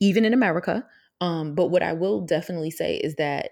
even 0.00 0.24
in 0.24 0.34
america 0.34 0.84
um, 1.20 1.54
but 1.54 1.68
what 1.68 1.82
i 1.82 1.92
will 1.92 2.20
definitely 2.20 2.70
say 2.70 2.96
is 2.96 3.14
that 3.16 3.50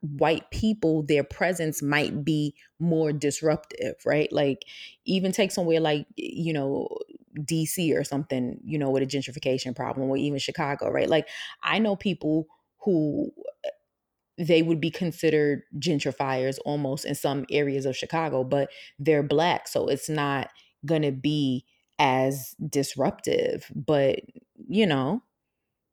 white 0.00 0.50
people 0.50 1.02
their 1.02 1.24
presence 1.24 1.82
might 1.82 2.24
be 2.24 2.54
more 2.78 3.12
disruptive 3.12 3.94
right? 4.04 4.32
Like 4.32 4.64
even 5.04 5.32
take 5.32 5.52
somewhere 5.52 5.80
like 5.80 6.06
you 6.16 6.52
know 6.52 6.88
DC 7.38 7.94
or 7.94 8.04
something, 8.04 8.58
you 8.64 8.78
know, 8.78 8.90
with 8.90 9.02
a 9.02 9.06
gentrification 9.06 9.74
problem, 9.74 10.08
or 10.08 10.16
even 10.16 10.38
Chicago, 10.38 10.90
right? 10.90 11.08
Like, 11.08 11.28
I 11.62 11.78
know 11.78 11.96
people 11.96 12.46
who 12.84 13.30
eh, 13.64 13.70
they 14.38 14.62
would 14.62 14.80
be 14.80 14.90
considered 14.90 15.62
gentrifiers 15.78 16.58
almost 16.64 17.04
in 17.04 17.14
some 17.14 17.46
areas 17.50 17.86
of 17.86 17.96
Chicago, 17.96 18.44
but 18.44 18.70
they're 18.98 19.22
black. 19.22 19.68
So 19.68 19.88
it's 19.88 20.08
not 20.08 20.50
going 20.84 21.02
to 21.02 21.12
be 21.12 21.64
as 21.98 22.54
disruptive. 22.68 23.70
But, 23.74 24.20
you 24.68 24.86
know, 24.86 25.22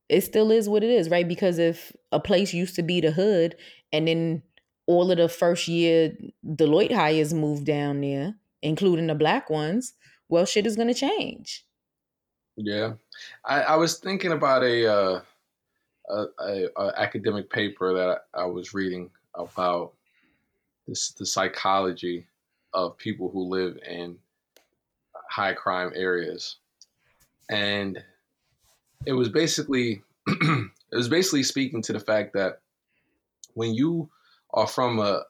it 0.09 0.21
still 0.21 0.51
is 0.51 0.69
what 0.69 0.83
it 0.83 0.89
is, 0.89 1.09
right? 1.09 1.27
Because 1.27 1.59
if 1.59 1.93
a 2.11 2.19
place 2.19 2.53
used 2.53 2.75
to 2.75 2.83
be 2.83 3.01
the 3.01 3.11
hood 3.11 3.55
and 3.91 4.07
then 4.07 4.43
all 4.85 5.11
of 5.11 5.17
the 5.17 5.29
first 5.29 5.67
year 5.67 6.13
Deloitte 6.45 6.93
hires 6.93 7.33
moved 7.33 7.65
down 7.65 8.01
there, 8.01 8.35
including 8.61 9.07
the 9.07 9.15
black 9.15 9.49
ones, 9.49 9.93
well, 10.29 10.45
shit 10.45 10.65
is 10.65 10.75
to 10.75 10.93
change. 10.93 11.65
Yeah, 12.55 12.93
I, 13.45 13.61
I 13.61 13.75
was 13.75 13.97
thinking 13.97 14.31
about 14.31 14.63
a, 14.63 14.87
uh, 14.87 15.21
a, 16.09 16.25
a, 16.39 16.67
a 16.77 17.01
academic 17.01 17.49
paper 17.49 17.93
that 17.93 18.21
I, 18.33 18.43
I 18.43 18.45
was 18.45 18.73
reading 18.73 19.09
about 19.35 19.93
this 20.87 21.11
the 21.11 21.25
psychology 21.25 22.27
of 22.73 22.97
people 22.97 23.29
who 23.29 23.49
live 23.49 23.77
in 23.87 24.17
high 25.29 25.53
crime 25.53 25.91
areas, 25.95 26.57
and 27.49 28.03
it 29.05 29.13
was 29.13 29.29
basically 29.29 30.03
it 30.27 30.69
was 30.91 31.09
basically 31.09 31.43
speaking 31.43 31.81
to 31.81 31.93
the 31.93 31.99
fact 31.99 32.33
that 32.33 32.59
when 33.53 33.73
you 33.73 34.09
are 34.51 34.67
from 34.67 34.99
a 34.99 35.23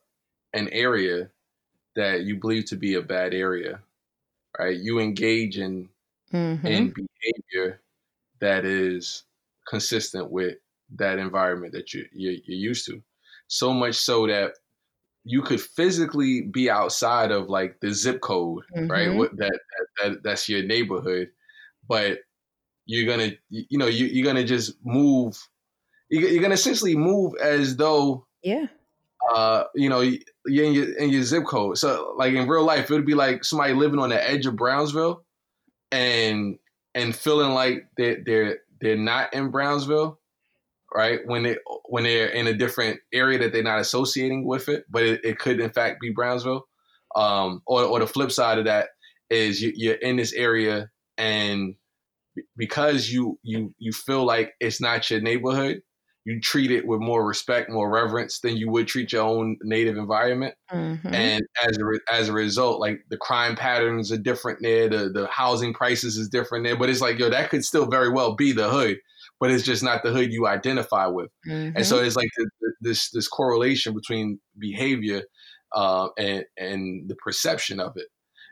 an 0.53 0.69
area 0.69 1.29
that 1.95 2.21
you 2.21 2.35
believe 2.35 2.65
to 2.65 2.75
be 2.75 2.95
a 2.95 3.01
bad 3.01 3.33
area, 3.33 3.79
right? 4.59 4.77
You 4.77 4.99
engage 4.99 5.57
in 5.57 5.89
Mhm. 6.33 6.65
in 6.65 6.93
behavior 6.93 7.81
that 8.39 8.65
is 8.65 9.23
consistent 9.67 10.31
with 10.31 10.57
that 10.95 11.19
environment 11.19 11.73
that 11.73 11.93
you 11.93 12.05
you're, 12.13 12.33
you're 12.45 12.57
used 12.71 12.85
to. 12.87 13.01
So 13.47 13.73
much 13.73 13.95
so 13.95 14.27
that 14.27 14.55
you 15.25 15.41
could 15.41 15.61
physically 15.61 16.41
be 16.41 16.69
outside 16.69 17.31
of 17.31 17.49
like 17.49 17.79
the 17.81 17.93
zip 17.93 18.21
code, 18.21 18.63
right? 18.89 19.09
Mhm. 19.09 19.17
What 19.17 19.37
that, 19.37 19.51
that, 19.51 19.87
that 20.11 20.23
that's 20.23 20.49
your 20.49 20.63
neighborhood, 20.63 21.31
but 21.87 22.19
you're 22.85 23.07
gonna 23.07 23.33
you 23.49 23.77
know 23.77 23.87
you, 23.87 24.07
you're 24.07 24.25
gonna 24.25 24.43
just 24.45 24.75
move. 24.85 25.37
You're, 26.09 26.29
you're 26.29 26.41
gonna 26.43 26.55
essentially 26.55 26.95
move 26.95 27.33
as 27.41 27.75
though 27.77 28.27
Yeah. 28.43 28.67
Uh, 29.31 29.65
you 29.75 29.89
know, 29.89 30.01
in 30.01 30.19
your 30.45 30.93
in 30.97 31.09
your 31.09 31.23
zip 31.23 31.45
code. 31.45 31.77
So 31.77 32.13
like 32.17 32.33
in 32.33 32.47
real 32.47 32.65
life, 32.65 32.89
it 32.89 32.93
would 32.93 33.05
be 33.05 33.15
like 33.15 33.43
somebody 33.43 33.73
living 33.73 33.99
on 33.99 34.09
the 34.09 34.29
edge 34.29 34.45
of 34.45 34.55
Brownsville 34.55 35.23
and 35.91 36.57
and 36.95 37.15
feeling 37.15 37.51
like 37.51 37.87
they're 37.97 38.23
they're 38.25 38.57
they're 38.81 38.97
not 38.97 39.33
in 39.33 39.49
Brownsville, 39.49 40.19
right? 40.93 41.19
When 41.25 41.43
they 41.43 41.57
when 41.85 42.03
they're 42.03 42.27
in 42.27 42.47
a 42.47 42.53
different 42.53 42.99
area 43.13 43.39
that 43.39 43.53
they're 43.53 43.63
not 43.63 43.79
associating 43.79 44.45
with 44.45 44.69
it, 44.69 44.85
but 44.89 45.03
it, 45.03 45.21
it 45.23 45.39
could 45.39 45.59
in 45.59 45.71
fact 45.71 46.01
be 46.01 46.11
Brownsville. 46.11 46.67
Um, 47.15 47.61
or 47.67 47.83
or 47.83 47.99
the 47.99 48.07
flip 48.07 48.31
side 48.31 48.57
of 48.57 48.65
that 48.65 48.89
is 49.29 49.61
you, 49.61 49.71
you're 49.75 49.95
in 49.95 50.15
this 50.17 50.33
area 50.33 50.89
and 51.17 51.75
because 52.57 53.09
you 53.09 53.39
you 53.43 53.73
you 53.77 53.91
feel 53.91 54.25
like 54.25 54.53
it's 54.59 54.81
not 54.81 55.09
your 55.09 55.21
neighborhood, 55.21 55.81
you 56.25 56.39
treat 56.39 56.71
it 56.71 56.87
with 56.87 57.01
more 57.01 57.25
respect, 57.25 57.69
more 57.69 57.89
reverence 57.89 58.39
than 58.39 58.55
you 58.55 58.69
would 58.71 58.87
treat 58.87 59.11
your 59.11 59.23
own 59.23 59.57
native 59.61 59.97
environment. 59.97 60.55
Mhm. 60.71 61.13
And 61.13 61.43
as 61.67 61.77
a 61.77 61.85
re- 61.85 61.99
as 62.11 62.29
a 62.29 62.33
result, 62.33 62.79
like 62.79 63.01
the 63.09 63.17
crime 63.17 63.55
patterns 63.55 64.11
are 64.11 64.17
different 64.17 64.59
there, 64.61 64.87
the 64.87 65.09
the 65.09 65.27
housing 65.27 65.73
prices 65.73 66.17
is 66.17 66.29
different 66.29 66.63
there. 66.65 66.77
But 66.77 66.89
it's 66.89 67.01
like 67.01 67.19
yo, 67.19 67.29
that 67.29 67.49
could 67.49 67.65
still 67.65 67.85
very 67.85 68.09
well 68.09 68.35
be 68.35 68.53
the 68.53 68.69
hood, 68.69 68.97
but 69.39 69.51
it's 69.51 69.63
just 69.65 69.83
not 69.83 70.03
the 70.03 70.11
hood 70.11 70.31
you 70.31 70.47
identify 70.47 71.07
with. 71.07 71.29
Mhm. 71.47 71.73
And 71.75 71.85
so 71.85 71.99
it's 71.99 72.15
like 72.15 72.29
the, 72.37 72.49
the, 72.61 72.73
this 72.81 73.09
this 73.11 73.27
correlation 73.27 73.93
between 73.93 74.39
behavior 74.57 75.23
uh, 75.73 76.09
and 76.17 76.45
and 76.57 77.09
the 77.09 77.15
perception 77.15 77.79
of 77.79 77.93
it. 77.97 78.07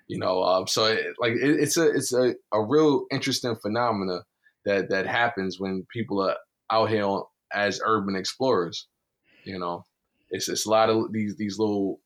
You 0.08 0.20
know, 0.20 0.44
um, 0.44 0.68
so 0.68 0.86
it, 0.86 1.06
like 1.20 1.34
it, 1.34 1.60
it's 1.62 1.78
a 1.78 1.90
it's 1.90 2.14
a, 2.14 2.36
a 2.52 2.62
real 2.62 3.06
interesting 3.12 3.56
phenomena 3.56 4.24
that 4.66 4.90
that 4.90 5.08
happens 5.08 5.58
when 5.60 5.86
people 5.94 6.22
are 6.22 6.36
out 6.70 6.90
here 6.90 7.06
on, 7.06 7.24
as 7.54 7.82
urban 7.86 8.16
explorers. 8.16 8.88
You 9.44 9.60
know, 9.60 9.86
it's 10.30 10.50
it's 10.50 10.66
a 10.66 10.70
lot 10.70 10.90
of 10.90 11.12
these 11.14 11.36
these 11.38 11.60
little 11.60 12.02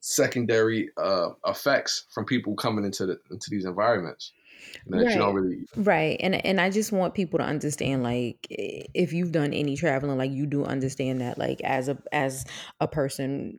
secondary 0.00 0.90
uh, 0.98 1.30
effects 1.46 2.06
from 2.12 2.26
people 2.26 2.56
coming 2.56 2.84
into 2.84 3.06
the 3.06 3.18
into 3.30 3.48
these 3.50 3.64
environments 3.66 4.34
you 4.86 4.92
know, 4.92 4.98
that 5.00 5.14
you 5.14 5.20
don't 5.20 5.34
Right. 5.34 5.34
really. 5.34 5.66
Right. 5.74 6.16
And 6.20 6.34
and 6.46 6.60
I 6.60 6.70
just 6.70 6.92
want 6.92 7.14
people 7.14 7.38
to 7.38 7.44
understand 7.44 8.02
like 8.02 8.46
if 8.48 9.12
you've 9.12 9.32
done 9.32 9.52
any 9.52 9.76
traveling 9.76 10.16
like 10.16 10.30
you 10.30 10.46
do 10.46 10.64
understand 10.64 11.20
that 11.20 11.36
like 11.38 11.60
as 11.62 11.88
a 11.88 11.98
as 12.12 12.44
a 12.80 12.88
person 12.88 13.58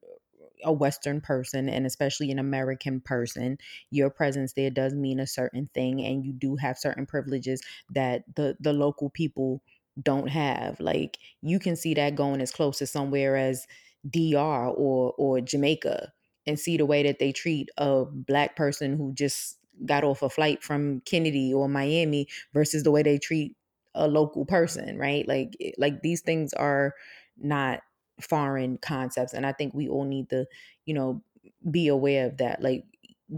a 0.63 0.73
western 0.73 1.21
person 1.21 1.69
and 1.69 1.85
especially 1.85 2.31
an 2.31 2.39
american 2.39 2.99
person 2.99 3.59
your 3.91 4.09
presence 4.09 4.53
there 4.53 4.71
does 4.71 4.95
mean 4.95 5.19
a 5.19 5.27
certain 5.27 5.69
thing 5.75 6.01
and 6.01 6.25
you 6.25 6.33
do 6.33 6.55
have 6.55 6.79
certain 6.79 7.05
privileges 7.05 7.61
that 7.91 8.23
the 8.35 8.57
the 8.59 8.73
local 8.73 9.11
people 9.11 9.61
don't 10.01 10.27
have 10.27 10.79
like 10.79 11.17
you 11.41 11.59
can 11.59 11.75
see 11.75 11.93
that 11.93 12.15
going 12.15 12.41
as 12.41 12.51
close 12.51 12.81
as 12.81 12.91
somewhere 12.91 13.35
as 13.35 13.65
DR 14.09 14.67
or 14.69 15.13
or 15.17 15.41
Jamaica 15.41 16.11
and 16.45 16.59
see 16.59 16.77
the 16.77 16.85
way 16.85 17.03
that 17.03 17.19
they 17.19 17.31
treat 17.31 17.69
a 17.77 18.05
black 18.05 18.55
person 18.55 18.95
who 18.97 19.13
just 19.13 19.57
got 19.85 20.03
off 20.03 20.21
a 20.21 20.29
flight 20.29 20.63
from 20.63 21.01
Kennedy 21.01 21.53
or 21.53 21.67
Miami 21.67 22.27
versus 22.53 22.83
the 22.83 22.91
way 22.91 23.03
they 23.03 23.17
treat 23.17 23.55
a 23.95 24.07
local 24.07 24.45
person, 24.45 24.97
right? 24.97 25.27
Like 25.27 25.55
eh, 25.59 25.71
like 25.77 26.01
these 26.01 26.21
things 26.21 26.53
are 26.53 26.93
not 27.37 27.81
foreign 28.21 28.77
concepts 28.77 29.33
and 29.33 29.45
I 29.45 29.51
think 29.51 29.73
we 29.73 29.87
all 29.87 30.05
need 30.05 30.29
to, 30.29 30.45
you 30.85 30.93
know, 30.93 31.23
be 31.69 31.87
aware 31.87 32.27
of 32.27 32.37
that. 32.37 32.61
Like 32.61 32.85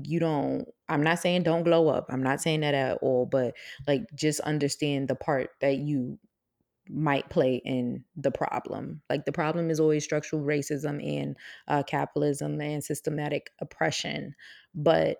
you 0.04 0.20
don't 0.20 0.68
I'm 0.88 1.04
not 1.04 1.20
saying 1.20 1.44
don't 1.44 1.64
glow 1.64 1.88
up. 1.90 2.08
I'm 2.10 2.24
not 2.24 2.42
saying 2.42 2.62
that 2.62 2.74
at 2.74 2.98
all, 2.98 3.26
but 3.26 3.56
like 3.88 4.04
just 4.16 4.40
understand 4.42 5.08
the 5.08 5.16
part 5.16 5.52
that 5.62 5.78
you 5.78 6.20
might 6.90 7.30
play 7.30 7.62
in 7.64 8.04
the 8.16 8.32
problem. 8.32 9.02
Like 9.10 9.26
the 9.26 9.32
problem 9.32 9.70
is 9.70 9.80
always 9.80 10.04
structural 10.04 10.42
racism 10.42 11.04
and 11.06 11.36
uh, 11.68 11.84
capitalism 11.84 12.60
and 12.60 12.84
systematic 12.84 13.52
oppression. 13.60 14.36
But 14.74 15.18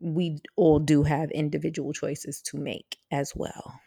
we 0.00 0.38
all 0.56 0.78
do 0.78 1.02
have 1.02 1.30
individual 1.30 1.92
choices 1.92 2.40
to 2.42 2.56
make 2.56 2.96
as 3.12 3.32
well. 3.36 3.80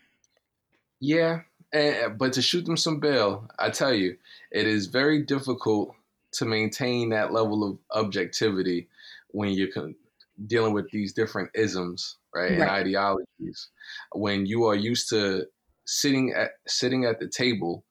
Yeah, 0.99 1.41
and, 1.73 2.17
but 2.17 2.33
to 2.33 2.41
shoot 2.41 2.65
them 2.65 2.77
some 2.77 2.99
bail, 2.99 3.49
I 3.57 3.71
tell 3.71 3.93
you, 3.93 4.17
it 4.51 4.67
is 4.67 4.87
very 4.87 5.23
difficult 5.23 5.95
to 6.33 6.45
maintain 6.45 7.09
that 7.09 7.33
level 7.33 7.63
of 7.63 7.77
objectivity 7.91 8.87
when 9.29 9.51
you're 9.51 9.71
con- 9.71 9.95
dealing 10.45 10.73
with 10.73 10.89
these 10.91 11.13
different 11.13 11.49
isms, 11.55 12.17
right, 12.33 12.51
and 12.53 12.63
ideologies. 12.63 13.69
When 14.13 14.45
you 14.45 14.65
are 14.65 14.75
used 14.75 15.09
to 15.09 15.47
sitting 15.85 16.33
at 16.35 16.51
sitting 16.67 17.05
at 17.05 17.19
the 17.19 17.27
table 17.27 17.83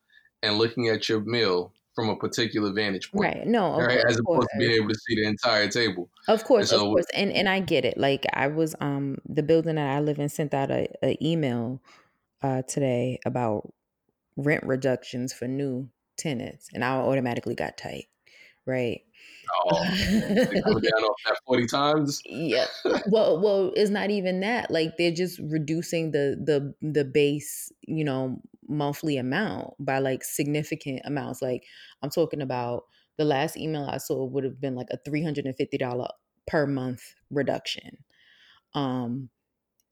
and 0.42 0.58
looking 0.58 0.88
at 0.88 1.08
your 1.08 1.20
meal 1.20 1.72
from 1.94 2.08
a 2.08 2.16
particular 2.16 2.72
vantage 2.72 3.10
point. 3.12 3.34
Right. 3.34 3.46
No, 3.46 3.76
right, 3.78 4.00
course, 4.00 4.04
as 4.12 4.18
opposed 4.18 4.48
to 4.52 4.58
being 4.58 4.72
able 4.72 4.88
to 4.88 4.94
see 4.94 5.16
the 5.16 5.26
entire 5.26 5.68
table. 5.68 6.08
Of 6.28 6.44
course, 6.44 6.70
so, 6.70 6.76
of 6.76 6.82
course. 6.82 7.06
And 7.14 7.30
and 7.32 7.48
I 7.48 7.60
get 7.60 7.84
it. 7.84 7.98
Like 7.98 8.24
I 8.32 8.46
was 8.48 8.74
um 8.80 9.18
the 9.28 9.42
building 9.42 9.76
that 9.76 9.96
I 9.96 10.00
live 10.00 10.18
in 10.18 10.28
sent 10.28 10.54
out 10.54 10.70
a, 10.70 10.88
a 11.02 11.18
email 11.22 11.82
uh 12.42 12.62
today 12.62 13.18
about 13.26 13.72
rent 14.36 14.64
reductions 14.64 15.32
for 15.32 15.46
new 15.46 15.88
tenants 16.16 16.68
and 16.72 16.84
I 16.84 16.96
automatically 16.96 17.54
got 17.54 17.76
tight. 17.76 18.06
Right. 18.64 19.02
Oh, 19.54 19.84
coming 19.84 20.82
down 20.82 21.04
off 21.04 21.16
that 21.26 21.38
forty 21.46 21.66
times. 21.66 22.20
yeah. 22.24 22.66
Well, 23.08 23.40
well, 23.40 23.72
it's 23.76 23.90
not 23.90 24.10
even 24.10 24.40
that. 24.40 24.70
Like 24.70 24.96
they're 24.96 25.12
just 25.12 25.38
reducing 25.40 26.12
the 26.12 26.38
the 26.42 26.74
the 26.80 27.04
base, 27.04 27.72
you 27.82 28.04
know, 28.04 28.40
monthly 28.68 29.16
amount 29.16 29.74
by 29.78 29.98
like 29.98 30.24
significant 30.24 31.02
amounts. 31.04 31.42
Like 31.42 31.64
I'm 32.02 32.10
talking 32.10 32.40
about 32.40 32.84
the 33.18 33.24
last 33.24 33.56
email 33.56 33.84
I 33.84 33.98
saw 33.98 34.24
would 34.24 34.44
have 34.44 34.60
been 34.60 34.74
like 34.74 34.88
a 34.90 34.98
three 35.04 35.22
hundred 35.22 35.46
and 35.46 35.56
fifty 35.56 35.78
dollar 35.78 36.08
per 36.46 36.66
month 36.66 37.02
reduction. 37.30 37.98
Um, 38.74 39.28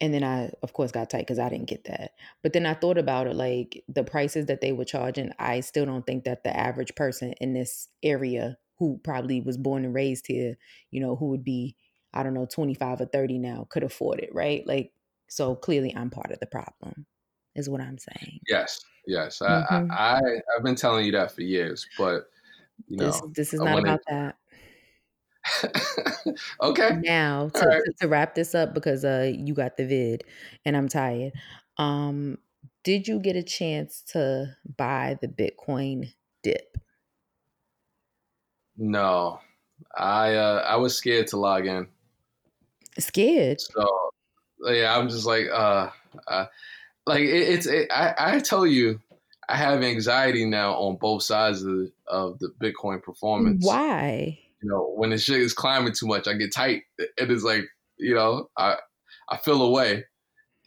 and 0.01 0.15
then 0.15 0.25
I, 0.25 0.51
of 0.63 0.73
course, 0.73 0.93
got 0.93 1.11
tight 1.11 1.21
because 1.21 1.39
I 1.39 1.51
didn't 1.51 1.69
get 1.69 1.85
that. 1.85 2.13
But 2.43 2.55
then 2.55 2.65
I 2.65 2.75
thought 2.75 2.97
about 2.97 3.27
it 3.27 3.37
like 3.37 3.85
the 3.89 4.03
prices 4.05 4.47
that 4.47 4.63
they 4.63 4.73
were 4.73 4.87
charging. 4.87 5.33
I 5.39 5.61
still 5.61 5.85
don't 5.85 6.07
think 6.07 6.25
that 6.25 6.43
the 6.43 6.57
average 6.57 6.95
person 6.95 7.35
in 7.41 7.53
this 7.53 7.89
area 8.03 8.57
who 8.81 8.99
probably 9.05 9.43
was 9.43 9.59
born 9.59 9.85
and 9.85 9.95
raised 9.95 10.27
here, 10.27 10.57
you 10.91 11.01
know, 11.01 11.15
who 11.15 11.27
would 11.27 11.45
be, 11.45 11.77
I 12.13 12.25
don't 12.25 12.35
know, 12.35 12.47
25 12.47 13.03
or 13.03 13.05
30 13.05 13.39
now 13.39 13.67
could 13.71 13.85
afford 13.85 14.19
it, 14.19 14.31
right? 14.33 14.67
Like, 14.67 14.91
so 15.29 15.55
clearly 15.55 15.95
I'm 15.95 16.11
part 16.11 16.33
of 16.33 16.41
the 16.41 16.47
problem, 16.47 17.07
is 17.55 17.69
what 17.69 17.83
I'm 17.83 17.99
saying. 17.99 18.41
Yes, 18.49 18.81
yes. 19.07 19.41
Mm-hmm. 19.41 19.93
I, 19.93 19.95
I, 19.95 20.21
I've 20.57 20.65
been 20.65 20.75
telling 20.75 21.05
you 21.05 21.13
that 21.13 21.31
for 21.31 21.43
years, 21.43 21.87
but, 21.99 22.25
you 22.89 22.97
know, 22.97 23.05
this, 23.05 23.23
this 23.35 23.55
is 23.55 23.61
not 23.61 23.79
about 23.79 24.01
it, 24.01 24.07
that. 24.09 24.37
okay. 26.63 26.99
Now 27.03 27.51
to, 27.51 27.61
right. 27.61 27.83
to, 27.85 27.93
to, 28.01 28.09
wrap 28.09 28.35
this 28.35 28.55
up 28.55 28.75
because 28.75 29.07
uh 29.07 29.33
you 29.35 29.55
got 29.55 29.79
the 29.79 29.87
vid 29.87 30.23
and 30.67 30.77
I'm 30.77 30.87
tired. 30.87 31.33
Um 31.79 32.37
did 32.85 33.09
you 33.09 33.19
get 33.19 33.37
a 33.37 33.43
chance 33.43 34.03
to 34.09 34.55
buy 34.77 35.17
the 35.23 35.29
Bitcoin 35.29 36.13
dip? 36.43 36.77
No. 38.81 39.39
I 39.97 40.35
uh 40.35 40.65
I 40.67 40.77
was 40.77 40.97
scared 40.97 41.29
to 41.29 41.37
log 41.37 41.67
in. 41.67 41.87
Scared. 42.99 43.61
So 43.61 44.11
yeah, 44.67 44.97
I'm 44.97 45.09
just 45.09 45.27
like 45.27 45.47
uh, 45.53 45.91
uh 46.27 46.47
like 47.07 47.21
it, 47.21 47.49
it's 47.49 47.67
it, 47.67 47.91
I 47.93 48.15
I 48.19 48.39
tell 48.41 48.67
you 48.67 49.01
I 49.49 49.57
have 49.57 49.83
anxiety 49.83 50.45
now 50.45 50.75
on 50.75 50.97
both 50.97 51.23
sides 51.23 51.63
of 51.63 51.71
the, 51.71 51.93
of 52.09 52.39
the 52.41 52.53
Bitcoin 52.61 53.03
performance. 53.03 53.65
Why? 53.65 54.39
you 54.63 54.69
know, 54.69 54.93
when 54.95 55.11
the 55.11 55.19
shit 55.19 55.41
is 55.41 55.55
climbing 55.55 55.93
too 55.93 56.07
much, 56.07 56.29
I 56.29 56.35
get 56.35 56.53
tight. 56.53 56.83
It 56.99 57.31
is 57.31 57.43
like, 57.43 57.65
you 57.97 58.15
know, 58.15 58.51
I 58.57 58.77
I 59.29 59.39
feel 59.39 59.63
away. 59.63 60.05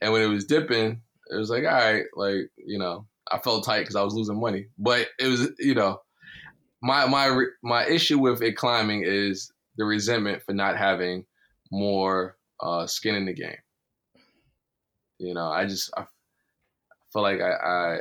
And 0.02 0.12
when 0.12 0.22
it 0.22 0.28
was 0.28 0.46
dipping, 0.46 1.02
it 1.30 1.36
was 1.36 1.50
like, 1.50 1.64
all 1.64 1.72
right, 1.72 2.04
like, 2.16 2.50
you 2.58 2.78
know, 2.78 3.06
I 3.32 3.40
felt 3.40 3.66
tight 3.66 3.82
because 3.82 3.96
I 3.96 4.04
was 4.04 4.14
losing 4.14 4.40
money. 4.40 4.68
But 4.78 5.08
it 5.20 5.28
was, 5.28 5.50
you 5.60 5.76
know, 5.76 6.02
my 6.84 7.08
my 7.08 7.46
my 7.64 7.86
issue 7.86 8.20
with 8.20 8.42
it 8.44 8.58
climbing 8.58 9.04
is 9.06 9.52
the 9.78 9.86
resentment 9.86 10.44
for 10.44 10.54
not 10.54 10.78
having 10.78 11.26
more 11.72 12.38
uh, 12.60 12.86
skin 12.86 13.16
in 13.16 13.26
the 13.26 13.34
game. 13.34 13.58
You 15.18 15.34
know, 15.34 15.48
I 15.48 15.66
just 15.66 15.90
I 15.98 16.04
feel 17.12 17.22
like 17.22 17.40
I, 17.40 17.52
I 17.52 17.98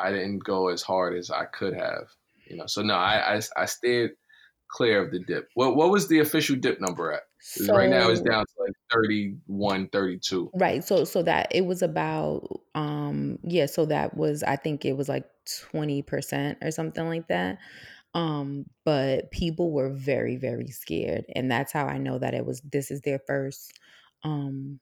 I 0.00 0.10
didn't 0.10 0.42
go 0.42 0.68
as 0.68 0.82
hard 0.82 1.16
as 1.16 1.30
I 1.30 1.44
could 1.44 1.74
have. 1.74 2.08
You 2.48 2.56
know, 2.56 2.66
so 2.66 2.82
no, 2.82 2.94
I 2.94 3.36
I, 3.36 3.40
I 3.56 3.66
stayed 3.66 4.12
clear 4.68 5.04
of 5.04 5.12
the 5.12 5.20
dip. 5.20 5.48
What 5.54 5.76
what 5.76 5.90
was 5.90 6.08
the 6.08 6.20
official 6.20 6.56
dip 6.56 6.80
number 6.80 7.12
at? 7.12 7.22
So, 7.40 7.74
right 7.74 7.90
now 7.90 8.08
it's 8.08 8.22
down 8.22 8.46
to 8.46 8.62
like 8.62 8.72
31, 8.90 9.88
32. 9.90 10.50
Right. 10.54 10.82
So 10.82 11.04
so 11.04 11.22
that 11.24 11.48
it 11.50 11.66
was 11.66 11.82
about 11.82 12.60
um 12.74 13.38
yeah, 13.42 13.66
so 13.66 13.84
that 13.86 14.16
was 14.16 14.42
I 14.42 14.56
think 14.56 14.86
it 14.86 14.96
was 14.96 15.10
like 15.10 15.26
20% 15.46 16.56
or 16.62 16.70
something 16.70 17.06
like 17.06 17.28
that. 17.28 17.58
Um 18.14 18.66
but 18.84 19.30
people 19.32 19.72
were 19.72 19.90
very 19.90 20.36
very 20.36 20.68
scared 20.68 21.24
and 21.34 21.50
that's 21.50 21.72
how 21.72 21.86
I 21.86 21.98
know 21.98 22.18
that 22.18 22.34
it 22.34 22.46
was 22.46 22.60
this 22.60 22.90
is 22.90 23.00
their 23.02 23.20
first 23.26 23.72
um 24.22 24.80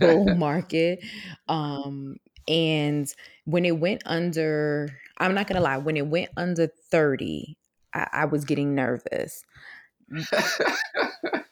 bull 0.00 0.30
market. 0.34 1.04
Um 1.48 2.16
and 2.48 3.12
when 3.44 3.64
it 3.64 3.78
went 3.78 4.02
under 4.06 4.90
I'm 5.18 5.34
not 5.34 5.46
going 5.46 5.56
to 5.56 5.62
lie, 5.62 5.78
when 5.78 5.96
it 5.96 6.06
went 6.08 6.30
under 6.36 6.66
30, 6.66 7.56
I, 7.94 8.08
I 8.12 8.24
was 8.24 8.44
getting 8.44 8.74
nervous. 8.74 9.44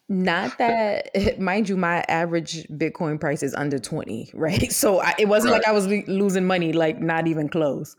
Not 0.08 0.58
that, 0.58 1.38
mind 1.40 1.68
you, 1.68 1.76
my 1.76 2.04
average 2.08 2.66
Bitcoin 2.68 3.18
price 3.18 3.42
is 3.42 3.54
under 3.54 3.78
20, 3.78 4.30
right? 4.34 4.70
So 4.82 5.00
I, 5.00 5.14
it 5.18 5.28
wasn't 5.28 5.52
right. 5.52 5.58
like 5.58 5.68
I 5.68 5.72
was 5.72 5.86
losing 5.86 6.44
money, 6.46 6.72
like 6.72 7.00
not 7.00 7.26
even 7.26 7.48
close. 7.48 7.96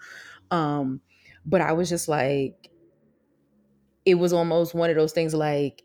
Um, 0.52 1.02
but 1.46 1.62
I 1.62 1.72
was 1.72 1.90
just 1.90 2.08
like, 2.08 2.70
it 4.06 4.16
was 4.16 4.34
almost 4.34 4.74
one 4.74 4.90
of 4.90 4.96
those 4.96 5.14
things 5.14 5.34
like, 5.34 5.82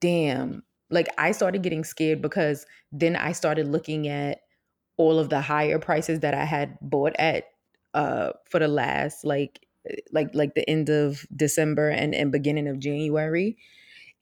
damn, 0.00 0.62
like 0.90 1.08
I 1.16 1.32
started 1.32 1.62
getting 1.62 1.84
scared 1.84 2.20
because 2.20 2.66
then 2.90 3.16
I 3.16 3.32
started 3.32 3.68
looking 3.68 4.08
at 4.08 4.40
all 4.96 5.18
of 5.18 5.30
the 5.30 5.40
higher 5.40 5.78
prices 5.78 6.20
that 6.20 6.34
I 6.34 6.44
had 6.44 6.76
bought 6.80 7.14
at 7.18 7.44
uh 7.94 8.32
for 8.48 8.58
the 8.58 8.68
last 8.68 9.24
like 9.24 9.66
like 10.12 10.34
like 10.34 10.54
the 10.54 10.68
end 10.68 10.88
of 10.88 11.26
December 11.34 11.88
and, 11.88 12.14
and 12.14 12.30
beginning 12.30 12.68
of 12.68 12.78
January. 12.78 13.56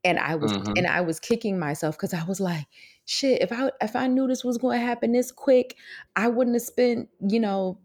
And 0.02 0.18
I 0.18 0.34
was 0.34 0.52
mm-hmm. 0.52 0.72
and 0.76 0.86
I 0.86 1.02
was 1.02 1.20
kicking 1.20 1.58
myself 1.58 1.96
because 1.96 2.14
I 2.14 2.24
was 2.24 2.40
like, 2.40 2.66
shit, 3.04 3.42
if 3.42 3.52
I 3.52 3.70
if 3.82 3.94
I 3.94 4.06
knew 4.06 4.26
this 4.26 4.44
was 4.44 4.58
going 4.58 4.80
to 4.80 4.86
happen 4.86 5.12
this 5.12 5.30
quick, 5.30 5.76
I 6.16 6.28
wouldn't 6.28 6.54
have 6.54 6.62
spent, 6.62 7.08
you 7.20 7.40
know, 7.40 7.78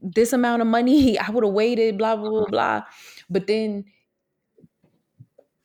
this 0.00 0.32
amount 0.32 0.62
of 0.62 0.68
money. 0.68 1.18
I 1.18 1.30
would 1.30 1.44
have 1.44 1.52
waited, 1.52 1.98
blah, 1.98 2.16
blah, 2.16 2.30
blah, 2.30 2.46
blah. 2.46 2.82
But 3.28 3.46
then 3.46 3.84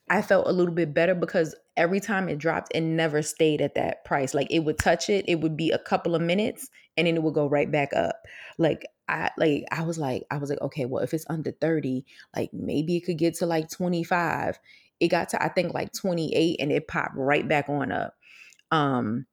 I 0.10 0.22
felt 0.22 0.48
a 0.48 0.52
little 0.52 0.74
bit 0.74 0.94
better 0.94 1.16
because 1.16 1.56
every 1.78 2.00
time 2.00 2.30
it 2.30 2.38
dropped, 2.38 2.72
it 2.76 2.82
never 2.82 3.22
stayed 3.22 3.62
at 3.62 3.76
that 3.76 4.06
price. 4.06 4.34
Like 4.34 4.48
it 4.52 4.60
would 4.60 4.78
touch 4.78 5.10
it, 5.10 5.26
it 5.28 5.42
would 5.42 5.58
be 5.58 5.72
a 5.72 5.80
couple 5.80 6.16
of 6.16 6.22
minutes 6.22 6.70
and 6.96 7.08
then 7.08 7.16
it 7.16 7.24
would 7.24 7.34
go 7.34 7.48
right 7.48 7.72
back 7.72 7.92
up. 7.94 8.26
Like 8.58 8.86
I 9.08 9.32
like 9.38 9.66
I 9.72 9.84
was 9.84 9.98
like 9.98 10.24
I 10.32 10.38
was 10.38 10.50
like 10.50 10.62
okay, 10.62 10.86
well 10.86 11.04
if 11.04 11.14
it's 11.14 11.26
under 11.30 11.52
30, 11.52 12.06
like 12.36 12.54
maybe 12.54 12.98
it 12.98 13.02
could 13.06 13.18
get 13.18 13.36
to 13.36 13.46
like 13.46 13.70
25. 13.70 14.60
It 15.00 15.10
got 15.10 15.30
to 15.30 15.44
I 15.44 15.50
think 15.50 15.74
like 15.74 15.94
28 15.94 16.58
and 16.60 16.72
it 16.72 16.88
popped 16.88 17.16
right 17.16 17.48
back 17.48 17.70
on 17.70 17.92
up. 17.92 18.16
Um 18.72 19.26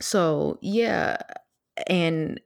so 0.00 0.58
yeah, 0.62 1.18
and 1.86 2.40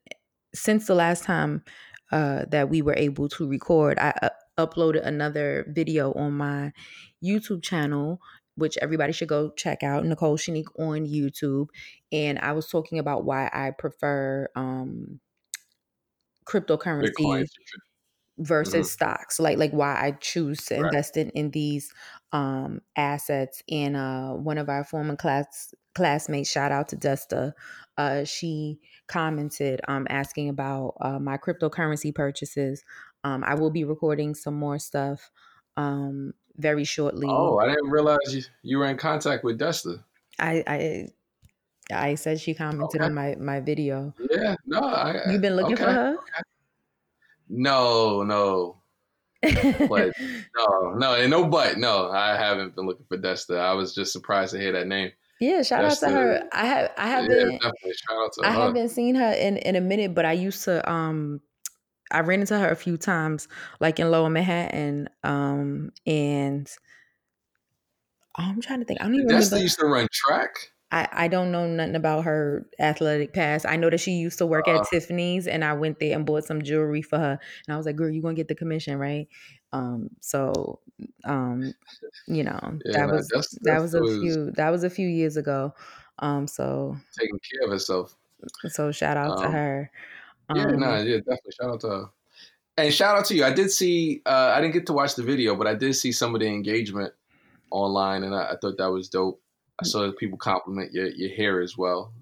since 0.54 0.86
the 0.86 0.94
last 0.94 1.24
time 1.24 1.62
uh, 2.10 2.44
that 2.50 2.68
we 2.68 2.82
were 2.82 2.94
able 2.96 3.28
to 3.30 3.48
record, 3.48 3.98
I 3.98 4.12
uh, 4.22 4.28
uploaded 4.58 5.06
another 5.06 5.66
video 5.68 6.12
on 6.12 6.34
my 6.34 6.72
YouTube 7.24 7.62
channel, 7.62 8.20
which 8.56 8.76
everybody 8.82 9.12
should 9.12 9.28
go 9.28 9.50
check 9.56 9.82
out, 9.82 10.04
Nicole 10.04 10.36
Shanique 10.36 10.78
on 10.78 11.06
YouTube. 11.06 11.68
And 12.10 12.38
I 12.38 12.52
was 12.52 12.68
talking 12.68 12.98
about 12.98 13.24
why 13.24 13.50
I 13.52 13.72
prefer 13.78 14.48
um, 14.56 15.20
cryptocurrency. 16.46 17.46
Versus 18.38 18.86
mm-hmm. 18.86 18.92
stocks, 18.92 19.40
like 19.40 19.58
like 19.58 19.72
why 19.72 19.94
I 19.94 20.12
choose 20.20 20.64
to 20.66 20.76
right. 20.76 20.86
invest 20.86 21.16
in 21.16 21.30
in 21.30 21.50
these 21.50 21.92
um, 22.32 22.80
assets. 22.96 23.62
And 23.70 23.96
uh, 23.96 24.30
one 24.32 24.58
of 24.58 24.68
our 24.68 24.84
former 24.84 25.16
class 25.16 25.74
classmates, 25.94 26.50
shout 26.50 26.72
out 26.72 26.88
to 26.88 26.96
Desta, 26.96 27.52
uh, 27.98 28.24
she 28.24 28.80
commented 29.06 29.80
um, 29.88 30.06
asking 30.08 30.48
about 30.48 30.94
uh, 31.00 31.18
my 31.18 31.36
cryptocurrency 31.36 32.14
purchases. 32.14 32.84
Um, 33.24 33.44
I 33.44 33.54
will 33.54 33.70
be 33.70 33.84
recording 33.84 34.34
some 34.34 34.54
more 34.54 34.78
stuff 34.78 35.30
um, 35.76 36.32
very 36.56 36.84
shortly. 36.84 37.28
Oh, 37.28 37.58
I 37.58 37.66
didn't 37.68 37.90
realize 37.90 38.18
you, 38.30 38.42
you 38.62 38.78
were 38.78 38.86
in 38.86 38.96
contact 38.96 39.44
with 39.44 39.58
Desta. 39.58 40.02
I, 40.38 40.64
I 40.66 41.08
I 41.92 42.14
said 42.14 42.40
she 42.40 42.54
commented 42.54 43.00
okay. 43.00 43.04
on 43.04 43.14
my 43.14 43.36
my 43.38 43.60
video. 43.60 44.14
Yeah, 44.30 44.56
no, 44.66 44.80
I, 44.80 45.30
you've 45.30 45.42
been 45.42 45.56
looking 45.56 45.74
okay, 45.74 45.84
for 45.84 45.92
her. 45.92 46.14
Okay. 46.14 46.42
No, 47.54 48.22
no, 48.22 48.82
but 49.42 50.12
no, 50.56 50.94
no, 50.94 51.14
and 51.14 51.30
no, 51.30 51.46
but 51.46 51.76
no, 51.76 52.10
I 52.10 52.36
haven't 52.36 52.74
been 52.74 52.86
looking 52.86 53.04
for 53.08 53.18
Desta. 53.18 53.58
I 53.58 53.74
was 53.74 53.94
just 53.94 54.12
surprised 54.12 54.52
to 54.52 54.58
hear 54.58 54.72
that 54.72 54.86
name. 54.86 55.12
Yeah, 55.38 55.62
shout 55.62 55.82
That's 55.82 56.02
out 56.02 56.08
to 56.08 56.14
her. 56.14 56.48
I 56.52 56.66
have 56.66 56.90
I 56.96 57.20
Yeah. 57.20 57.58
Shout 57.60 58.16
out 58.16 58.32
to 58.34 58.46
I 58.46 58.52
her. 58.52 58.60
haven't 58.66 58.88
seen 58.90 59.14
her 59.16 59.32
in 59.32 59.58
in 59.58 59.76
a 59.76 59.80
minute, 59.80 60.14
but 60.14 60.24
I 60.24 60.32
used 60.32 60.64
to 60.64 60.88
um 60.90 61.40
I 62.10 62.20
ran 62.20 62.40
into 62.40 62.58
her 62.58 62.68
a 62.68 62.76
few 62.76 62.96
times, 62.96 63.48
like 63.80 63.98
in 63.98 64.10
Lower 64.10 64.30
Manhattan. 64.30 65.08
Um 65.24 65.90
and 66.06 66.70
I'm 68.36 68.60
trying 68.62 68.80
to 68.80 68.86
think. 68.86 69.00
I 69.00 69.04
don't 69.04 69.14
even 69.14 69.26
Destiny 69.26 69.58
remember. 69.58 69.64
used 69.64 69.78
to 69.80 69.86
run 69.86 70.08
track. 70.10 70.50
I, 70.92 71.08
I 71.12 71.28
don't 71.28 71.50
know 71.52 71.66
nothing 71.66 71.96
about 71.96 72.24
her 72.24 72.68
athletic 72.78 73.32
past. 73.32 73.66
I 73.66 73.76
know 73.76 73.90
that 73.90 73.98
she 73.98 74.12
used 74.12 74.38
to 74.38 74.46
work 74.46 74.68
Uh. 74.68 74.76
at 74.76 74.84
Tiffany's 74.84 75.46
and 75.48 75.64
I 75.64 75.72
went 75.72 75.98
there 76.00 76.14
and 76.16 76.26
bought 76.26 76.44
some 76.44 76.62
jewelry 76.62 77.02
for 77.02 77.18
her. 77.18 77.40
And 77.66 77.74
I 77.74 77.76
was 77.78 77.86
like, 77.86 77.96
girl, 77.96 78.10
you 78.10 78.22
gonna 78.22 78.34
get 78.34 78.48
the 78.48 78.54
commission, 78.54 78.98
right? 78.98 79.28
Um, 79.72 80.10
so 80.20 80.80
um, 81.24 81.74
you 82.26 82.44
know, 82.44 82.80
Yeah, 82.84 82.92
that 82.92 83.10
was 83.10 83.28
Dest- 83.28 83.58
that 83.62 83.80
was 83.80 83.94
a 83.94 84.00
Destiny 84.00 84.18
was 84.18 84.18
few 84.20 84.50
that 84.52 84.70
was 84.70 84.84
a 84.84 84.90
few 84.90 85.08
years 85.08 85.36
ago. 85.36 85.74
Um, 86.18 86.46
so 86.46 86.96
taking 87.18 87.38
care 87.38 87.64
of 87.66 87.70
herself. 87.72 88.16
so 88.68 88.92
shout 88.92 89.16
out 89.16 89.36
to 89.38 89.48
Um, 89.48 89.50
her. 89.50 89.90
Yeah, 90.54 90.64
Um, 90.64 90.76
no, 90.76 90.96
yeah, 91.02 91.18
definitely. 91.18 91.52
Shout 91.60 91.70
out 91.70 91.80
to 91.82 91.88
her. 91.88 92.10
And 92.78 92.94
shout 92.94 93.18
out 93.18 93.26
to 93.26 93.34
you. 93.36 93.44
I 93.44 93.52
did 93.52 93.70
see. 93.72 94.22
Uh, 94.26 94.52
I 94.56 94.60
didn't 94.60 94.74
get 94.74 94.86
to 94.88 94.92
watch 94.94 95.14
the 95.16 95.22
video, 95.24 95.56
but 95.56 95.66
I 95.66 95.74
did 95.74 95.94
see 95.94 96.12
some 96.12 96.34
of 96.34 96.40
the 96.40 96.48
engagement 96.48 97.14
online, 97.70 98.24
and 98.24 98.34
I, 98.34 98.52
I 98.52 98.56
thought 98.60 98.78
that 98.78 98.86
was 98.92 99.08
dope. 99.10 99.42
I 99.82 99.84
saw 99.84 100.12
people 100.12 100.38
compliment 100.38 100.92
your 100.92 101.08
your 101.08 101.30
hair 101.36 101.60
as 101.60 101.76
well. 101.76 102.12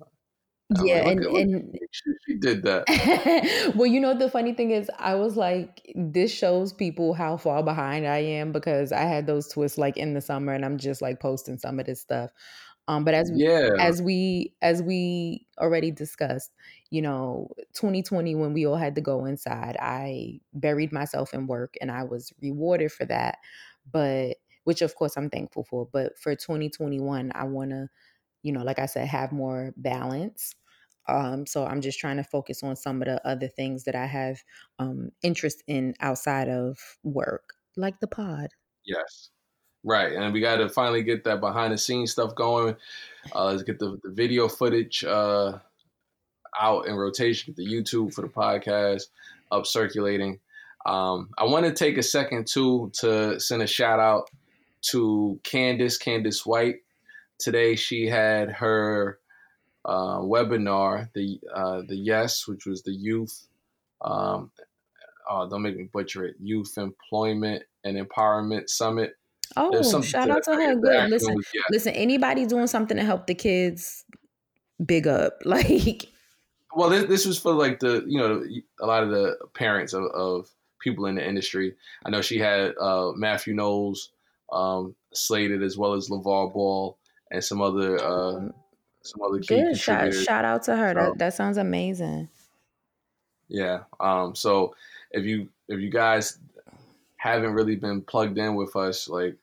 I'm 0.79 0.87
yeah, 0.87 1.01
like, 1.05 1.07
and, 1.11 1.27
look 1.33 1.49
and 1.75 1.79
she, 1.93 2.13
she 2.27 2.39
did 2.39 2.63
that. 2.65 2.89
well, 3.77 3.87
you 3.87 4.01
know, 4.01 4.15
the 4.15 4.31
funny 4.31 4.53
thing 4.53 4.73
is, 4.73 4.91
I 4.99 5.15
was 5.15 5.37
like, 5.37 5.93
this 5.95 6.33
shows 6.33 6.73
people 6.73 7.15
how 7.15 7.37
far 7.37 7.63
behind 7.63 8.07
I 8.07 8.19
am 8.19 8.53
because 8.53 8.91
I 8.91 9.03
had 9.03 9.27
those 9.27 9.49
twists 9.49 9.79
like 9.79 9.97
in 9.97 10.15
the 10.15 10.21
summer, 10.21 10.53
and 10.53 10.65
I'm 10.65 10.77
just 10.79 11.01
like 11.01 11.21
posting 11.21 11.59
some 11.59 11.79
of 11.79 11.87
this 11.87 12.01
stuff. 12.01 12.31
Um, 12.89 13.05
but 13.05 13.15
as 13.15 13.31
Yeah, 13.33 13.71
as 13.79 14.03
we 14.03 14.55
as 14.63 14.83
we 14.83 15.47
already 15.59 15.93
discussed, 15.93 16.53
you 16.91 17.03
know, 17.03 17.51
2020 17.75 18.35
when 18.35 18.53
we 18.55 18.67
all 18.67 18.77
had 18.77 18.97
to 18.97 19.01
go 19.01 19.25
inside, 19.25 19.77
I 19.81 20.41
buried 20.53 20.93
myself 20.93 21.33
in 21.35 21.47
work, 21.47 21.75
and 21.81 21.91
I 21.93 22.05
was 22.05 22.33
rewarded 22.43 22.91
for 22.93 23.05
that. 23.07 23.39
But 23.93 24.39
which, 24.71 24.83
of 24.83 24.95
course, 24.95 25.17
I'm 25.17 25.31
thankful 25.31 25.65
for. 25.65 25.89
But 25.93 26.17
for 26.17 26.33
2021, 26.37 27.33
I 27.35 27.43
want 27.43 27.71
to, 27.71 27.89
you 28.45 28.53
know, 28.53 28.63
like 28.63 28.79
I 28.79 28.87
said, 28.87 29.09
have 29.09 29.33
more 29.33 29.75
balance. 29.77 30.55
Um, 31.09 31.45
so 31.45 31.67
I'm 31.67 31.81
just 31.81 31.99
trying 31.99 32.19
to 32.19 32.23
focus 32.23 32.63
on 32.63 32.77
some 32.77 33.03
of 33.03 33.07
the 33.07 33.27
other 33.27 33.49
things 33.49 33.83
that 33.83 33.97
I 33.97 34.07
have 34.07 34.39
um, 34.79 35.11
interest 35.25 35.65
in 35.67 35.95
outside 35.99 36.49
of 36.49 36.79
work, 37.03 37.55
like 37.77 37.99
the 37.99 38.07
pod. 38.07 38.51
yes, 38.85 39.31
right. 39.83 40.13
And 40.13 40.33
we 40.33 40.41
got 40.41 40.59
to 40.59 40.69
finally 40.69 41.03
get 41.03 41.25
that 41.25 41.41
behind 41.41 41.73
the 41.73 41.79
scenes 41.79 42.13
stuff 42.13 42.37
going. 42.37 42.77
Uh, 43.35 43.47
let's 43.47 43.65
get 43.65 43.81
the, 43.81 43.99
the 44.05 44.13
video 44.13 44.47
footage 44.47 45.03
uh, 45.03 45.59
out 46.61 46.87
in 46.87 46.95
rotation, 46.95 47.53
get 47.53 47.65
the 47.65 47.75
YouTube 47.75 48.15
for 48.15 48.23
the 48.23 48.29
podcast 48.29 49.09
up 49.51 49.67
circulating. 49.67 50.39
Um, 50.87 51.31
I 51.37 51.47
want 51.47 51.67
to 51.67 51.73
take 51.73 51.99
a 51.99 52.05
second 52.05 52.47
too 52.47 52.93
to 53.01 53.41
send 53.41 53.63
a 53.63 53.67
shout 53.67 53.99
out 53.99 54.31
to 54.91 55.41
Candace, 55.43 55.99
Candace 55.99 56.45
White. 56.45 56.77
Today 57.39 57.75
she 57.75 58.07
had 58.07 58.51
her 58.51 59.19
uh, 59.85 60.19
webinar, 60.19 61.09
the 61.15 61.41
uh, 61.55 61.83
the 61.87 61.97
Yes, 61.97 62.47
which 62.47 62.67
was 62.67 62.83
the 62.83 62.93
youth. 62.93 63.47
Um, 64.03 64.51
oh, 65.29 65.49
don't 65.49 65.63
make 65.63 65.77
me 65.77 65.89
butcher 65.93 66.25
it. 66.25 66.37
Youth 66.41 66.77
Employment 66.77 67.65
and 67.85 67.97
Empowerment 67.97 68.69
Summit. 68.69 69.17
Oh, 69.57 70.03
shout 70.03 70.31
out 70.31 70.45
to 70.45 70.55
her. 70.55 70.77
Good. 70.77 71.11
Listen, 71.11 71.35
was 71.35 71.47
listen. 71.71 71.95
Anybody 71.95 72.47
doing 72.47 72.67
something 72.67 72.97
to 72.97 73.05
help 73.05 73.27
the 73.27 73.35
kids, 73.35 74.05
big 74.85 75.07
up. 75.07 75.39
Like, 75.45 76.07
Well, 76.75 76.91
this, 76.91 77.05
this 77.05 77.27
was 77.27 77.39
for 77.39 77.53
like 77.53 77.81
the 77.81 78.05
you 78.07 78.19
know 78.19 78.45
a 78.81 78.87
lot 78.87 79.03
of 79.03 79.11
the 79.11 79.37
parents 79.55 79.93
of, 79.93 80.05
of 80.15 80.49
people 80.81 81.07
in 81.07 81.17
the 81.17 81.27
industry. 81.27 81.75
I 82.05 82.11
know 82.11 82.23
she 82.23 82.39
had 82.39 82.75
uh, 82.81 83.13
Matthew 83.17 83.55
Knowles 83.55 84.11
um, 84.53 84.95
slated 85.13 85.63
as 85.63 85.77
well 85.79 85.95
as 85.95 86.09
LeVar 86.09 86.53
Ball 86.53 86.97
and 87.31 87.43
some 87.43 87.61
other 87.61 87.97
uh, 88.03 88.49
some 89.03 89.23
other 89.23 89.39
key 89.41 89.47
good. 89.63 89.77
Shout, 89.79 90.13
shout 90.15 90.45
out 90.45 90.63
to 90.65 90.77
her. 90.77 90.93
So- 90.95 91.01
That 91.01 91.19
that 91.19 91.35
sounds 91.35 91.57
amazing. 91.57 92.29
Yeah. 93.49 93.81
Um, 93.99 94.35
so 94.35 94.75
if 95.11 95.25
you 95.25 95.49
if 95.69 95.81
you 95.81 95.91
guys 95.91 96.39
haven't 97.17 97.53
really 97.53 97.77
been 97.77 98.01
plugged 98.03 98.39
in 98.39 98.55
with 98.55 98.77
us, 98.77 99.09
like 99.09 99.37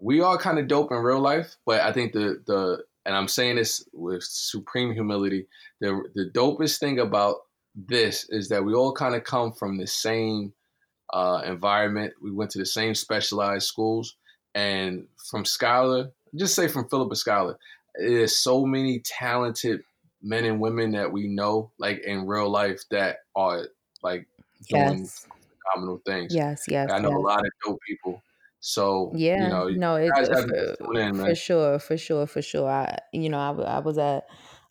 we 0.00 0.20
are 0.20 0.36
kind 0.38 0.58
of 0.58 0.68
dope 0.68 0.92
in 0.92 0.98
real 0.98 1.20
life, 1.20 1.56
but 1.64 1.80
I 1.80 1.92
think 1.92 2.12
the 2.12 2.42
the 2.46 2.84
and 3.06 3.14
I'm 3.14 3.28
saying 3.28 3.56
this 3.56 3.84
with 3.92 4.22
supreme 4.24 4.92
humility, 4.92 5.46
the 5.80 6.02
the 6.14 6.30
dopest 6.30 6.78
thing 6.78 6.98
about 6.98 7.42
this 7.74 8.28
is 8.30 8.48
that 8.50 8.64
we 8.64 8.74
all 8.74 8.92
kind 8.92 9.14
of 9.14 9.24
come 9.24 9.52
from 9.52 9.78
the 9.78 9.86
same 9.86 10.52
uh, 11.12 11.42
environment. 11.44 12.14
We 12.22 12.32
went 12.32 12.50
to 12.52 12.58
the 12.58 12.66
same 12.66 12.94
specialized 12.94 13.66
schools, 13.66 14.16
and 14.54 15.06
from 15.30 15.44
Schuyler, 15.44 16.10
just 16.34 16.54
say 16.54 16.68
from 16.68 16.88
Philippa 16.88 17.16
Schuyler, 17.16 17.58
there's 17.96 18.36
so 18.36 18.64
many 18.64 19.00
talented 19.04 19.82
men 20.22 20.44
and 20.44 20.60
women 20.60 20.92
that 20.92 21.12
we 21.12 21.28
know, 21.28 21.70
like 21.78 22.00
in 22.04 22.26
real 22.26 22.50
life, 22.50 22.80
that 22.90 23.18
are 23.36 23.68
like 24.02 24.26
doing 24.68 25.00
Yes. 25.00 25.26
phenomenal 25.72 26.00
things. 26.06 26.34
Yes. 26.34 26.64
Yes. 26.68 26.90
I 26.90 26.98
know 26.98 27.10
yes. 27.10 27.18
a 27.18 27.20
lot 27.20 27.40
of 27.40 27.52
dope 27.64 27.78
people. 27.86 28.22
So 28.60 29.12
Yeah, 29.14 29.42
you 29.42 29.48
know, 29.50 29.68
no, 29.68 29.96
it, 29.96 30.10
guys 30.14 30.28
have 30.28 30.46
to 30.46 30.76
for, 30.78 30.98
in, 30.98 31.14
for 31.16 31.34
sure, 31.34 31.78
for 31.78 31.98
sure, 31.98 32.26
for 32.26 32.40
sure. 32.40 32.68
I, 32.68 32.98
you 33.12 33.28
know, 33.28 33.38
I, 33.38 33.76
I 33.76 33.78
was 33.80 33.98
at 33.98 34.24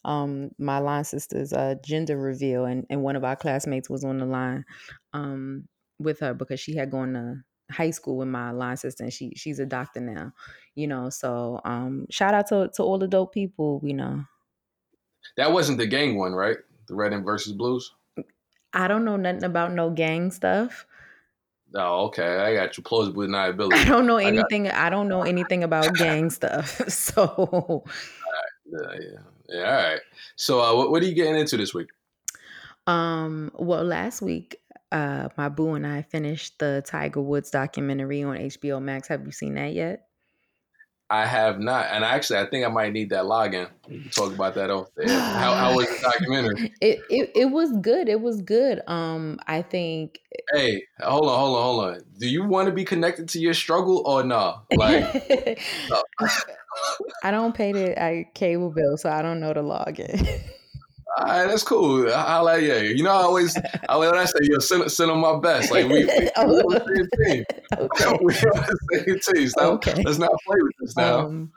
um 0.06 0.50
my 0.58 0.80
line 0.80 1.04
sister's 1.04 1.54
uh 1.54 1.76
gender 1.86 2.18
reveal, 2.18 2.66
and 2.66 2.86
and 2.90 3.04
one 3.04 3.16
of 3.16 3.24
our 3.24 3.36
classmates 3.36 3.90
was 3.90 4.04
on 4.04 4.18
the 4.18 4.26
line 4.26 4.66
um 5.14 5.68
with 6.00 6.20
her 6.20 6.34
because 6.34 6.60
she 6.60 6.76
had 6.76 6.92
gone 6.92 7.14
to 7.14 7.44
high 7.72 7.92
school 7.92 8.18
with 8.18 8.28
my 8.28 8.52
line 8.52 8.78
sister, 8.78 9.04
and 9.04 9.14
she 9.14 9.34
she's 9.36 9.60
a 9.60 9.66
doctor 9.66 10.00
now. 10.00 10.34
You 10.76 10.88
know, 10.88 11.10
so 11.10 11.62
um 11.66 12.08
shout 12.10 12.34
out 12.34 12.48
to 12.48 12.70
to 12.76 12.84
all 12.84 12.98
the 12.98 13.08
dope 13.08 13.34
people. 13.34 13.82
You 13.84 13.94
know, 13.94 14.26
that 15.38 15.52
wasn't 15.52 15.78
the 15.78 15.88
gang 15.88 16.18
one, 16.18 16.34
right? 16.34 16.58
The 16.88 16.96
Red 16.96 17.14
and 17.14 17.24
versus 17.24 17.54
Blues. 17.54 17.94
I 18.74 18.88
don't 18.88 19.06
know 19.06 19.16
nothing 19.16 19.44
about 19.44 19.74
no 19.74 19.92
gang 19.92 20.32
stuff. 20.32 20.86
Oh, 21.76 22.06
okay. 22.06 22.38
I 22.38 22.54
got 22.54 22.78
you. 22.78 22.84
Plausible 22.84 23.36
I 23.36 23.52
don't 23.52 24.06
know 24.06 24.18
I 24.18 24.26
anything. 24.26 24.70
I 24.70 24.90
don't 24.90 25.08
know 25.08 25.24
anything 25.24 25.64
about 25.64 25.96
gang 25.96 26.30
stuff. 26.30 26.82
So. 26.90 27.84
Yeah, 28.66 28.96
yeah, 29.00 29.20
yeah. 29.50 29.64
All 29.66 29.84
right. 29.84 30.00
So, 30.36 30.62
uh, 30.62 30.76
what, 30.76 30.92
what 30.92 31.04
are 31.04 31.06
you 31.06 31.14
getting 31.14 31.36
into 31.36 31.58
this 31.58 31.74
week? 31.74 31.90
Um, 32.88 33.52
well, 33.56 33.84
last 33.84 34.22
week, 34.22 34.58
uh, 34.94 35.30
my 35.38 35.50
boo 35.50 35.74
and 35.74 35.86
I 35.86 36.04
finished 36.04 36.60
the 36.60 36.84
Tiger 36.86 37.22
Woods 37.22 37.52
documentary 37.52 38.24
on 38.24 38.38
HBO 38.38 38.82
Max. 38.82 39.08
Have 39.10 39.26
you 39.26 39.32
seen 39.32 39.56
that 39.56 39.74
yet? 39.74 40.08
I 41.10 41.26
have 41.26 41.60
not, 41.60 41.88
and 41.92 42.04
actually, 42.04 42.40
I 42.40 42.46
think 42.46 42.66
I 42.66 42.70
might 42.70 42.94
need 42.94 43.10
that 43.10 43.26
login. 43.26 43.70
We 43.88 44.00
can 44.00 44.10
talk 44.10 44.34
about 44.34 44.56
that 44.56 44.72
off 44.72 44.88
there. 44.96 45.08
How, 45.10 45.54
how 45.54 45.76
was 45.76 45.88
the 45.88 46.00
documentary? 46.02 46.74
It, 46.82 47.02
it 47.10 47.32
it 47.36 47.46
was 47.46 47.72
good. 47.82 48.08
It 48.10 48.22
was 48.22 48.42
good. 48.42 48.82
Um, 48.88 49.40
I 49.46 49.62
think 49.62 50.20
Hey, 50.52 50.84
hold 51.02 51.30
on, 51.30 51.40
hold 51.40 51.58
on, 51.58 51.64
hold 51.64 51.86
on. 51.86 52.02
Do 52.20 52.28
you 52.28 52.44
want 52.46 52.68
to 52.68 52.74
be 52.74 52.84
connected 52.86 53.30
to 53.30 53.40
your 53.40 53.54
struggle 53.54 54.04
or 54.06 54.24
no? 54.24 54.62
Like, 54.76 55.06
I 57.24 57.32
don't 57.32 57.56
pay 57.56 57.72
the 57.72 58.02
I, 58.02 58.30
cable 58.34 58.72
bill, 58.72 58.98
so 58.98 59.10
I 59.10 59.22
don't 59.22 59.40
know 59.40 59.54
the 59.54 59.62
login. 59.62 60.42
all 61.18 61.26
right, 61.26 61.48
that's 61.48 61.64
cool. 61.64 62.12
I'll 62.14 62.60
you. 62.60 62.74
You 62.74 63.04
know, 63.04 63.12
I 63.12 63.22
always, 63.24 63.58
I 63.90 63.98
when 63.98 64.16
I 64.16 64.26
say, 64.26 64.40
yo, 64.44 64.60
send, 64.60 64.92
send 64.92 65.10
them 65.12 65.20
my 65.20 65.38
best. 65.40 65.72
Like 65.72 65.86
we, 65.86 66.06
we, 66.06 66.06
we 66.06 66.28
on 66.30 66.48
the 66.48 67.08
same 67.18 67.26
team. 67.26 67.44
okay. 67.78 68.18
we 68.22 68.34
on 68.34 68.66
the 68.68 69.24
same 69.24 69.36
team. 69.36 69.48
Stop, 69.50 69.74
Okay. 69.76 70.04
Let's 70.04 70.18
not 70.18 70.32
play 70.46 70.58
with 70.62 70.74
this 70.80 70.98
now. 70.98 71.20
Um, 71.28 71.52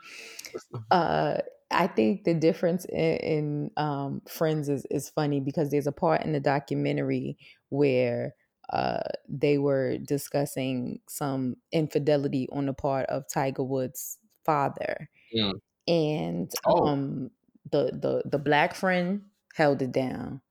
uh, 0.91 1.37
I 1.71 1.87
think 1.87 2.23
the 2.23 2.33
difference 2.33 2.85
in, 2.85 3.17
in 3.17 3.71
um, 3.77 4.21
Friends 4.27 4.69
is, 4.69 4.85
is 4.89 5.09
funny 5.09 5.39
because 5.39 5.71
there's 5.71 5.87
a 5.87 5.91
part 5.91 6.23
in 6.23 6.31
the 6.33 6.39
documentary 6.39 7.37
where 7.69 8.35
uh, 8.71 8.99
they 9.27 9.57
were 9.57 9.97
discussing 9.97 10.99
some 11.07 11.55
infidelity 11.71 12.47
on 12.51 12.65
the 12.67 12.73
part 12.73 13.05
of 13.07 13.27
Tiger 13.27 13.63
Woods' 13.63 14.17
father, 14.45 15.09
Mm. 15.35 15.59
and 15.87 16.51
Oh. 16.65 16.87
um, 16.87 17.31
the 17.69 17.91
the 17.93 18.21
the 18.29 18.39
black 18.39 18.73
friend 18.75 19.23
held 19.57 19.81
it 19.81 19.91
down. 19.91 20.41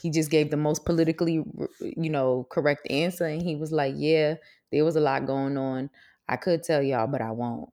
He 0.00 0.10
just 0.10 0.30
gave 0.30 0.50
the 0.50 0.58
most 0.58 0.84
politically, 0.86 1.44
you 1.80 2.10
know, 2.10 2.46
correct 2.50 2.86
answer, 2.90 3.26
and 3.26 3.42
he 3.42 3.56
was 3.56 3.72
like, 3.72 3.94
"Yeah, 3.96 4.36
there 4.72 4.84
was 4.84 4.96
a 4.96 5.00
lot 5.00 5.26
going 5.26 5.58
on. 5.58 5.90
I 6.28 6.36
could 6.36 6.62
tell 6.64 6.82
y'all, 6.82 7.08
but 7.08 7.22
I 7.22 7.32
won't." 7.32 7.70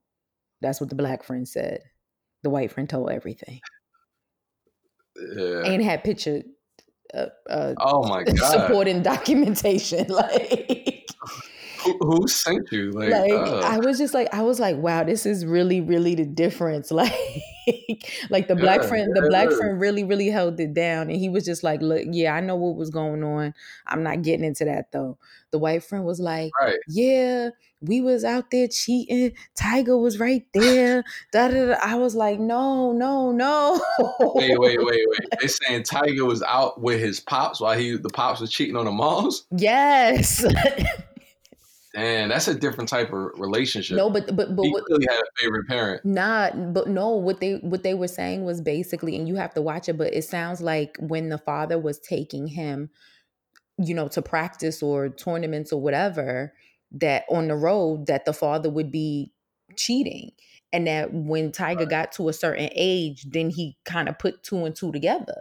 That's 0.62 0.82
what 0.82 0.90
the 0.90 0.96
black 0.96 1.24
friend 1.24 1.48
said. 1.48 1.84
The 2.44 2.50
white 2.52 2.72
friend 2.72 2.90
told 2.90 3.12
everything 3.12 3.62
Yeah. 5.16 5.74
and 5.74 5.82
had 5.82 6.04
picture 6.04 6.44
uh, 7.14 7.28
uh, 7.50 7.76
Oh 7.78 8.04
my 8.08 8.24
god. 8.40 8.76
supporting 8.76 9.04
documentation. 9.04 10.08
Like, 10.10 11.08
who, 11.86 11.98
who 12.02 12.28
sent 12.28 12.72
you? 12.72 12.92
Like, 12.92 13.10
like 13.12 13.32
uh, 13.32 13.60
I 13.64 13.78
was 13.80 13.98
just 13.98 14.14
like 14.14 14.34
I 14.34 14.42
was 14.42 14.60
like, 14.60 14.78
wow, 14.78 15.04
this 15.04 15.26
is 15.26 15.46
really, 15.46 15.82
really 15.82 16.16
the 16.16 16.26
difference. 16.26 16.92
Like 17.68 18.06
like 18.30 18.48
the 18.48 18.56
black 18.56 18.84
Yeah, 18.84 18.88
friend, 18.88 19.12
the 19.16 19.24
black 19.24 19.50
is. 19.50 19.58
friend 19.58 19.80
really, 19.80 20.04
really 20.04 20.28
held 20.30 20.60
it 20.60 20.74
down. 20.74 21.10
And 21.10 21.18
he 21.20 21.30
was 21.30 21.46
just 21.46 21.64
like, 21.64 21.82
Look, 21.82 22.04
yeah, 22.12 22.34
I 22.36 22.40
know 22.40 22.56
what 22.56 22.76
was 22.76 22.92
going 22.92 23.24
on. 23.24 23.54
I'm 23.88 24.04
not 24.04 24.22
getting 24.22 24.46
into 24.46 24.66
that 24.66 24.92
though. 24.92 25.18
The 25.52 25.58
white 25.60 25.84
friend 25.84 26.06
was 26.06 26.20
like, 26.20 26.52
right. 26.62 26.78
Yeah, 26.88 27.50
we 27.82 28.02
was 28.02 28.24
out 28.24 28.52
there 28.52 28.68
cheating. 28.68 29.34
Tiger 29.56 29.98
was 29.98 30.20
right 30.20 30.46
there. 30.54 31.04
Da, 31.32 31.48
da, 31.48 31.66
da. 31.68 31.74
I 31.82 31.96
was 31.96 32.16
like, 32.16 32.40
no, 32.40 32.92
no, 32.92 33.32
no. 33.32 33.82
Wait, 34.36 34.60
wait, 34.60 34.78
wait, 34.84 35.02
wait. 35.08 35.20
They 35.42 35.48
saying 35.48 35.84
Tiger 35.84 36.26
was 36.26 36.44
out 36.44 36.82
with 36.82 37.00
his 37.00 37.20
pops 37.20 37.60
while 37.62 37.78
he 37.78 37.98
the 37.98 38.10
pops 38.10 38.42
was 38.42 38.52
cheating 38.52 38.76
on 38.76 38.86
the 38.86 38.92
moms. 38.92 39.46
Yes. 39.52 40.46
Damn, 41.96 42.28
that's 42.28 42.50
a 42.50 42.54
different 42.54 42.90
type 42.90 43.14
of 43.14 43.32
relationship. 43.40 43.96
no, 43.96 44.10
but 44.10 44.36
but 44.36 44.54
but 44.54 44.64
he 44.64 44.72
what, 44.72 44.84
clearly 44.84 45.08
had 45.10 45.18
a 45.18 45.42
favorite 45.42 45.66
parent. 45.68 46.04
Not, 46.04 46.74
but 46.74 46.90
no, 46.90 47.12
what 47.12 47.40
they 47.40 47.54
what 47.56 47.84
they 47.84 47.94
were 47.94 48.10
saying 48.10 48.44
was 48.44 48.60
basically, 48.60 49.16
and 49.16 49.30
you 49.30 49.36
have 49.36 49.54
to 49.54 49.62
watch 49.62 49.88
it, 49.88 49.98
but 49.98 50.14
it 50.14 50.24
sounds 50.24 50.62
like 50.62 50.98
when 51.00 51.30
the 51.30 51.38
father 51.38 51.80
was 51.80 52.00
taking 52.00 52.48
him, 52.48 52.90
you 53.78 53.94
know, 53.94 54.10
to 54.10 54.22
practice 54.22 54.84
or 54.84 55.08
tournaments 55.08 55.72
or 55.72 55.82
whatever, 55.82 56.54
that 56.92 57.24
on 57.30 57.48
the 57.48 57.56
road, 57.56 58.08
that 58.08 58.26
the 58.26 58.34
father 58.34 58.70
would 58.70 58.92
be 58.92 59.32
cheating. 59.78 60.32
And 60.74 60.88
that 60.88 61.14
when 61.14 61.54
Tiger 61.54 61.86
got 61.86 62.12
to 62.14 62.28
a 62.28 62.34
certain 62.34 62.70
age, 62.76 63.26
then 63.30 63.50
he 63.50 63.78
kind 63.86 64.10
of 64.10 64.20
put 64.20 64.44
two 64.44 64.66
and 64.66 64.76
two 64.76 64.92
together. 64.92 65.40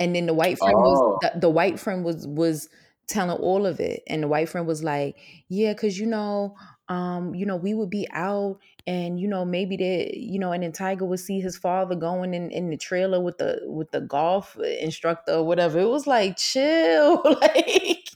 And 0.00 0.16
then 0.16 0.26
the 0.26 0.34
white 0.34 0.58
friend 0.58 0.74
Oh. 0.76 0.80
was 0.80 1.18
the, 1.22 1.40
the 1.40 1.50
white 1.50 1.78
friend 1.78 2.04
was 2.04 2.26
was 2.26 2.68
telling 3.06 3.36
all 3.38 3.66
of 3.66 3.80
it. 3.80 4.02
And 4.06 4.22
the 4.22 4.28
white 4.28 4.48
friend 4.48 4.66
was 4.66 4.82
like, 4.82 5.16
Yeah, 5.48 5.72
because 5.72 5.98
you 5.98 6.06
know, 6.06 6.56
um, 6.88 7.34
you 7.34 7.46
know, 7.46 7.56
we 7.56 7.74
would 7.74 7.90
be 7.90 8.06
out 8.12 8.58
and 8.86 9.18
you 9.20 9.28
know, 9.28 9.44
maybe 9.44 9.76
that 9.76 10.16
you 10.16 10.38
know, 10.38 10.52
and 10.52 10.62
then 10.62 10.72
Tiger 10.72 11.04
would 11.04 11.20
see 11.20 11.40
his 11.40 11.56
father 11.56 11.94
going 11.94 12.34
in, 12.34 12.50
in 12.50 12.70
the 12.70 12.76
trailer 12.76 13.20
with 13.20 13.38
the 13.38 13.60
with 13.64 13.90
the 13.90 14.00
golf 14.00 14.56
instructor 14.58 15.32
or 15.34 15.46
whatever. 15.46 15.78
It 15.78 15.88
was 15.88 16.06
like 16.06 16.36
chill. 16.36 17.22
like 17.40 18.10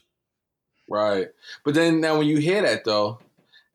Right. 0.87 1.29
But 1.63 1.73
then 1.75 2.01
now 2.01 2.17
when 2.17 2.27
you 2.27 2.37
hear 2.37 2.61
that 2.61 2.83
though, 2.85 3.19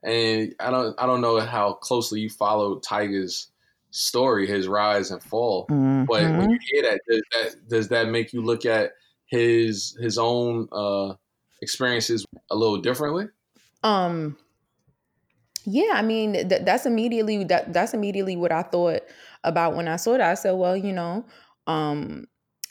and 0.03 0.55
I 0.59 0.71
don't 0.71 0.99
I 0.99 1.05
don't 1.05 1.21
know 1.21 1.39
how 1.41 1.73
closely 1.73 2.21
you 2.21 2.29
follow 2.29 2.79
Tiger's 2.79 3.51
story, 3.91 4.47
his 4.47 4.67
rise 4.67 5.11
and 5.11 5.23
fall. 5.23 5.73
But 6.07 6.35
Mm-hmm. 6.35 6.37
when 6.37 6.49
you 6.49 6.59
hear 6.71 6.83
that, 6.83 7.01
does 7.09 7.21
that 7.33 7.69
does 7.69 7.87
that 7.89 8.09
make 8.09 8.33
you 8.33 8.41
look 8.41 8.65
at 8.65 8.93
his 9.27 9.97
his 10.01 10.17
own 10.17 10.67
uh 10.71 11.13
experiences 11.61 12.25
a 12.49 12.55
little 12.55 12.77
differently? 12.77 13.27
Um 13.83 14.37
yeah, 15.65 15.91
I 15.95 16.01
mean 16.01 16.33
th- 16.33 16.63
that's 16.63 16.85
immediately 16.85 17.43
that 17.45 17.73
that's 17.73 17.93
immediately 17.93 18.35
what 18.37 18.51
I 18.51 18.63
thought 18.63 19.01
about 19.43 19.75
when 19.75 19.87
I 19.87 19.97
saw 19.97 20.13
it. 20.13 20.21
I 20.21 20.33
said, 20.35 20.51
well, 20.51 20.77
you 20.77 20.93
know, 20.93 21.25
um 21.67 22.25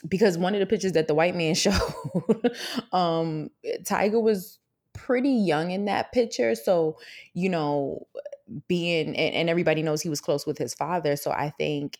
because 0.07 0.37
one 0.37 0.53
of 0.53 0.59
the 0.59 0.65
pictures 0.65 0.93
that 0.93 1.07
the 1.07 1.15
white 1.15 1.35
man 1.35 1.53
showed, 1.55 2.57
um 2.91 3.49
Tiger 3.85 4.19
was 4.19 4.59
pretty 4.93 5.29
young 5.29 5.69
in 5.71 5.85
that 5.85 6.11
picture, 6.11 6.55
so 6.55 6.97
you 7.33 7.49
know, 7.49 8.07
being 8.67 9.09
and, 9.09 9.35
and 9.35 9.49
everybody 9.49 9.83
knows 9.83 10.01
he 10.01 10.09
was 10.09 10.21
close 10.21 10.47
with 10.47 10.57
his 10.57 10.73
father, 10.73 11.15
so 11.15 11.31
I 11.31 11.51
think 11.57 11.99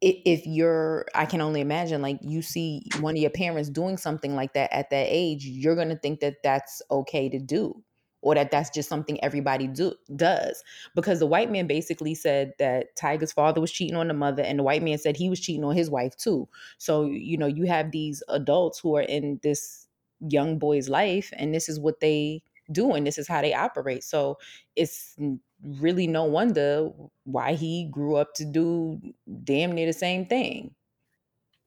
if 0.00 0.46
you're 0.46 1.06
i 1.14 1.26
can 1.26 1.40
only 1.40 1.60
imagine 1.60 2.00
like 2.00 2.18
you 2.22 2.40
see 2.40 2.82
one 3.00 3.16
of 3.16 3.20
your 3.20 3.30
parents 3.30 3.68
doing 3.68 3.96
something 3.96 4.36
like 4.36 4.52
that 4.54 4.72
at 4.72 4.90
that 4.90 5.06
age 5.08 5.44
you're 5.44 5.74
going 5.74 5.88
to 5.88 5.96
think 5.96 6.20
that 6.20 6.36
that's 6.44 6.80
okay 6.90 7.28
to 7.28 7.38
do 7.38 7.82
or 8.22 8.34
that 8.34 8.50
that's 8.50 8.70
just 8.70 8.88
something 8.88 9.22
everybody 9.22 9.66
do 9.66 9.94
does. 10.16 10.62
Because 10.94 11.20
the 11.20 11.26
white 11.26 11.50
man 11.50 11.66
basically 11.66 12.14
said 12.14 12.52
that 12.58 12.94
tiger's 12.96 13.32
father 13.32 13.60
was 13.60 13.70
cheating 13.70 13.96
on 13.96 14.08
the 14.08 14.14
mother 14.14 14.42
and 14.42 14.58
the 14.58 14.62
white 14.62 14.82
man 14.82 14.98
said 14.98 15.16
he 15.16 15.30
was 15.30 15.40
cheating 15.40 15.64
on 15.64 15.76
his 15.76 15.90
wife 15.90 16.16
too. 16.16 16.48
So 16.78 17.06
you 17.06 17.36
know 17.36 17.46
you 17.46 17.64
have 17.66 17.90
these 17.90 18.22
adults 18.28 18.78
who 18.80 18.96
are 18.96 19.02
in 19.02 19.38
this 19.42 19.86
young 20.20 20.58
boy's 20.58 20.88
life 20.88 21.32
and 21.36 21.54
this 21.54 21.68
is 21.68 21.78
what 21.78 22.00
they 22.00 22.42
do 22.72 22.92
and 22.92 23.06
this 23.06 23.18
is 23.18 23.28
how 23.28 23.40
they 23.40 23.54
operate. 23.54 24.02
So 24.02 24.38
it's 24.74 25.16
really 25.62 26.06
no 26.06 26.24
wonder 26.24 26.90
why 27.24 27.54
he 27.54 27.86
grew 27.90 28.16
up 28.16 28.34
to 28.34 28.44
do 28.44 29.00
damn 29.44 29.72
near 29.72 29.86
the 29.86 29.92
same 29.92 30.26
thing. 30.26 30.74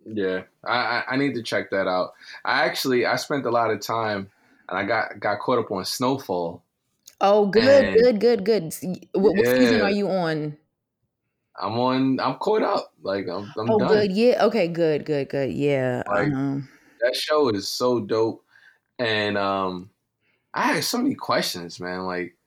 Yeah, 0.06 0.44
I, 0.64 1.04
I 1.10 1.16
need 1.18 1.36
to 1.36 1.44
check 1.44 1.70
that 1.72 1.88
out. 1.88 2.14
I 2.44 2.66
actually 2.66 3.06
I 3.06 3.18
spent 3.18 3.46
a 3.46 3.52
lot 3.52 3.70
of 3.70 3.82
time 3.82 4.32
and 4.68 4.78
I 4.78 4.84
got 4.86 5.20
got 5.20 5.40
caught 5.40 5.60
up 5.60 5.72
on 5.72 5.86
Snowfall. 5.86 6.64
Oh, 7.22 7.48
good, 7.48 7.94
good, 7.94 8.20
good, 8.20 8.44
good. 8.46 8.74
What, 9.14 9.36
what 9.38 9.48
season 9.56 9.82
are 9.82 9.92
you 9.92 10.10
on? 10.10 10.58
I'm 11.56 11.78
on. 11.80 12.20
I'm 12.20 12.38
caught 12.40 12.62
up. 12.64 12.94
Like 13.02 13.28
I'm, 13.28 13.54
I'm 13.58 13.76
Oh, 13.76 13.78
done. 13.78 14.04
good. 14.04 14.12
Yeah. 14.12 14.46
Okay. 14.46 14.68
Good. 14.68 15.06
Good. 15.06 15.30
Good. 15.30 15.52
Yeah. 15.54 16.04
Like, 16.08 16.34
um, 16.34 16.70
That 17.02 17.16
show 17.16 17.50
is 17.50 17.68
so 17.68 18.02
dope, 18.02 18.46
and 19.00 19.38
um, 19.38 19.92
I 20.54 20.74
had 20.76 20.84
so 20.86 21.00
many 21.00 21.16
questions, 21.16 21.80
man. 21.80 22.02
Like, 22.06 22.38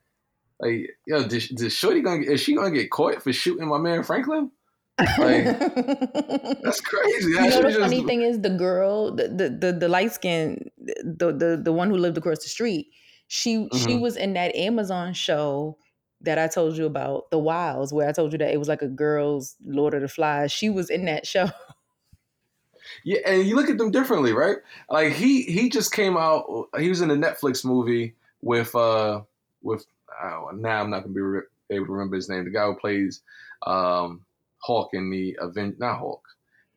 like 0.64 0.96
yo, 1.06 1.26
did, 1.28 1.42
did 1.56 1.70
Shorty 1.72 2.00
gonna 2.00 2.22
is 2.22 2.40
she 2.40 2.54
gonna 2.54 2.70
get 2.70 2.90
caught 2.90 3.22
for 3.22 3.32
shooting 3.32 3.68
my 3.68 3.78
man 3.78 4.02
Franklin? 4.02 4.50
Like, 4.98 5.44
That's 6.62 6.80
crazy. 6.80 7.30
you 7.30 7.34
know 7.40 7.62
the 7.62 7.68
just- 7.68 7.80
funny 7.80 8.02
thing 8.04 8.22
is 8.22 8.40
the 8.40 8.50
girl, 8.50 9.14
the 9.14 9.28
the 9.28 9.48
the, 9.50 9.72
the 9.78 9.88
light 9.88 10.12
skin, 10.12 10.70
the, 10.78 11.32
the 11.32 11.60
the 11.62 11.72
one 11.72 11.90
who 11.90 11.96
lived 11.96 12.16
across 12.16 12.38
the 12.42 12.48
street. 12.48 12.88
She 13.26 13.68
she 13.72 13.94
Mhm. 13.96 14.00
was 14.00 14.16
in 14.16 14.34
that 14.34 14.54
Amazon 14.54 15.12
show 15.14 15.78
that 16.20 16.38
I 16.38 16.46
told 16.46 16.76
you 16.76 16.86
about, 16.86 17.30
The 17.30 17.38
Wilds, 17.38 17.92
where 17.92 18.08
I 18.08 18.12
told 18.12 18.32
you 18.32 18.38
that 18.38 18.50
it 18.52 18.58
was 18.58 18.68
like 18.68 18.82
a 18.82 18.88
girl's 18.88 19.56
Lord 19.66 19.92
of 19.94 20.00
the 20.02 20.08
Flies. 20.08 20.52
She 20.52 20.70
was 20.70 20.88
in 20.90 21.04
that 21.06 21.26
show. 21.26 21.48
Yeah, 23.02 23.18
and 23.26 23.44
you 23.46 23.56
look 23.56 23.68
at 23.70 23.78
them 23.78 23.90
differently, 23.90 24.32
right? 24.32 24.58
Like 24.90 25.12
he 25.14 25.42
he 25.42 25.68
just 25.68 25.92
came 25.92 26.16
out. 26.16 26.68
He 26.78 26.88
was 26.88 27.00
in 27.00 27.10
a 27.10 27.14
Netflix 27.16 27.64
movie 27.64 28.14
with 28.42 28.74
uh 28.74 29.22
with 29.62 29.86
uh, 30.22 30.40
now 30.54 30.82
I'm 30.82 30.90
not 30.90 31.02
gonna 31.02 31.14
be 31.14 31.20
re- 31.20 31.42
able 31.70 31.86
to 31.86 31.92
remember 31.92 32.16
his 32.16 32.28
name. 32.28 32.44
The 32.44 32.50
guy 32.50 32.66
who 32.66 32.76
plays 32.76 33.22
um 33.66 34.24
Hawk 34.60 34.90
in 34.94 35.10
the 35.10 35.38
Aven 35.42 35.76
not 35.78 35.98
Hawk 35.98 36.22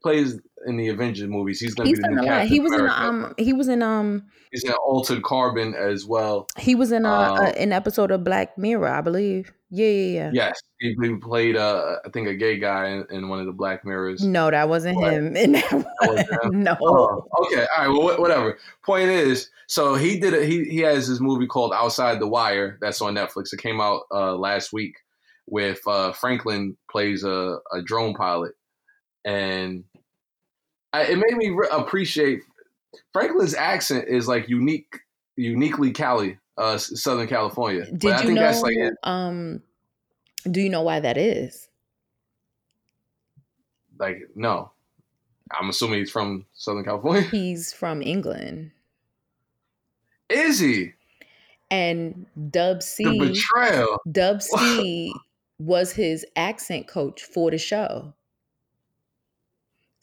plays 0.07 0.39
in 0.65 0.77
the 0.77 0.87
Avengers 0.89 1.27
movies. 1.29 1.59
He's 1.59 1.73
gonna 1.75 1.89
He's 1.89 1.97
be 1.99 2.03
the 2.03 2.09
in 2.09 2.15
new 2.15 2.21
a 2.21 2.23
lot. 2.23 2.29
Captain 2.31 2.47
He 2.47 2.59
was 2.59 2.71
in 2.73 2.87
um 2.89 3.33
he 3.37 3.53
was 3.53 3.67
in 3.67 3.83
um 3.83 4.23
He's 4.51 4.63
in 4.63 4.71
Altered 4.71 5.23
Carbon 5.23 5.75
as 5.75 6.05
well. 6.05 6.47
he 6.57 6.73
was 6.75 6.91
in 6.91 7.05
a, 7.05 7.09
Um, 7.11 7.37
a 7.45 7.49
an 7.59 7.73
episode 7.73 8.11
of 8.11 8.23
Black 8.23 8.57
Mirror, 8.57 8.87
I 8.87 9.01
believe. 9.01 9.51
Yeah, 9.69 9.87
yeah, 9.87 10.13
yeah. 10.13 10.31
Yes, 10.33 10.61
he, 10.79 10.95
he 11.01 11.15
played 11.17 11.57
uh 11.57 11.97
I 12.05 12.09
think 12.09 12.27
a 12.29 12.33
gay 12.35 12.57
guy 12.57 12.87
in, 12.89 13.05
in 13.11 13.27
one 13.29 13.39
of 13.39 13.45
the 13.45 13.51
Black 13.51 13.83
Mirrors. 13.85 14.23
No, 14.23 14.49
that 14.49 14.69
wasn't 14.69 14.97
What? 14.97 15.11
him. 15.13 15.33
That 15.33 15.97
wasn't 16.01 16.43
him? 16.55 16.63
no. 16.63 16.77
Oh, 16.81 17.27
okay. 17.45 17.65
All 17.77 17.83
right. 17.83 17.87
Well, 17.89 18.03
wha- 18.03 18.21
whatever. 18.21 18.57
Point 18.85 19.09
is, 19.09 19.49
so 19.67 19.95
he 19.95 20.19
did 20.19 20.33
it. 20.33 20.47
He 20.47 20.63
he 20.65 20.79
has 20.79 21.05
his 21.07 21.19
movie 21.19 21.47
called 21.47 21.73
Outside 21.73 22.19
the 22.21 22.27
Wire 22.27 22.77
that's 22.81 23.01
on 23.01 23.15
Netflix. 23.15 23.51
It 23.53 23.59
came 23.61 23.81
out 23.81 24.03
uh, 24.11 24.35
last 24.35 24.71
week. 24.73 24.95
With 25.49 25.79
uh, 25.87 26.11
Franklin 26.11 26.75
plays 26.91 27.23
a, 27.23 27.59
a 27.73 27.81
drone 27.81 28.13
pilot, 28.13 28.51
and 29.23 29.85
I, 30.93 31.03
it 31.03 31.17
made 31.17 31.35
me 31.37 31.49
re- 31.49 31.67
appreciate 31.71 32.41
Franklin's 33.13 33.53
accent 33.53 34.05
is 34.07 34.27
like 34.27 34.47
unique, 34.49 34.99
uniquely 35.35 35.91
Cali, 35.91 36.37
uh, 36.57 36.77
Southern 36.77 37.27
California. 37.27 37.85
But 37.91 37.99
Did 37.99 38.11
I 38.11 38.17
you 38.21 38.25
think 38.27 38.35
know? 38.35 38.41
that's 38.41 38.61
like 38.61 38.75
um, 39.03 39.61
do 40.49 40.61
you 40.61 40.69
know 40.69 40.81
why 40.81 40.99
that 40.99 41.17
is? 41.17 41.67
Like 43.99 44.29
no, 44.35 44.71
I'm 45.51 45.69
assuming 45.69 45.99
he's 45.99 46.11
from 46.11 46.45
Southern 46.53 46.83
California. 46.83 47.21
He's 47.31 47.73
from 47.73 48.01
England, 48.01 48.71
Is 50.29 50.59
he 50.59 50.93
and 51.69 52.25
Dub 52.49 52.77
the 52.79 52.81
C, 52.81 53.19
betrayal? 53.19 53.99
Dub 54.11 54.41
C 54.41 55.13
was 55.59 55.91
his 55.91 56.25
accent 56.35 56.87
coach 56.87 57.23
for 57.23 57.51
the 57.51 57.57
show. 57.57 58.13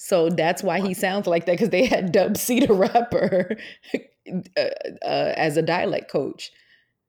So 0.05 0.29
that's 0.29 0.63
why 0.63 0.81
he 0.83 0.93
sounds 0.93 1.27
like 1.27 1.47
that 1.47 1.53
because 1.53 1.71
they 1.71 1.87
had 1.87 2.13
Dub 2.13 2.37
C, 2.37 2.61
the 2.61 2.75
rapper, 2.75 3.57
uh, 4.55 4.61
uh, 5.03 5.33
as 5.35 5.57
a 5.57 5.63
dialect 5.63 6.11
coach. 6.11 6.53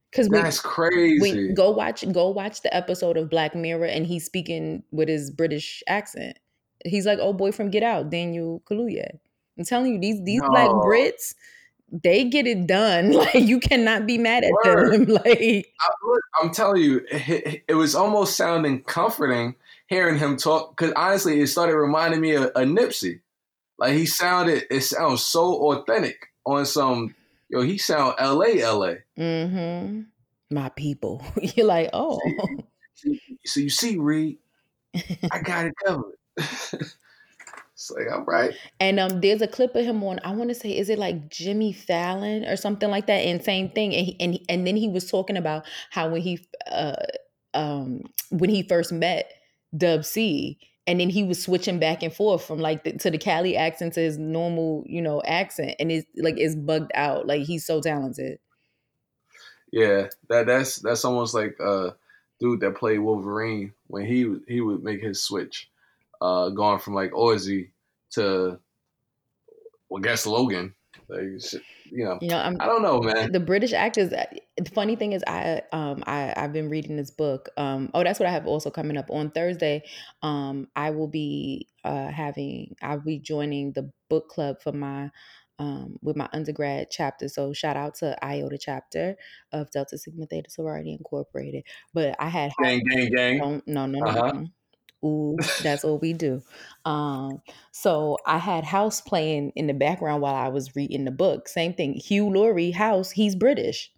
Because 0.09 0.29
That's 0.29 0.61
crazy. 0.61 1.51
Go 1.51 1.71
watch 1.71 2.09
go 2.13 2.29
watch 2.29 2.61
the 2.61 2.73
episode 2.73 3.17
of 3.17 3.29
Black 3.29 3.53
Mirror 3.53 3.87
and 3.87 4.07
he's 4.07 4.23
speaking 4.23 4.81
with 4.91 5.09
his 5.09 5.29
British 5.29 5.83
accent. 5.87 6.39
He's 6.85 7.05
like, 7.05 7.19
oh 7.21 7.33
boy 7.33 7.51
from 7.51 7.69
Get 7.69 7.83
Out, 7.83 8.11
Daniel 8.11 8.63
Kaluuya. 8.65 9.19
I'm 9.57 9.65
telling 9.65 9.95
you, 9.95 9.99
these 9.99 10.23
these 10.23 10.41
black 10.47 10.69
Brits, 10.69 11.35
they 11.91 12.23
get 12.23 12.47
it 12.47 12.65
done. 12.65 13.11
Like 13.11 13.33
you 13.33 13.59
cannot 13.59 14.07
be 14.07 14.17
mad 14.17 14.45
at 14.45 14.53
Word. 14.63 14.93
them. 14.93 15.05
Like 15.25 15.67
I, 15.81 16.19
I'm 16.41 16.51
telling 16.51 16.81
you, 16.81 17.05
it, 17.11 17.65
it 17.67 17.75
was 17.75 17.93
almost 17.93 18.37
sounding 18.37 18.83
comforting 18.83 19.55
hearing 19.87 20.17
him 20.17 20.37
talk. 20.37 20.75
Because 20.75 20.93
honestly, 20.95 21.39
it 21.39 21.47
started 21.47 21.75
reminding 21.75 22.21
me 22.21 22.33
of, 22.35 22.45
of 22.45 22.67
Nipsey. 22.67 23.21
Like 23.77 23.93
he 23.93 24.05
sounded, 24.05 24.65
it 24.69 24.81
sounds 24.81 25.23
so 25.23 25.71
authentic 25.71 26.27
on 26.45 26.65
some 26.65 27.15
yo, 27.49 27.61
he 27.61 27.77
sound 27.77 28.15
L.A. 28.19 28.61
L.A. 28.61 28.97
Mm-hmm. 29.17 30.01
My 30.51 30.69
people. 30.69 31.23
You're 31.41 31.67
like, 31.67 31.89
oh. 31.93 32.19
So 33.45 33.59
you 33.59 33.69
see, 33.69 33.97
Reed, 33.97 34.37
I 35.31 35.41
got 35.41 35.65
it 35.65 35.73
covered. 35.85 36.15
it's 36.37 37.91
like, 37.91 38.11
all 38.11 38.23
right. 38.25 38.53
And 38.79 38.99
um, 38.99 39.21
there's 39.21 39.41
a 39.41 39.47
clip 39.47 39.75
of 39.75 39.85
him 39.85 40.03
on. 40.03 40.19
I 40.23 40.31
want 40.31 40.49
to 40.49 40.55
say, 40.55 40.75
is 40.75 40.89
it 40.89 40.97
like 40.97 41.29
Jimmy 41.29 41.73
Fallon 41.73 42.45
or 42.45 42.55
something 42.55 42.89
like 42.89 43.07
that? 43.07 43.19
And 43.19 43.43
same 43.43 43.69
thing. 43.69 43.93
And 43.93 44.05
he, 44.05 44.17
and 44.19 44.33
he, 44.33 44.45
and 44.49 44.65
then 44.65 44.75
he 44.75 44.87
was 44.87 45.09
talking 45.09 45.37
about 45.37 45.65
how 45.91 46.09
when 46.09 46.21
he 46.21 46.39
uh 46.71 46.95
um 47.53 48.01
when 48.31 48.49
he 48.49 48.63
first 48.63 48.91
met 48.91 49.31
Dub 49.77 50.05
C, 50.05 50.57
and 50.87 50.99
then 50.99 51.09
he 51.09 51.23
was 51.23 51.41
switching 51.41 51.79
back 51.79 52.03
and 52.03 52.13
forth 52.13 52.43
from 52.43 52.59
like 52.59 52.83
the, 52.83 52.93
to 52.93 53.11
the 53.11 53.17
Cali 53.17 53.57
accent 53.57 53.93
to 53.93 54.01
his 54.01 54.17
normal, 54.17 54.83
you 54.87 55.01
know, 55.01 55.21
accent, 55.25 55.75
and 55.79 55.91
it's 55.91 56.07
like 56.17 56.35
it's 56.37 56.55
bugged 56.55 56.91
out. 56.93 57.27
Like 57.27 57.43
he's 57.43 57.65
so 57.65 57.81
talented. 57.81 58.39
Yeah, 59.71 60.07
that 60.29 60.45
that's 60.45 60.77
that's 60.77 61.05
almost 61.05 61.33
like 61.33 61.59
a 61.59 61.95
dude 62.39 62.61
that 62.61 62.75
played 62.75 62.99
Wolverine 62.99 63.73
when 63.87 64.05
he 64.05 64.37
he 64.47 64.61
would 64.61 64.83
make 64.83 65.01
his 65.01 65.21
switch, 65.21 65.69
uh, 66.21 66.49
going 66.49 66.79
from 66.79 66.93
like 66.93 67.11
Aussie 67.11 67.69
to 68.11 68.59
well, 69.89 70.01
guess 70.01 70.25
Logan. 70.25 70.73
Like, 71.07 71.41
you 71.91 72.05
know, 72.05 72.17
you 72.21 72.29
know, 72.29 72.37
I'm, 72.37 72.57
I 72.59 72.65
don't 72.65 72.81
know, 72.81 73.01
man. 73.01 73.31
The 73.31 73.39
British 73.39 73.73
actors. 73.73 74.11
Uh, 74.11 74.25
the 74.57 74.69
funny 74.71 74.95
thing 74.95 75.13
is, 75.13 75.23
I 75.27 75.61
um 75.71 76.03
I 76.05 76.33
I've 76.35 76.53
been 76.53 76.69
reading 76.69 76.95
this 76.97 77.11
book. 77.11 77.49
Um, 77.57 77.89
oh, 77.93 78.03
that's 78.03 78.19
what 78.19 78.27
I 78.27 78.31
have 78.31 78.47
also 78.47 78.69
coming 78.69 78.97
up 78.97 79.09
on 79.09 79.31
Thursday. 79.31 79.83
Um, 80.21 80.67
I 80.75 80.91
will 80.91 81.07
be 81.07 81.67
uh 81.83 82.07
having 82.07 82.75
I'll 82.81 82.99
be 82.99 83.19
joining 83.19 83.73
the 83.73 83.91
book 84.09 84.29
club 84.29 84.61
for 84.61 84.71
my 84.71 85.11
um, 85.59 85.97
with 86.01 86.15
my 86.15 86.29
undergrad 86.33 86.87
chapter. 86.91 87.29
So 87.29 87.53
shout 87.53 87.77
out 87.77 87.95
to 87.95 88.23
IOTA 88.23 88.57
chapter 88.57 89.15
of 89.51 89.71
Delta 89.71 89.97
Sigma 89.97 90.25
Theta 90.25 90.49
Sorority 90.49 90.91
Incorporated. 90.91 91.63
But 91.93 92.15
I 92.19 92.29
had 92.29 92.51
gang, 92.61 92.81
gang, 92.89 93.09
gang. 93.09 93.37
No, 93.37 93.61
no, 93.65 93.85
no, 93.85 94.05
uh-huh. 94.05 94.31
no. 94.33 94.47
Ooh, 95.05 95.37
that's 95.61 95.83
what 95.83 96.01
we 96.01 96.13
do. 96.13 96.41
Um, 96.83 97.41
so 97.71 98.17
I 98.25 98.37
had 98.39 98.63
House 98.63 99.01
playing 99.01 99.51
in 99.55 99.67
the 99.67 99.73
background 99.73 100.21
while 100.21 100.35
I 100.35 100.47
was 100.47 100.75
reading 100.75 101.05
the 101.05 101.11
book. 101.11 101.47
Same 101.47 101.73
thing. 101.73 101.93
Hugh 101.93 102.29
Laurie, 102.29 102.71
House, 102.71 103.11
he's 103.11 103.35
British. 103.35 103.91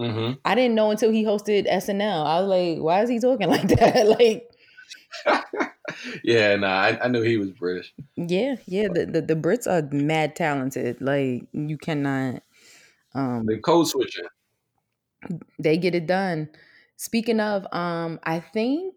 Mm-hmm. 0.00 0.38
I 0.44 0.54
didn't 0.54 0.74
know 0.74 0.90
until 0.90 1.10
he 1.10 1.24
hosted 1.24 1.70
SNL. 1.70 2.26
I 2.26 2.40
was 2.40 2.48
like, 2.48 2.82
why 2.82 3.02
is 3.02 3.08
he 3.08 3.18
talking 3.18 3.48
like 3.50 3.68
that? 3.68 4.06
like, 4.08 4.50
yeah, 6.24 6.56
nah, 6.56 6.80
I, 6.80 6.98
I, 7.04 7.08
knew 7.08 7.22
he 7.22 7.36
was 7.36 7.52
British. 7.52 7.92
Yeah, 8.16 8.56
yeah. 8.66 8.88
The, 8.92 9.06
the, 9.06 9.22
the 9.22 9.36
Brits 9.36 9.66
are 9.66 9.88
mad 9.94 10.36
talented. 10.36 11.00
Like 11.00 11.46
you 11.52 11.78
cannot. 11.78 12.42
Um, 13.14 13.46
they 13.46 13.58
code 13.58 13.88
switching. 13.88 14.26
They 15.58 15.78
get 15.78 15.94
it 15.94 16.06
done. 16.06 16.50
Speaking 16.96 17.40
of, 17.40 17.66
um, 17.72 18.20
I 18.24 18.40
think 18.40 18.94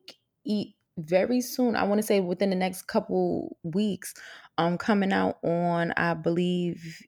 very 0.98 1.42
soon. 1.42 1.76
I 1.76 1.84
want 1.84 2.00
to 2.00 2.08
say 2.08 2.20
within 2.20 2.50
the 2.50 2.56
next 2.56 2.84
couple 2.84 3.58
weeks. 3.64 4.14
Um, 4.60 4.78
coming 4.78 5.14
out 5.14 5.38
on 5.44 5.94
I 5.98 6.16
believe 6.16 7.04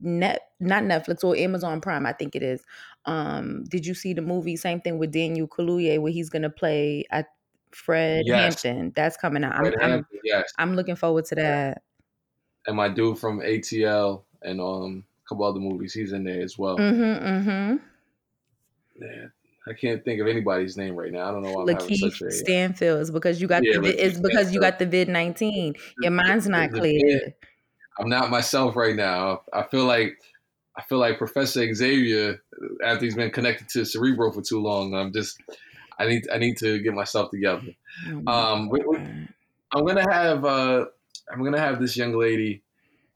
net 0.00 0.48
not 0.58 0.82
Netflix 0.82 1.22
or 1.22 1.36
Amazon 1.36 1.80
Prime. 1.80 2.06
I 2.06 2.12
think 2.12 2.34
it 2.34 2.42
is. 2.42 2.64
Um, 3.04 3.64
did 3.64 3.86
you 3.86 3.94
see 3.94 4.14
the 4.14 4.22
movie? 4.22 4.56
Same 4.56 4.80
thing 4.80 4.98
with 4.98 5.12
Daniel 5.12 5.46
Kaluuya, 5.46 6.00
where 6.00 6.12
he's 6.12 6.28
gonna 6.28 6.50
play. 6.50 7.04
I 7.10 7.24
Fred 7.70 8.24
yes. 8.26 8.62
Hampton. 8.62 8.92
That's 8.94 9.16
coming 9.16 9.44
out. 9.44 9.54
I'm, 9.54 9.64
Hampton, 9.64 9.92
I'm, 9.92 10.06
yes. 10.24 10.52
I'm 10.58 10.74
looking 10.74 10.96
forward 10.96 11.24
to 11.26 11.34
that. 11.36 11.82
And 12.66 12.76
my 12.76 12.88
dude 12.88 13.18
from 13.18 13.40
ATL 13.40 14.22
and 14.42 14.60
um 14.60 15.04
a 15.24 15.28
couple 15.28 15.44
other 15.44 15.60
movies, 15.60 15.94
he's 15.94 16.12
in 16.12 16.24
there 16.24 16.42
as 16.42 16.58
well. 16.58 16.76
Mm-hmm. 16.76 17.26
Mm-hmm. 17.26 17.76
Yeah. 19.00 19.26
I 19.68 19.74
can't 19.74 20.04
think 20.04 20.20
of 20.20 20.26
anybody's 20.26 20.76
name 20.76 20.96
right 20.96 21.12
now. 21.12 21.28
I 21.28 21.30
don't 21.30 21.42
know 21.42 21.52
why 21.52 21.62
I'm 21.62 21.68
Lakeith 21.68 22.00
having 22.00 22.10
such 22.10 22.22
a 22.22 22.30
Stanfield 22.32 23.00
is 23.00 23.10
because 23.10 23.40
you 23.40 23.46
got 23.46 23.62
yeah, 23.64 23.78
the, 23.78 24.06
it's 24.06 24.18
because 24.18 24.52
you 24.52 24.60
got 24.60 24.78
the 24.78 24.86
vid 24.86 25.08
nineteen. 25.08 25.74
Your 26.00 26.10
mind's 26.10 26.48
not 26.48 26.72
clear. 26.72 27.34
I'm 27.98 28.08
not 28.08 28.30
myself 28.30 28.74
right 28.74 28.96
now. 28.96 29.42
I 29.52 29.62
feel 29.62 29.84
like 29.84 30.16
I 30.76 30.82
feel 30.82 30.98
like 30.98 31.18
Professor 31.18 31.72
Xavier 31.72 32.42
after 32.84 33.04
he's 33.04 33.14
been 33.14 33.30
connected 33.30 33.68
to 33.70 33.84
Cerebro 33.84 34.32
for 34.32 34.42
too 34.42 34.60
long. 34.60 34.94
I'm 34.94 35.12
just 35.12 35.40
I 35.98 36.06
need 36.06 36.28
I 36.32 36.38
need 36.38 36.56
to 36.58 36.80
get 36.80 36.94
myself 36.94 37.30
together. 37.30 37.62
Oh 38.26 38.32
um, 38.32 38.68
we, 38.68 38.80
we, 38.80 38.96
I'm 39.74 39.86
gonna 39.86 40.10
have 40.10 40.44
uh, 40.44 40.86
I'm 41.30 41.44
gonna 41.44 41.60
have 41.60 41.80
this 41.80 41.96
young 41.96 42.18
lady 42.18 42.62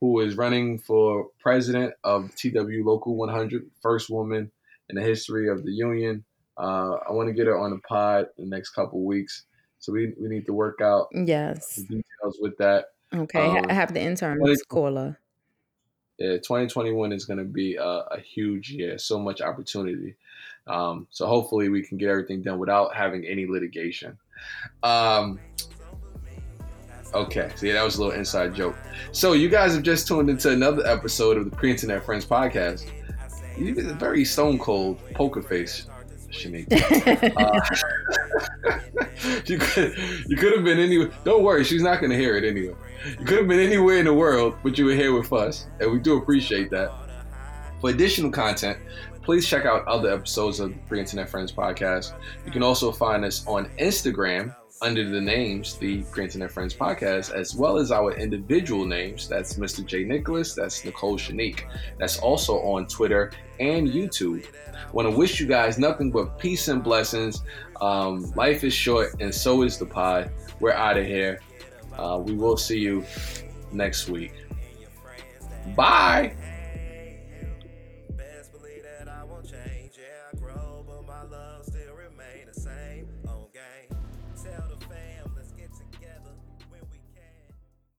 who 0.00 0.20
is 0.20 0.36
running 0.36 0.78
for 0.78 1.28
president 1.40 1.94
of 2.04 2.34
TW 2.36 2.84
Local 2.84 3.16
100, 3.16 3.70
first 3.80 4.10
woman 4.10 4.50
in 4.90 4.96
the 4.96 5.02
history 5.02 5.48
of 5.48 5.64
the 5.64 5.72
union. 5.72 6.24
Uh, 6.58 6.98
I 7.08 7.12
want 7.12 7.28
to 7.28 7.34
get 7.34 7.46
her 7.46 7.58
on 7.58 7.70
the 7.70 7.78
pod 7.78 8.26
in 8.38 8.48
the 8.48 8.56
next 8.56 8.70
couple 8.70 9.04
weeks, 9.04 9.44
so 9.78 9.92
we 9.92 10.14
we 10.20 10.28
need 10.28 10.46
to 10.46 10.52
work 10.52 10.80
out 10.80 11.08
yes 11.12 11.76
details 11.76 12.38
with 12.40 12.56
that. 12.58 12.86
Okay, 13.14 13.40
um, 13.40 13.66
I 13.68 13.72
have 13.72 13.92
the 13.92 14.00
intern 14.00 14.40
call 14.68 14.96
her. 14.96 15.18
Yeah, 16.18 16.36
2021 16.38 17.12
is 17.12 17.26
going 17.26 17.38
to 17.38 17.44
be 17.44 17.76
a, 17.76 17.84
a, 17.84 18.20
huge 18.20 18.70
year. 18.70 18.96
So 18.96 19.18
much 19.18 19.42
opportunity. 19.42 20.14
Um, 20.66 21.06
so 21.10 21.26
hopefully 21.26 21.68
we 21.68 21.82
can 21.82 21.98
get 21.98 22.08
everything 22.08 22.40
done 22.42 22.58
without 22.58 22.96
having 22.96 23.26
any 23.26 23.46
litigation. 23.46 24.16
Um, 24.82 25.38
okay, 27.12 27.50
so 27.54 27.66
yeah, 27.66 27.74
that 27.74 27.84
was 27.84 27.96
a 27.96 28.02
little 28.02 28.18
inside 28.18 28.54
joke. 28.54 28.76
So 29.12 29.34
you 29.34 29.50
guys 29.50 29.74
have 29.74 29.82
just 29.82 30.08
tuned 30.08 30.30
into 30.30 30.50
another 30.50 30.86
episode 30.86 31.36
of 31.36 31.44
the 31.44 31.54
Pre-Internet 31.54 32.04
Friends 32.04 32.24
podcast. 32.24 32.90
You're 33.58 33.94
very 33.94 34.24
stone 34.24 34.58
cold 34.58 34.98
poker 35.12 35.42
face, 35.42 35.86
Shanique. 36.36 36.72
uh, 37.36 37.60
you 39.46 39.58
could 39.58 39.96
you 40.26 40.36
could 40.36 40.52
have 40.52 40.64
been 40.64 40.78
anywhere. 40.78 41.10
Don't 41.24 41.42
worry, 41.42 41.64
she's 41.64 41.82
not 41.82 42.00
going 42.00 42.10
to 42.10 42.16
hear 42.18 42.36
it 42.36 42.44
anyway. 42.44 42.74
You 43.18 43.24
could 43.24 43.38
have 43.38 43.48
been 43.48 43.60
anywhere 43.60 43.98
in 43.98 44.04
the 44.04 44.14
world, 44.14 44.56
but 44.62 44.78
you 44.78 44.86
were 44.86 44.94
here 44.94 45.12
with 45.16 45.32
us, 45.32 45.66
and 45.80 45.90
we 45.90 45.98
do 45.98 46.16
appreciate 46.16 46.70
that. 46.70 46.92
For 47.80 47.90
additional 47.90 48.30
content, 48.30 48.78
please 49.22 49.46
check 49.46 49.66
out 49.66 49.86
other 49.86 50.12
episodes 50.12 50.60
of 50.60 50.70
the 50.70 50.78
Pre 50.88 51.00
Internet 51.00 51.28
Friends 51.28 51.52
podcast. 51.52 52.12
You 52.44 52.52
can 52.52 52.62
also 52.62 52.92
find 52.92 53.24
us 53.24 53.46
on 53.46 53.66
Instagram 53.78 54.54
under 54.82 55.08
the 55.08 55.20
names 55.20 55.76
the 55.76 56.02
Pre 56.04 56.24
Internet 56.24 56.50
Friends 56.50 56.74
podcast, 56.74 57.32
as 57.32 57.54
well 57.54 57.78
as 57.78 57.90
our 57.90 58.12
individual 58.12 58.84
names. 58.84 59.28
That's 59.28 59.54
Mr. 59.54 59.84
J. 59.84 60.04
Nicholas, 60.04 60.54
that's 60.54 60.84
Nicole 60.84 61.16
Shanique. 61.16 61.64
That's 61.98 62.18
also 62.18 62.58
on 62.60 62.86
Twitter 62.86 63.32
and 63.58 63.88
YouTube. 63.88 64.46
Want 64.92 65.10
to 65.10 65.16
wish 65.16 65.40
you 65.40 65.46
guys 65.46 65.78
nothing 65.78 66.10
but 66.10 66.38
peace 66.38 66.68
and 66.68 66.82
blessings. 66.82 67.42
Um, 67.80 68.32
life 68.36 68.64
is 68.64 68.74
short, 68.74 69.20
and 69.20 69.34
so 69.34 69.62
is 69.62 69.78
the 69.78 69.86
pod. 69.86 70.30
We're 70.60 70.72
out 70.72 70.96
of 70.96 71.06
here. 71.06 71.40
Uh, 71.96 72.22
we 72.24 72.34
will 72.34 72.56
see 72.56 72.78
you 72.78 73.04
next 73.72 74.08
week. 74.08 74.32
Bye. 75.74 76.34